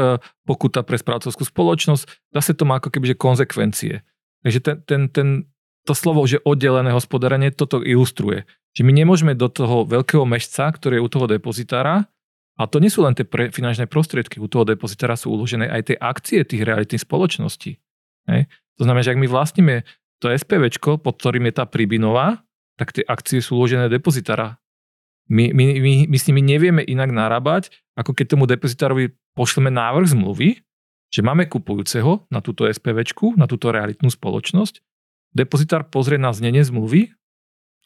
pokuta 0.48 0.88
pre 0.88 0.96
správcovskú 0.96 1.44
spoločnosť, 1.44 2.32
zase 2.32 2.56
to 2.56 2.64
má 2.64 2.80
ako 2.80 2.90
keby 2.96 3.14
že 3.14 3.16
konsekvencie. 3.20 3.94
Takže 4.48 4.60
ten, 4.64 4.76
ten, 4.88 5.02
ten, 5.12 5.28
to 5.84 5.92
slovo, 5.92 6.24
že 6.24 6.40
oddelené 6.48 6.96
hospodárenie, 6.96 7.52
toto 7.52 7.84
ilustruje. 7.84 8.48
Že 8.72 8.88
my 8.88 8.94
nemôžeme 9.04 9.34
do 9.36 9.52
toho 9.52 9.84
veľkého 9.84 10.24
mešca, 10.24 10.72
ktorý 10.72 10.98
je 10.98 11.06
u 11.06 11.10
toho 11.12 11.28
depozitára, 11.28 12.08
a 12.60 12.68
to 12.68 12.84
nie 12.84 12.92
sú 12.92 13.08
len 13.08 13.16
tie 13.16 13.24
pre, 13.24 13.56
finančné 13.56 13.88
prostriedky, 13.88 14.44
u 14.44 14.52
toho 14.52 14.68
depozitára 14.68 15.16
sú 15.16 15.32
uložené 15.32 15.72
aj 15.72 15.82
tie 15.92 15.96
akcie 15.96 16.44
tých 16.44 16.68
realitných 16.68 17.00
spoločností. 17.00 17.80
Hej. 18.28 18.52
To 18.80 18.84
znamená, 18.84 19.04
že 19.04 19.16
ak 19.16 19.22
my 19.24 19.28
vlastníme 19.32 19.76
to 20.20 20.32
SPVčko, 20.32 21.00
pod 21.00 21.16
ktorým 21.20 21.48
je 21.50 21.54
tá 21.56 21.66
príbinová, 21.66 22.44
tak 22.76 22.96
tie 22.96 23.04
akcie 23.04 23.44
sú 23.44 23.60
uložené 23.60 23.92
depozitára. 23.92 24.60
My, 25.30 25.52
my, 25.52 25.78
my, 25.80 25.94
my 26.10 26.18
s 26.18 26.26
nimi 26.32 26.42
nevieme 26.42 26.82
inak 26.82 27.12
narábať, 27.14 27.70
ako 27.94 28.16
keď 28.16 28.26
tomu 28.34 28.44
depozitárovi 28.50 29.14
pošleme 29.38 29.70
návrh 29.70 30.16
zmluvy, 30.16 30.64
že 31.10 31.22
máme 31.26 31.46
kupujúceho 31.50 32.26
na 32.30 32.42
túto 32.42 32.66
SPVčku, 32.66 33.38
na 33.38 33.46
túto 33.46 33.70
realitnú 33.70 34.10
spoločnosť. 34.10 34.82
Depozitár 35.34 35.86
pozrie 35.90 36.18
na 36.18 36.34
znenie 36.34 36.66
zmluvy 36.66 37.14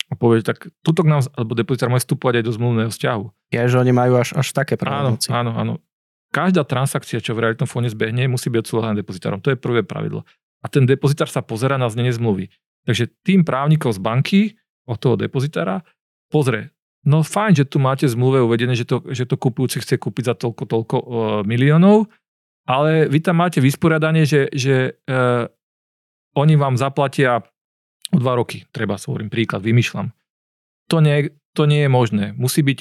a 0.07 0.13
povie, 0.15 0.43
tak 0.43 0.71
tuto 0.83 1.03
k 1.03 1.11
nám, 1.11 1.27
alebo 1.35 1.55
depozitár 1.55 1.91
môže 1.91 2.07
vstupovať 2.07 2.39
aj 2.39 2.45
do 2.47 2.55
zmluvného 2.55 2.91
vzťahu. 2.91 3.23
Ja, 3.51 3.67
že 3.67 3.79
oni 3.79 3.91
majú 3.91 4.19
až, 4.19 4.35
až 4.35 4.47
také 4.55 4.79
právomoci. 4.79 5.31
Áno, 5.31 5.51
áno, 5.51 5.51
áno. 5.59 5.73
Každá 6.33 6.65
transakcia, 6.65 7.21
čo 7.21 7.37
v 7.37 7.45
realitnom 7.45 7.69
fóne 7.69 7.91
zbehne, 7.91 8.25
musí 8.25 8.49
byť 8.49 8.59
odsúhlasená 8.65 8.95
depozitárom. 8.97 9.43
To 9.43 9.53
je 9.53 9.57
prvé 9.59 9.85
pravidlo. 9.85 10.25
A 10.63 10.71
ten 10.71 10.87
depozitár 10.87 11.27
sa 11.27 11.43
pozera 11.43 11.75
na 11.75 11.91
znenie 11.91 12.15
zmluvy. 12.15 12.47
Takže 12.87 13.11
tým 13.27 13.43
právnikom 13.43 13.91
z 13.91 13.99
banky 13.99 14.41
od 14.87 14.99
toho 14.99 15.15
depozitára 15.15 15.83
pozrie, 16.31 16.71
no 17.07 17.23
fajn, 17.23 17.63
že 17.63 17.65
tu 17.67 17.77
máte 17.79 18.07
zmluve 18.07 18.43
uvedené, 18.43 18.75
že 18.75 18.87
to, 18.87 19.03
že 19.11 19.27
to 19.27 19.35
kupujúci 19.35 19.79
chce 19.83 19.95
kúpiť 19.99 20.33
za 20.33 20.35
toľko, 20.35 20.63
toľko 20.67 20.95
uh, 20.97 21.05
miliónov, 21.47 22.11
ale 22.67 23.11
vy 23.11 23.19
tam 23.19 23.43
máte 23.43 23.59
vysporiadanie, 23.59 24.23
že, 24.23 24.51
že 24.51 24.99
uh, 25.07 25.47
oni 26.35 26.55
vám 26.55 26.79
zaplatia 26.79 27.43
o 28.11 28.17
dva 28.19 28.35
roky, 28.35 28.67
treba 28.71 28.99
hovorím 28.99 29.31
príklad, 29.31 29.63
vymýšľam. 29.63 30.11
To 30.91 30.99
nie, 30.99 31.31
to 31.55 31.63
nie 31.63 31.87
je 31.87 31.89
možné. 31.91 32.25
Musí 32.35 32.59
byť 32.65 32.79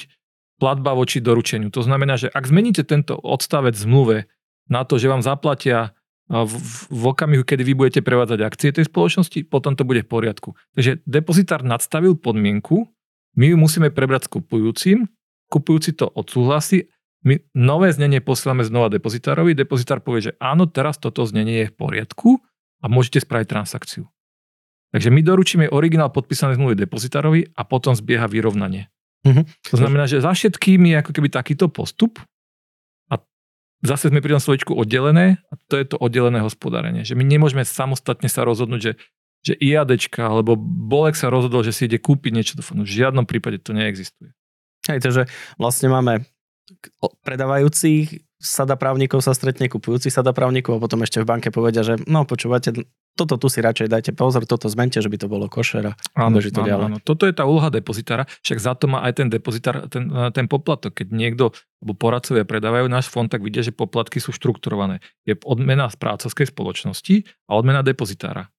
platba 0.59 0.95
voči 0.95 1.19
doručeniu. 1.23 1.71
To 1.71 1.81
znamená, 1.83 2.19
že 2.19 2.31
ak 2.31 2.47
zmeníte 2.47 2.83
tento 2.83 3.15
odstavec 3.15 3.75
zmluve 3.75 4.31
na 4.67 4.83
to, 4.87 4.95
že 4.99 5.11
vám 5.11 5.23
zaplatia 5.23 5.95
v, 6.31 6.55
v 6.87 7.03
okamihu, 7.03 7.43
kedy 7.43 7.63
vy 7.67 7.73
budete 7.75 8.01
prevádzať 8.01 8.39
akcie 8.41 8.69
tej 8.71 8.87
spoločnosti, 8.87 9.43
potom 9.51 9.75
to 9.75 9.83
bude 9.83 10.07
v 10.07 10.09
poriadku. 10.09 10.55
Takže 10.73 11.03
depozitár 11.03 11.61
nadstavil 11.61 12.15
podmienku, 12.15 12.87
my 13.35 13.45
ju 13.51 13.55
musíme 13.59 13.89
prebrať 13.91 14.29
s 14.29 14.39
kupujúcim, 14.39 15.09
kupujúci 15.51 15.97
to 15.97 16.07
odsúhlasí, 16.07 16.87
my 17.23 17.39
nové 17.55 17.91
znenie 17.95 18.19
posielame 18.19 18.67
znova 18.67 18.91
depozitárovi, 18.91 19.55
depozitár 19.55 20.03
povie, 20.03 20.31
že 20.31 20.35
áno, 20.43 20.67
teraz 20.67 20.99
toto 20.99 21.23
znenie 21.23 21.67
je 21.67 21.71
v 21.71 21.75
poriadku 21.75 22.29
a 22.83 22.85
môžete 22.91 23.23
spraviť 23.23 23.47
transakciu. 23.47 24.03
Takže 24.91 25.09
my 25.09 25.21
doručíme 25.25 25.65
originál 25.71 26.13
podpísané 26.13 26.59
zmluvy 26.59 26.77
depozitárovi 26.85 27.55
a 27.55 27.65
potom 27.65 27.95
zbieha 27.97 28.29
vyrovnanie. 28.29 28.91
Uh-huh. 29.23 29.47
To 29.71 29.75
znamená, 29.79 30.05
že 30.05 30.19
za 30.19 30.35
všetkým 30.35 30.83
je 30.93 30.95
ako 30.99 31.11
keby 31.15 31.31
takýto 31.31 31.71
postup 31.71 32.19
zase 33.83 34.09
sme 34.09 34.23
pri 34.23 34.39
tom 34.39 34.41
slovičku 34.41 34.71
oddelené 34.71 35.43
a 35.51 35.53
to 35.67 35.75
je 35.75 35.85
to 35.85 35.99
oddelené 35.99 36.39
hospodárenie. 36.39 37.03
Že 37.03 37.19
my 37.19 37.23
nemôžeme 37.27 37.63
samostatne 37.67 38.31
sa 38.31 38.47
rozhodnúť, 38.47 38.81
že, 38.81 38.93
že 39.43 39.53
IADčka 39.59 40.23
alebo 40.23 40.55
Bolek 40.57 41.19
sa 41.19 41.27
rozhodol, 41.27 41.67
že 41.67 41.75
si 41.75 41.91
ide 41.91 41.99
kúpiť 41.99 42.31
niečo 42.31 42.53
do 42.55 42.63
fondu. 42.63 42.87
V 42.87 43.03
žiadnom 43.03 43.27
prípade 43.27 43.59
to 43.59 43.75
neexistuje. 43.75 44.31
Hej, 44.87 45.03
takže 45.03 45.27
vlastne 45.59 45.91
máme 45.91 46.23
predávajúcich 47.23 48.23
sada 48.43 48.75
právnikov 48.75 49.23
sa 49.23 49.31
stretne, 49.31 49.71
kupujúci 49.71 50.11
sada 50.11 50.35
právnikov 50.35 50.77
a 50.77 50.83
potom 50.83 50.99
ešte 51.07 51.23
v 51.23 51.25
banke 51.25 51.47
povedia, 51.47 51.81
že 51.87 51.95
no 52.11 52.27
počúvate, 52.27 52.75
toto 53.15 53.39
tu 53.39 53.47
si 53.47 53.63
radšej 53.63 53.87
dajte 53.87 54.11
pozor, 54.17 54.43
toto 54.43 54.67
zmente, 54.67 54.99
že 54.99 55.07
by 55.07 55.17
to 55.21 55.27
bolo 55.31 55.47
košer 55.47 55.93
a 55.93 55.97
áno, 56.17 56.43
to 56.43 56.65
ďalej. 56.65 56.85
Áno, 56.91 56.97
toto 56.99 57.23
je 57.23 57.33
tá 57.33 57.47
úloha 57.47 57.71
depozitára, 57.71 58.27
však 58.43 58.57
za 58.59 58.73
to 58.75 58.91
má 58.91 59.05
aj 59.07 59.23
ten 59.23 59.27
depozitár, 59.31 59.87
ten, 59.87 60.11
ten 60.35 60.45
poplatok. 60.51 60.91
Keď 60.97 61.07
niekto, 61.13 61.55
alebo 61.79 61.93
poradcovia 61.95 62.43
predávajú 62.43 62.91
náš 62.91 63.07
fond, 63.07 63.31
tak 63.31 63.45
vidia, 63.45 63.63
že 63.63 63.71
poplatky 63.71 64.19
sú 64.19 64.35
štrukturované. 64.35 64.99
Je 65.23 65.39
odmena 65.45 65.87
z 65.87 65.95
prácovskej 65.95 66.51
spoločnosti 66.51 67.23
a 67.47 67.51
odmena 67.55 67.85
depozitára. 67.85 68.49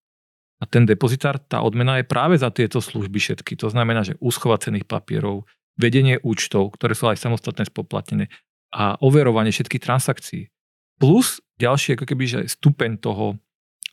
A 0.62 0.64
ten 0.70 0.86
depozitár, 0.86 1.42
tá 1.42 1.60
odmena 1.60 1.98
je 2.00 2.06
práve 2.06 2.38
za 2.38 2.48
tieto 2.48 2.78
služby 2.78 3.18
všetky. 3.20 3.58
To 3.58 3.68
znamená, 3.68 4.06
že 4.06 4.16
úschova 4.22 4.56
cených 4.56 4.86
papierov, 4.86 5.44
vedenie 5.74 6.22
účtov, 6.22 6.78
ktoré 6.78 6.94
sú 6.94 7.10
aj 7.10 7.18
samostatné 7.18 7.66
spoplatnené, 7.66 8.30
a 8.74 8.98
overovanie 8.98 9.54
všetkých 9.54 9.86
transakcií. 9.86 10.50
Plus 10.98 11.38
ďalší 11.62 11.94
ako 11.94 12.04
keby, 12.10 12.24
že 12.26 12.40
stupeň 12.50 12.98
toho, 12.98 13.38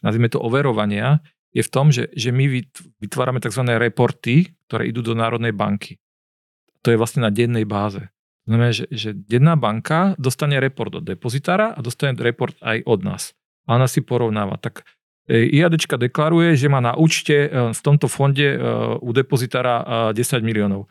nazvime 0.02 0.28
to 0.34 0.42
overovania, 0.42 1.22
je 1.54 1.62
v 1.62 1.70
tom, 1.70 1.94
že, 1.94 2.10
že 2.18 2.34
my 2.34 2.66
vytvárame 3.04 3.44
tzv. 3.44 3.62
reporty, 3.78 4.50
ktoré 4.66 4.90
idú 4.90 5.04
do 5.06 5.14
Národnej 5.14 5.54
banky. 5.54 6.00
To 6.82 6.90
je 6.90 6.98
vlastne 6.98 7.22
na 7.22 7.30
dennej 7.30 7.68
báze. 7.68 8.02
Znamená, 8.50 8.74
že, 8.74 8.90
že 8.90 9.14
denná 9.14 9.54
banka 9.54 10.18
dostane 10.18 10.58
report 10.58 10.98
od 10.98 11.06
depozitára 11.06 11.78
a 11.78 11.80
dostane 11.84 12.18
report 12.18 12.58
aj 12.64 12.82
od 12.90 13.00
nás. 13.06 13.38
A 13.70 13.78
ona 13.78 13.86
si 13.86 14.02
porovnáva. 14.02 14.58
Tak 14.58 14.82
e, 15.30 15.46
IADčka 15.62 16.02
deklaruje, 16.02 16.58
že 16.58 16.66
má 16.66 16.82
na 16.82 16.98
účte 16.98 17.46
e, 17.46 17.50
v 17.70 17.82
tomto 17.86 18.10
fonde 18.10 18.58
e, 18.58 18.58
u 18.98 19.10
depozitára 19.14 20.10
10 20.16 20.42
miliónov 20.42 20.90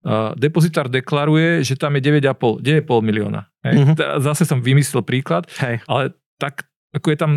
Uh, 0.00 0.32
depozitár 0.32 0.88
deklaruje, 0.88 1.60
že 1.60 1.76
tam 1.76 1.92
je 1.92 2.08
9,5, 2.08 2.64
9,5 2.64 3.04
milióna. 3.04 3.52
Hej. 3.60 3.74
Uh-huh. 3.84 3.94
Zase 4.24 4.48
som 4.48 4.64
vymyslel 4.64 5.04
príklad, 5.04 5.44
Hej. 5.60 5.84
ale 5.84 6.16
tak 6.40 6.64
ako 6.96 7.06
je 7.12 7.18
tam 7.20 7.32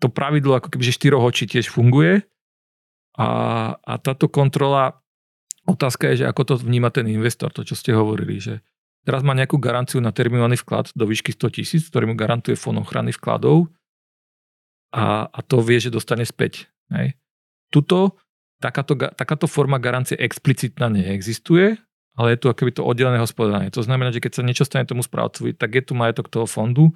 to 0.00 0.08
pravidlo 0.08 0.56
ako 0.56 0.70
keby, 0.72 0.86
že 0.86 0.96
štyroch 0.96 1.26
očí 1.26 1.50
tiež 1.50 1.68
funguje 1.68 2.24
a, 3.18 3.28
a 3.76 3.92
táto 4.00 4.30
kontrola, 4.32 4.96
otázka 5.68 6.14
je, 6.14 6.24
že 6.24 6.28
ako 6.30 6.42
to 6.46 6.54
vníma 6.62 6.88
ten 6.88 7.04
investor, 7.10 7.52
to 7.52 7.66
čo 7.66 7.76
ste 7.76 7.92
hovorili, 7.92 8.40
že 8.40 8.64
teraz 9.04 9.20
má 9.20 9.36
nejakú 9.36 9.60
garanciu 9.60 10.00
na 10.00 10.14
terminovaný 10.14 10.56
vklad 10.62 10.94
do 10.96 11.04
výšky 11.04 11.36
100 11.36 11.56
tisíc, 11.58 11.82
ktorý 11.92 12.08
mu 12.08 12.14
garantuje 12.16 12.56
fond 12.56 12.78
ochrany 12.80 13.12
vkladov 13.12 13.68
a, 14.94 15.28
a 15.28 15.40
to 15.44 15.60
vie, 15.60 15.82
že 15.82 15.92
dostane 15.92 16.24
späť. 16.24 16.70
Hej. 16.94 17.18
Tuto 17.68 18.18
takáto, 18.60 18.94
takáto 18.94 19.48
forma 19.48 19.80
garancie 19.80 20.14
explicitná 20.20 20.92
neexistuje, 20.92 21.80
ale 22.14 22.36
je 22.36 22.38
tu 22.44 22.46
akoby 22.52 22.76
to 22.76 22.84
oddelené 22.84 23.16
hospodárenie. 23.16 23.72
To 23.72 23.80
znamená, 23.80 24.12
že 24.12 24.20
keď 24.20 24.32
sa 24.36 24.42
niečo 24.44 24.68
stane 24.68 24.84
tomu 24.84 25.00
správcovi, 25.00 25.56
tak 25.56 25.72
je 25.72 25.82
tu 25.82 25.92
majetok 25.96 26.28
toho 26.28 26.44
fondu, 26.44 26.92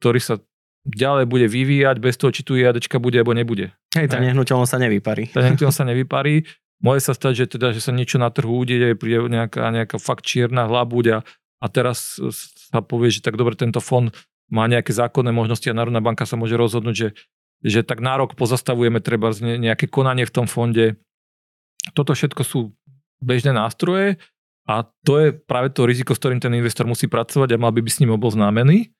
ktorý 0.00 0.18
sa 0.18 0.34
ďalej 0.82 1.30
bude 1.30 1.46
vyvíjať 1.46 1.96
bez 2.02 2.18
toho, 2.18 2.34
či 2.34 2.42
tu 2.42 2.58
IADčka 2.58 2.98
bude 2.98 3.20
alebo 3.20 3.36
nebude. 3.36 3.70
Hej, 3.94 4.10
tá 4.10 4.18
nehnuteľnosť 4.18 4.72
sa 4.72 4.80
nevyparí. 4.82 5.30
Tá 5.30 5.44
nehnuteľnosť 5.44 5.78
sa 5.78 5.86
nevyparí. 5.86 6.42
Môže 6.82 7.06
sa 7.06 7.14
stať, 7.14 7.46
že, 7.46 7.46
teda, 7.54 7.70
že 7.70 7.78
sa 7.78 7.94
niečo 7.94 8.18
na 8.18 8.26
trhu 8.34 8.50
udeje, 8.50 8.98
príde 8.98 9.22
nejaká, 9.30 9.70
nejaká 9.70 10.02
fakt 10.02 10.26
čierna 10.26 10.66
hlabuď 10.66 11.04
a, 11.14 11.18
a 11.62 11.66
teraz 11.70 12.18
sa 12.74 12.82
povie, 12.82 13.14
že 13.14 13.22
tak 13.22 13.38
dobre, 13.38 13.54
tento 13.54 13.78
fond 13.78 14.10
má 14.50 14.66
nejaké 14.66 14.90
zákonné 14.90 15.30
možnosti 15.30 15.64
a 15.70 15.78
Národná 15.78 16.02
banka 16.02 16.26
sa 16.26 16.34
môže 16.34 16.58
rozhodnúť, 16.58 16.96
že 16.98 17.08
že 17.62 17.86
tak 17.86 18.02
na 18.02 18.18
rok 18.18 18.34
pozastavujeme 18.34 18.98
treba 18.98 19.30
nejaké 19.40 19.86
konanie 19.86 20.26
v 20.26 20.34
tom 20.34 20.46
fonde. 20.50 20.98
Toto 21.94 22.14
všetko 22.14 22.42
sú 22.42 22.60
bežné 23.22 23.54
nástroje 23.54 24.18
a 24.66 24.86
to 25.06 25.18
je 25.18 25.28
práve 25.34 25.70
to 25.74 25.86
riziko, 25.86 26.14
s 26.14 26.20
ktorým 26.22 26.42
ten 26.42 26.54
investor 26.54 26.86
musí 26.86 27.06
pracovať 27.06 27.54
a 27.54 27.62
mal 27.62 27.74
by 27.74 27.82
byť 27.82 27.92
s 27.94 28.00
ním 28.02 28.14
oboznámený. 28.14 28.90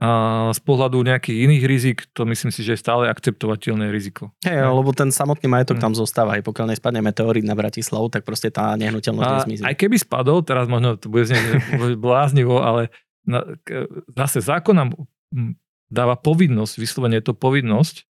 A 0.00 0.48
z 0.56 0.60
pohľadu 0.64 1.04
nejakých 1.04 1.44
iných 1.44 1.64
rizik, 1.68 1.98
to 2.16 2.24
myslím 2.24 2.48
si, 2.48 2.64
že 2.64 2.72
je 2.72 2.80
stále 2.80 3.04
akceptovateľné 3.12 3.92
riziko. 3.92 4.32
Hej, 4.40 4.64
lebo 4.72 4.96
ten 4.96 5.12
samotný 5.12 5.44
majetok 5.44 5.76
hmm. 5.76 5.84
tam 5.84 5.92
zostáva. 5.92 6.40
Aj 6.40 6.42
pokiaľ 6.44 6.72
nespadne 6.72 7.04
meteorit 7.04 7.44
na 7.44 7.52
Bratislavu, 7.52 8.08
tak 8.08 8.24
proste 8.24 8.48
tá 8.48 8.72
nehnuteľnosť 8.80 9.28
nezmizí. 9.44 9.60
Aj 9.60 9.76
keby 9.76 10.00
spadol, 10.00 10.40
teraz 10.40 10.72
možno 10.72 10.96
to 10.96 11.12
bude 11.12 11.28
znieť 11.28 11.68
bláznivo, 12.00 12.64
ale 12.64 12.88
na, 13.28 13.44
zase 14.16 14.40
zákon 14.40 14.72
nám 14.72 14.96
dáva 15.90 16.14
povinnosť, 16.16 16.78
vyslovene 16.78 17.18
je 17.18 17.28
to 17.30 17.34
povinnosť, 17.36 18.06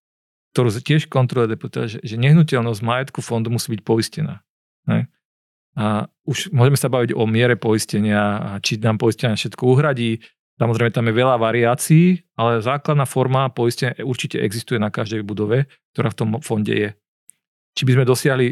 ktorú 0.52 0.68
tiež 0.70 1.08
kontroluje 1.08 1.56
deputát, 1.56 1.88
že, 1.88 1.98
že 2.04 2.20
nehnuteľnosť 2.20 2.80
majetku 2.84 3.20
fondu 3.24 3.48
musí 3.50 3.72
byť 3.74 3.82
poistená. 3.82 4.44
Ne? 4.86 5.08
A 5.78 6.10
už 6.26 6.52
môžeme 6.52 6.76
sa 6.76 6.92
baviť 6.92 7.16
o 7.16 7.24
miere 7.24 7.56
poistenia, 7.56 8.20
a 8.38 8.50
či 8.60 8.76
nám 8.76 8.98
poistenia 9.00 9.38
všetko 9.38 9.62
uhradí, 9.64 10.20
Samozrejme, 10.60 10.92
tam 10.92 11.08
je 11.08 11.16
veľa 11.16 11.40
variácií, 11.40 12.20
ale 12.36 12.60
základná 12.60 13.08
forma 13.08 13.48
poistenia 13.48 13.96
určite 14.04 14.36
existuje 14.36 14.76
na 14.76 14.92
každej 14.92 15.24
budove, 15.24 15.64
ktorá 15.96 16.12
v 16.12 16.18
tom 16.20 16.28
fonde 16.44 16.76
je. 16.76 16.90
Či 17.80 17.88
by 17.88 17.92
sme 17.96 18.04
dosiahli 18.04 18.46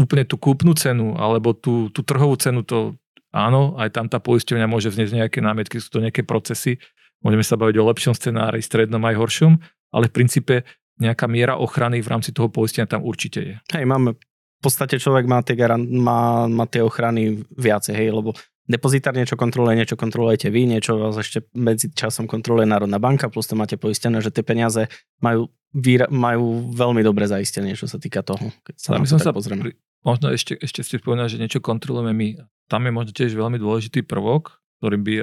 úplne 0.00 0.24
tú 0.24 0.40
kúpnu 0.40 0.72
cenu, 0.72 1.12
alebo 1.20 1.52
tú, 1.52 1.92
tú 1.92 2.00
trhovú 2.00 2.40
cenu, 2.40 2.64
to 2.64 2.96
áno, 3.36 3.76
aj 3.76 3.92
tam 3.92 4.08
tá 4.08 4.16
poisťovňa 4.16 4.64
môže 4.64 4.88
vznieť 4.88 5.12
nejaké 5.12 5.44
námietky, 5.44 5.76
sú 5.76 5.92
to 5.92 6.00
nejaké 6.00 6.24
procesy, 6.24 6.80
môžeme 7.24 7.44
sa 7.44 7.56
baviť 7.56 7.76
o 7.78 7.88
lepšom 7.88 8.14
scenári, 8.16 8.60
strednom 8.64 9.02
aj 9.04 9.14
horšom, 9.16 9.52
ale 9.92 10.10
v 10.10 10.14
princípe 10.16 10.54
nejaká 10.96 11.28
miera 11.28 11.60
ochrany 11.60 12.00
v 12.00 12.08
rámci 12.08 12.32
toho 12.32 12.48
poistenia 12.48 12.88
tam 12.88 13.04
určite 13.04 13.40
je. 13.40 13.54
Hej, 13.76 13.84
máme, 13.84 14.16
v 14.16 14.60
podstate 14.64 14.96
človek 14.96 15.28
má 15.28 15.44
tie, 15.44 15.52
garan- 15.52 15.84
má, 15.84 16.48
má 16.48 16.64
tie 16.64 16.80
ochrany 16.80 17.44
viacej, 17.52 17.92
hej, 17.92 18.08
lebo 18.16 18.32
depozitár 18.64 19.12
niečo 19.12 19.36
kontroluje, 19.36 19.76
niečo 19.76 19.94
kontrolujete 20.00 20.48
vy, 20.48 20.64
niečo 20.64 20.96
vás 20.96 21.20
ešte 21.20 21.44
medzi 21.52 21.92
časom 21.92 22.24
kontroluje 22.24 22.64
Národná 22.64 22.96
banka, 22.96 23.28
plus 23.28 23.44
to 23.44 23.54
máte 23.54 23.76
poistené, 23.76 24.24
že 24.24 24.32
tie 24.32 24.40
peniaze 24.40 24.88
majú, 25.20 25.52
výra- 25.76 26.08
majú 26.08 26.72
veľmi 26.72 27.04
dobre 27.04 27.28
zaistené, 27.28 27.76
čo 27.76 27.84
sa 27.84 28.00
týka 28.00 28.24
toho, 28.24 28.50
keď 28.64 28.74
sa 28.80 28.96
my 28.96 29.08
som 29.08 29.20
sa 29.20 29.36
pozrieme. 29.36 29.76
Možno 30.00 30.32
ešte, 30.32 30.56
ešte 30.56 30.80
ste 30.86 30.96
spomínali, 31.02 31.28
že 31.28 31.40
niečo 31.42 31.60
kontrolujeme 31.60 32.14
my. 32.14 32.28
Tam 32.70 32.82
je 32.82 32.92
možno 32.94 33.12
tiež 33.12 33.34
veľmi 33.36 33.58
dôležitý 33.60 34.06
prvok, 34.06 34.58
ktorým 34.86 35.02
by 35.02 35.14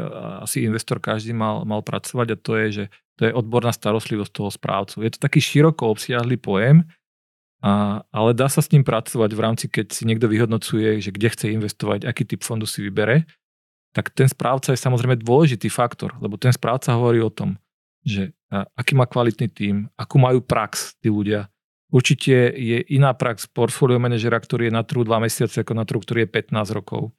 asi 0.44 0.68
investor 0.68 1.00
každý 1.00 1.32
mal, 1.32 1.64
mal 1.64 1.80
pracovať 1.80 2.36
a 2.36 2.42
to 2.44 2.52
je, 2.60 2.68
že 2.68 2.84
to 3.16 3.32
je 3.32 3.32
odborná 3.32 3.72
starostlivosť 3.72 4.32
toho 4.36 4.52
správcu. 4.52 5.08
Je 5.08 5.16
to 5.16 5.24
taký 5.24 5.40
široko 5.40 5.88
obsiahly 5.88 6.36
pojem, 6.36 6.84
a, 7.64 8.04
ale 8.12 8.36
dá 8.36 8.52
sa 8.52 8.60
s 8.60 8.68
ním 8.76 8.84
pracovať 8.84 9.32
v 9.32 9.40
rámci, 9.40 9.66
keď 9.72 9.96
si 9.96 10.04
niekto 10.04 10.28
vyhodnocuje, 10.28 11.00
že 11.00 11.16
kde 11.16 11.32
chce 11.32 11.56
investovať, 11.56 12.04
aký 12.04 12.28
typ 12.28 12.44
fondu 12.44 12.68
si 12.68 12.84
vybere, 12.84 13.24
tak 13.96 14.12
ten 14.12 14.28
správca 14.28 14.76
je 14.76 14.84
samozrejme 14.84 15.24
dôležitý 15.24 15.72
faktor, 15.72 16.12
lebo 16.20 16.36
ten 16.36 16.52
správca 16.52 16.92
hovorí 16.92 17.24
o 17.24 17.32
tom, 17.32 17.56
že 18.04 18.36
aký 18.52 19.00
má 19.00 19.08
kvalitný 19.08 19.48
tím, 19.48 19.88
akú 19.96 20.20
majú 20.20 20.44
prax 20.44 21.00
tí 21.00 21.08
ľudia. 21.08 21.48
Určite 21.88 22.52
je 22.52 22.84
iná 22.92 23.16
prax 23.16 23.48
portfólio 23.48 23.96
manažera, 23.96 24.44
ktorý 24.44 24.68
je 24.68 24.76
na 24.76 24.84
trhu 24.84 25.08
2 25.08 25.24
mesiace, 25.24 25.64
ako 25.64 25.72
na 25.78 25.88
trhu, 25.88 26.04
ktorý 26.04 26.28
je 26.28 26.30
15 26.36 26.76
rokov. 26.76 27.16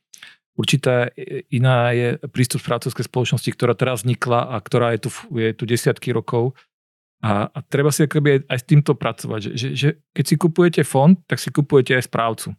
Určitá 0.54 1.10
e, 1.18 1.42
iná 1.50 1.90
je 1.90 2.14
prístup 2.30 2.62
správcovskej 2.62 3.10
spoločnosti, 3.10 3.50
ktorá 3.50 3.74
teraz 3.74 4.06
vznikla 4.06 4.54
a 4.54 4.56
ktorá 4.62 4.94
je 4.94 5.06
tu, 5.06 5.10
je 5.34 5.50
tu 5.50 5.64
desiatky 5.66 6.14
rokov. 6.14 6.54
A, 7.24 7.50
a 7.50 7.58
treba 7.66 7.90
si 7.90 8.06
akoby 8.06 8.38
aj, 8.38 8.40
aj 8.52 8.58
s 8.62 8.68
týmto 8.68 8.92
pracovať, 8.94 9.40
že, 9.40 9.50
že, 9.56 9.68
že 9.74 9.88
keď 10.14 10.24
si 10.24 10.34
kupujete 10.38 10.80
fond, 10.86 11.18
tak 11.26 11.42
si 11.42 11.50
kupujete 11.50 11.98
aj 11.98 12.06
správcu. 12.06 12.54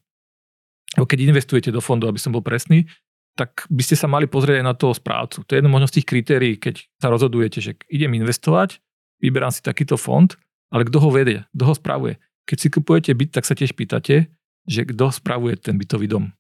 Alebo 0.96 1.08
keď 1.08 1.20
investujete 1.28 1.70
do 1.72 1.80
fondu, 1.80 2.08
aby 2.08 2.20
som 2.20 2.36
bol 2.36 2.44
presný, 2.44 2.88
tak 3.36 3.68
by 3.68 3.84
ste 3.84 4.00
sa 4.00 4.08
mali 4.08 4.32
pozrieť 4.32 4.64
aj 4.64 4.66
na 4.66 4.76
toho 4.76 4.96
správcu. 4.96 5.44
To 5.44 5.52
je 5.52 5.60
jedno 5.60 5.72
možno 5.72 5.92
z 5.92 6.00
tých 6.00 6.08
kritérií, 6.08 6.56
keď 6.56 6.88
sa 7.04 7.12
rozhodujete, 7.12 7.60
že 7.60 7.76
idem 7.92 8.16
investovať, 8.16 8.80
vyberám 9.20 9.52
si 9.52 9.60
takýto 9.60 10.00
fond, 10.00 10.32
ale 10.72 10.88
kto 10.88 10.98
ho 11.04 11.10
vedie, 11.12 11.44
kto 11.52 11.64
ho 11.68 11.74
spravuje. 11.76 12.16
Keď 12.48 12.58
si 12.58 12.68
kupujete 12.72 13.12
byt, 13.12 13.36
tak 13.36 13.44
sa 13.44 13.54
tiež 13.54 13.76
pýtate, 13.76 14.32
že 14.66 14.82
kto 14.88 15.12
spravuje 15.12 15.60
ten 15.60 15.76
bytový 15.76 16.08
dom. 16.08 16.32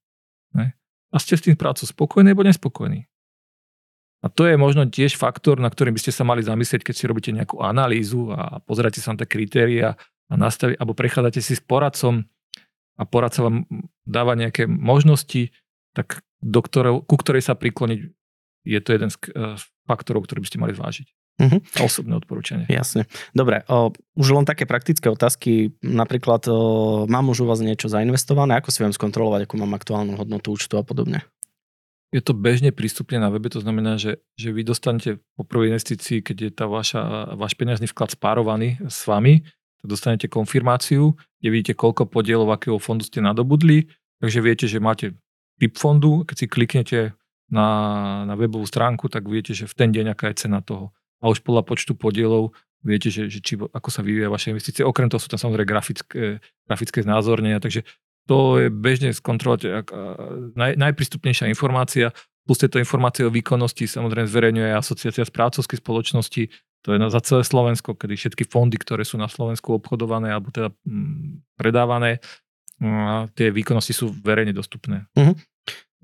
A 1.14 1.22
ste 1.22 1.38
s 1.38 1.46
tým 1.46 1.54
správcom 1.54 1.86
spokojní 1.86 2.34
alebo 2.34 2.48
nespokojní. 2.48 3.06
A 4.26 4.28
to 4.32 4.50
je 4.50 4.58
možno 4.58 4.90
tiež 4.90 5.22
faktor, 5.22 5.62
na 5.62 5.70
ktorým 5.70 5.94
by 5.94 6.02
ste 6.02 6.10
sa 6.10 6.26
mali 6.26 6.42
zamyslieť, 6.42 6.82
keď 6.82 6.96
si 6.98 7.06
robíte 7.06 7.30
nejakú 7.30 7.62
analýzu 7.62 8.34
a 8.34 8.58
pozeráte 8.58 8.98
sa 8.98 9.14
na 9.14 9.22
tie 9.22 9.30
kritéria 9.30 9.94
a 10.30 10.34
nastaví, 10.34 10.74
alebo 10.82 10.98
prechádzate 10.98 11.46
si 11.46 11.54
s 11.54 11.62
poradcom 11.62 12.26
a 12.98 13.04
poradca 13.06 13.46
vám 13.46 13.70
dáva 14.02 14.34
nejaké 14.34 14.66
možnosti, 14.66 15.54
tak 15.94 16.26
do 16.42 16.60
ktorého, 16.66 17.06
ku 17.06 17.22
ktorej 17.22 17.46
sa 17.46 17.54
prikloniť, 17.54 18.00
je 18.66 18.80
to 18.82 18.90
jeden 18.98 19.14
z 19.14 19.18
uh, 19.38 19.62
faktorov, 19.86 20.26
ktorý 20.26 20.42
by 20.42 20.50
ste 20.50 20.62
mali 20.62 20.74
zvážiť. 20.74 21.08
Mhm. 21.36 21.60
A 21.76 21.84
osobné 21.84 22.16
odporúčanie. 22.16 22.64
Jasne. 22.72 23.12
Dobre, 23.36 23.68
o, 23.68 23.92
už 24.16 24.28
len 24.32 24.48
také 24.48 24.64
praktické 24.64 25.12
otázky. 25.12 25.76
Napríklad, 25.84 26.48
o, 26.48 27.04
mám 27.12 27.28
už 27.28 27.44
u 27.44 27.46
vás 27.52 27.60
niečo 27.60 27.92
zainvestované, 27.92 28.56
ako 28.56 28.72
si 28.72 28.80
viem 28.80 28.96
skontrolovať, 28.96 29.44
akú 29.44 29.60
mám 29.60 29.76
aktuálnu 29.76 30.16
hodnotu 30.16 30.56
účtu 30.56 30.80
a 30.80 30.84
podobne? 30.88 31.28
Je 32.16 32.24
to 32.24 32.32
bežne 32.32 32.72
prístupne 32.72 33.20
na 33.20 33.28
webe, 33.28 33.52
to 33.52 33.60
znamená, 33.60 34.00
že, 34.00 34.24
že 34.40 34.56
vy 34.56 34.64
dostanete 34.64 35.20
po 35.36 35.44
prvej 35.44 35.76
investícii, 35.76 36.24
keď 36.24 36.38
je 36.48 36.52
tá 36.56 36.66
vaša, 36.72 37.36
váš 37.36 37.60
peňažný 37.60 37.92
vklad 37.92 38.16
spárovaný 38.16 38.80
s 38.88 39.04
vami, 39.04 39.44
tak 39.84 39.88
dostanete 39.92 40.32
konfirmáciu, 40.32 41.20
kde 41.44 41.50
vidíte, 41.52 41.74
koľko 41.76 42.08
podielov 42.08 42.48
akého 42.56 42.80
fondu 42.80 43.04
ste 43.04 43.20
nadobudli, 43.20 43.92
takže 44.24 44.40
viete, 44.40 44.66
že 44.72 44.80
máte 44.80 45.12
typ 45.60 45.76
fondu, 45.76 46.24
keď 46.24 46.36
si 46.40 46.48
kliknete 46.48 47.00
na, 47.52 47.68
na 48.24 48.40
webovú 48.40 48.64
stránku, 48.64 49.12
tak 49.12 49.28
viete, 49.28 49.52
že 49.52 49.68
v 49.68 49.76
ten 49.76 49.90
deň 49.92 50.16
aká 50.16 50.32
je 50.32 50.48
cena 50.48 50.64
toho. 50.64 50.96
A 51.24 51.32
už 51.32 51.44
podľa 51.44 51.64
počtu 51.64 51.96
podielov 51.96 52.56
viete, 52.86 53.10
že, 53.10 53.32
že 53.32 53.40
či, 53.42 53.58
ako 53.58 53.90
sa 53.90 54.06
vyvíja 54.06 54.30
vaše 54.30 54.54
investície. 54.54 54.86
Okrem 54.86 55.10
toho 55.10 55.18
sú 55.18 55.32
tam 55.32 55.42
samozrejme 55.42 55.66
grafické, 55.66 56.40
grafické 56.70 57.00
znázornenia, 57.02 57.58
takže 57.58 57.88
to 58.26 58.58
je 58.62 58.68
bežne 58.74 59.14
skontrolovať 59.14 59.86
naj, 60.58 60.78
najprístupnejšia 60.82 61.50
informácia. 61.50 62.10
Plus 62.46 62.62
tieto 62.62 62.78
informácie 62.78 63.26
o 63.26 63.34
výkonnosti 63.34 63.90
samozrejme 63.90 64.30
zverejňuje 64.30 64.70
Asociácia 64.74 65.26
správcovských 65.26 65.82
spoločností. 65.82 66.50
To 66.86 66.94
je 66.94 67.02
za 67.10 67.22
celé 67.26 67.42
Slovensko, 67.42 67.98
kedy 67.98 68.14
všetky 68.14 68.46
fondy, 68.46 68.78
ktoré 68.78 69.02
sú 69.02 69.18
na 69.18 69.26
Slovensku 69.26 69.74
obchodované 69.74 70.30
alebo 70.30 70.54
teda 70.54 70.70
mm, 70.86 71.58
predávané, 71.58 72.22
tie 73.34 73.48
výkonnosti 73.50 73.94
sú 73.96 74.14
verejne 74.14 74.54
dostupné. 74.54 75.10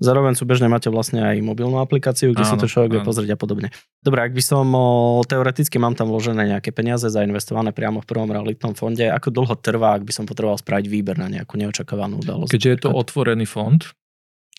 Zároveň 0.02 0.34
súbežne 0.34 0.66
máte 0.66 0.90
vlastne 0.90 1.22
aj 1.22 1.38
mobilnú 1.46 1.78
aplikáciu, 1.78 2.34
kde 2.34 2.42
si 2.42 2.58
Áno, 2.58 2.62
to 2.62 2.66
človek 2.66 2.90
vie 2.98 3.02
pozrieť 3.06 3.32
a 3.34 3.38
podobne. 3.38 3.70
Dobre, 4.02 4.26
ak 4.26 4.34
by 4.34 4.42
som 4.42 4.66
o, 4.74 5.22
teoreticky 5.22 5.78
mám 5.78 5.94
tam 5.94 6.10
vložené 6.10 6.58
nejaké 6.58 6.74
peniaze 6.74 7.06
zainvestované 7.06 7.70
priamo 7.70 8.02
v 8.02 8.10
prvom 8.10 8.26
realitnom 8.26 8.74
fonde, 8.74 9.06
ako 9.06 9.30
dlho 9.30 9.54
trvá, 9.62 9.94
ak 9.94 10.02
by 10.02 10.12
som 10.12 10.26
potreboval 10.26 10.58
spraviť 10.58 10.86
výber 10.90 11.16
na 11.22 11.30
nejakú 11.30 11.54
neočakávanú 11.54 12.18
udalosť? 12.18 12.50
Keďže 12.50 12.70
je 12.74 12.80
to 12.82 12.90
otvorený 12.90 13.46
fond, 13.46 13.78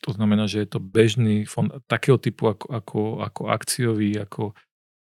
to 0.03 0.11
znamená, 0.15 0.47
že 0.47 0.63
je 0.63 0.67
to 0.67 0.79
bežný 0.79 1.43
fond 1.43 1.71
takého 1.91 2.15
typu 2.15 2.47
ako, 2.47 2.65
ako, 2.71 2.99
ako 3.23 3.41
akciový, 3.51 4.15
ako 4.23 4.55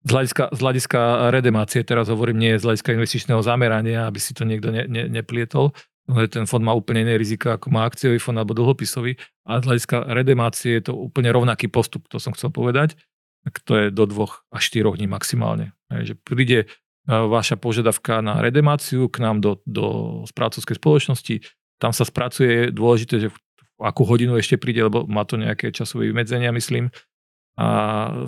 z 0.07 0.09
hľadiska, 0.13 0.43
z 0.55 0.59
hľadiska 0.61 0.99
redemácie, 1.35 1.81
teraz 1.83 2.07
hovorím, 2.07 2.37
nie 2.39 2.53
z 2.55 2.63
hľadiska 2.63 2.95
investičného 2.95 3.41
zamerania, 3.43 4.07
aby 4.07 4.19
si 4.21 4.31
to 4.31 4.47
niekto 4.47 4.71
ne, 4.71 4.87
ne, 4.87 5.09
neplietol, 5.09 5.75
ale 6.07 6.31
ten 6.31 6.47
fond 6.47 6.63
má 6.63 6.71
úplne 6.71 7.03
iné 7.03 7.19
rizika, 7.19 7.59
ako 7.59 7.67
má 7.67 7.83
akciový 7.83 8.17
fond 8.17 8.35
alebo 8.39 8.55
dlhopisový, 8.55 9.19
a 9.43 9.59
z 9.59 9.67
hľadiska 9.67 9.95
redemácie 10.11 10.79
je 10.79 10.91
to 10.91 10.93
úplne 10.95 11.31
rovnaký 11.31 11.67
postup, 11.67 12.07
to 12.07 12.19
som 12.19 12.31
chcel 12.31 12.51
povedať, 12.51 12.95
tak 13.43 13.59
to 13.63 13.73
je 13.75 13.85
do 13.91 14.03
dvoch 14.07 14.43
až 14.51 14.71
štyroch 14.71 14.95
dní 14.99 15.07
maximálne. 15.07 15.75
Hej, 15.91 16.03
že 16.03 16.13
príde 16.19 16.59
e, 16.63 16.67
vaša 17.07 17.55
požiadavka 17.59 18.19
na 18.19 18.43
redemáciu 18.43 19.07
k 19.07 19.23
nám 19.23 19.39
do, 19.39 19.59
do 19.63 19.85
správcovskej 20.27 20.75
spoločnosti, 20.79 21.35
tam 21.77 21.91
sa 21.93 22.03
spracuje, 22.03 22.71
je 22.71 22.75
dôležité, 22.75 23.15
že 23.21 23.29
akú 23.77 24.03
hodinu 24.03 24.35
ešte 24.35 24.57
príde, 24.57 24.81
lebo 24.83 25.05
má 25.05 25.23
to 25.23 25.37
nejaké 25.37 25.69
časové 25.69 26.09
vymedzenia, 26.09 26.49
myslím. 26.49 26.89
A 27.57 28.25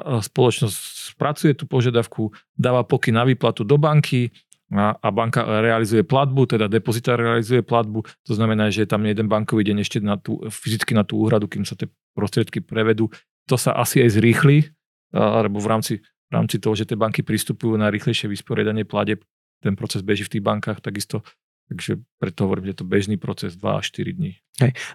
spoločnosť 0.00 0.78
spracuje 1.14 1.52
tú 1.52 1.68
požiadavku, 1.68 2.32
dáva 2.56 2.86
pokyn 2.86 3.12
na 3.18 3.26
výplatu 3.26 3.66
do 3.66 3.76
banky 3.76 4.32
a, 4.72 5.08
banka 5.12 5.44
realizuje 5.44 6.00
platbu, 6.00 6.56
teda 6.56 6.64
depozitár 6.64 7.20
realizuje 7.20 7.60
platbu. 7.60 8.08
To 8.24 8.32
znamená, 8.32 8.72
že 8.72 8.84
je 8.84 8.88
tam 8.88 9.04
jeden 9.04 9.28
bankový 9.28 9.68
deň 9.68 9.76
ešte 9.84 9.98
na 10.00 10.16
tú, 10.16 10.40
fyzicky 10.48 10.96
na 10.96 11.04
tú 11.04 11.20
úhradu, 11.20 11.44
kým 11.44 11.68
sa 11.68 11.76
tie 11.76 11.92
prostriedky 12.16 12.64
prevedú. 12.64 13.12
To 13.52 13.60
sa 13.60 13.76
asi 13.76 14.00
aj 14.00 14.16
zrýchli, 14.16 14.72
alebo 15.12 15.60
v 15.60 15.68
rámci, 15.68 15.94
v 16.00 16.32
rámci 16.32 16.56
toho, 16.56 16.72
že 16.72 16.88
tie 16.88 16.96
banky 16.96 17.20
pristupujú 17.20 17.76
na 17.76 17.92
rýchlejšie 17.92 18.30
vysporiadanie 18.32 18.88
pladeb, 18.88 19.20
ten 19.60 19.76
proces 19.76 20.00
beží 20.00 20.24
v 20.24 20.38
tých 20.38 20.44
bankách 20.44 20.80
takisto. 20.80 21.20
Takže 21.70 22.02
preto 22.20 22.44
hovorím, 22.44 22.68
že 22.68 22.72
je 22.74 22.80
to 22.82 22.86
bežný 22.88 23.16
proces 23.16 23.56
2 23.56 23.80
až 23.80 23.86
4 23.94 24.12
dní. 24.12 24.32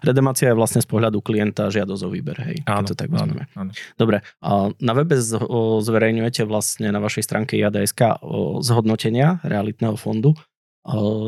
Redemácia 0.00 0.48
je 0.48 0.56
vlastne 0.56 0.78
z 0.78 0.86
pohľadu 0.86 1.18
klienta 1.20 1.68
žiadosť 1.68 2.02
o 2.06 2.10
výber, 2.12 2.38
hej? 2.40 2.62
keď 2.62 2.84
to 2.86 2.94
tak 2.94 3.10
áno, 3.10 3.34
áno. 3.58 3.70
Dobre, 3.98 4.22
a 4.38 4.70
na 4.78 4.92
webe 4.94 5.18
zverejňujete 5.18 6.46
vlastne 6.46 6.94
na 6.94 7.02
vašej 7.02 7.26
stránke 7.26 7.58
JADSK 7.58 8.22
zhodnotenia 8.62 9.42
realitného 9.42 9.98
fondu. 9.98 10.38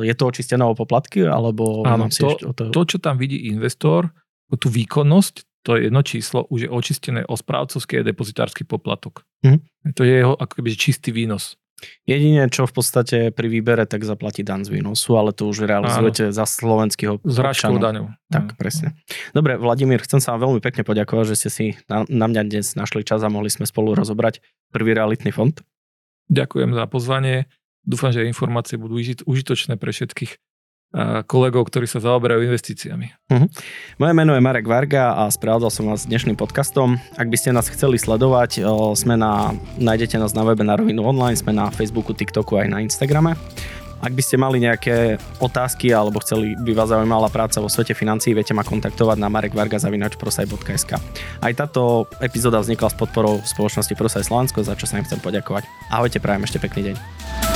Je 0.07 0.15
to 0.17 0.25
očistené 0.31 0.63
o 0.65 0.73
poplatky, 0.79 1.27
alebo 1.27 1.85
Áno, 1.85 2.09
to- 2.09 2.33
ešte 2.33 2.45
to... 2.57 2.63
To, 2.71 2.83
čo 2.87 2.97
tam 3.03 3.21
vidí 3.21 3.51
investor, 3.51 4.09
tú 4.57 4.73
výkonnosť, 4.73 5.45
to 5.61 5.77
je 5.77 5.93
jedno 5.93 6.01
číslo, 6.01 6.49
už 6.49 6.61
je 6.65 6.71
očistené 6.73 7.21
o 7.29 7.37
správcovský 7.37 8.01
a 8.01 8.07
depozitársky 8.07 8.65
poplatok. 8.65 9.29
Mhm. 9.45 9.93
To 9.93 10.03
je 10.07 10.15
jeho 10.25 10.33
ako 10.39 10.53
keby 10.63 10.69
čistý 10.79 11.13
výnos. 11.13 11.60
Jedine, 12.05 12.47
čo 12.47 12.65
v 12.65 12.73
podstate 12.73 13.17
pri 13.31 13.47
výbere, 13.47 13.85
tak 13.85 14.03
zaplatí 14.03 14.41
dan 14.41 14.63
z 14.63 14.73
výnosu, 14.73 15.15
ale 15.15 15.31
to 15.31 15.47
už 15.47 15.65
realizujete 15.65 16.29
za 16.29 16.45
slovenských 16.45 17.21
S 17.21 17.37
raškou 17.39 17.73
občanov. 17.73 17.81
daňou. 17.81 18.07
Tak, 18.27 18.45
Áno. 18.47 18.57
presne. 18.57 18.89
Dobre, 19.31 19.57
Vladimír, 19.57 20.01
chcem 20.01 20.19
sa 20.19 20.33
vám 20.33 20.47
veľmi 20.47 20.61
pekne 20.61 20.83
poďakovať, 20.83 21.25
že 21.27 21.37
ste 21.37 21.49
si 21.49 21.65
na, 21.87 22.05
na 22.07 22.27
mňa 22.27 22.43
dnes 22.45 22.67
našli 22.75 23.01
čas 23.01 23.21
a 23.21 23.29
mohli 23.29 23.49
sme 23.49 23.65
spolu 23.65 23.95
rozobrať 23.95 24.41
prvý 24.69 24.93
realitný 24.93 25.31
fond. 25.31 25.57
Ďakujem 26.29 26.71
za 26.73 26.85
pozvanie. 26.87 27.49
Dúfam, 27.81 28.13
že 28.13 28.23
informácie 28.23 28.77
budú 28.77 29.01
uži- 29.01 29.25
užitočné 29.25 29.75
pre 29.75 29.91
všetkých 29.91 30.37
kolegov, 31.27 31.71
ktorí 31.71 31.87
sa 31.87 32.03
zaoberajú 32.03 32.43
investíciami. 32.51 33.07
Uh-huh. 33.31 33.47
Moje 34.03 34.13
meno 34.15 34.35
je 34.35 34.43
Marek 34.43 34.67
Varga 34.67 35.15
a 35.15 35.31
sprevádzal 35.31 35.71
som 35.71 35.85
vás 35.87 36.03
dnešným 36.11 36.35
podcastom. 36.35 36.99
Ak 37.15 37.31
by 37.31 37.37
ste 37.39 37.55
nás 37.55 37.71
chceli 37.71 37.95
sledovať, 37.95 38.67
sme 38.99 39.15
na, 39.15 39.55
nájdete 39.79 40.19
nás 40.19 40.35
na 40.35 40.43
webe 40.43 40.67
na 40.67 40.75
rovinu 40.75 41.07
online, 41.07 41.39
sme 41.39 41.55
na 41.55 41.71
Facebooku, 41.71 42.11
TikToku 42.11 42.59
aj 42.59 42.67
na 42.75 42.83
Instagrame. 42.83 43.39
Ak 44.01 44.17
by 44.17 44.23
ste 44.25 44.41
mali 44.41 44.65
nejaké 44.65 45.21
otázky 45.45 45.93
alebo 45.93 46.25
chceli 46.25 46.57
by 46.57 46.73
vás 46.73 46.89
zaujímala 46.89 47.29
práca 47.29 47.61
vo 47.61 47.69
svete 47.69 47.93
financií, 47.93 48.33
viete 48.33 48.57
ma 48.57 48.65
kontaktovať 48.65 49.21
na 49.21 49.29
marekvarga.prosaj.sk. 49.29 50.93
Aj 51.45 51.53
táto 51.53 52.09
epizóda 52.25 52.65
vznikla 52.65 52.89
s 52.89 52.97
podporou 52.97 53.45
spoločnosti 53.45 53.93
Prosaj 53.93 54.33
Slovensko, 54.33 54.65
za 54.65 54.73
čo 54.73 54.89
sa 54.89 54.97
im 54.97 55.05
chcem 55.05 55.21
poďakovať. 55.21 55.69
Ahojte, 55.93 56.17
prajem 56.17 56.49
ešte 56.49 56.57
pekný 56.57 56.91
deň. 56.91 57.50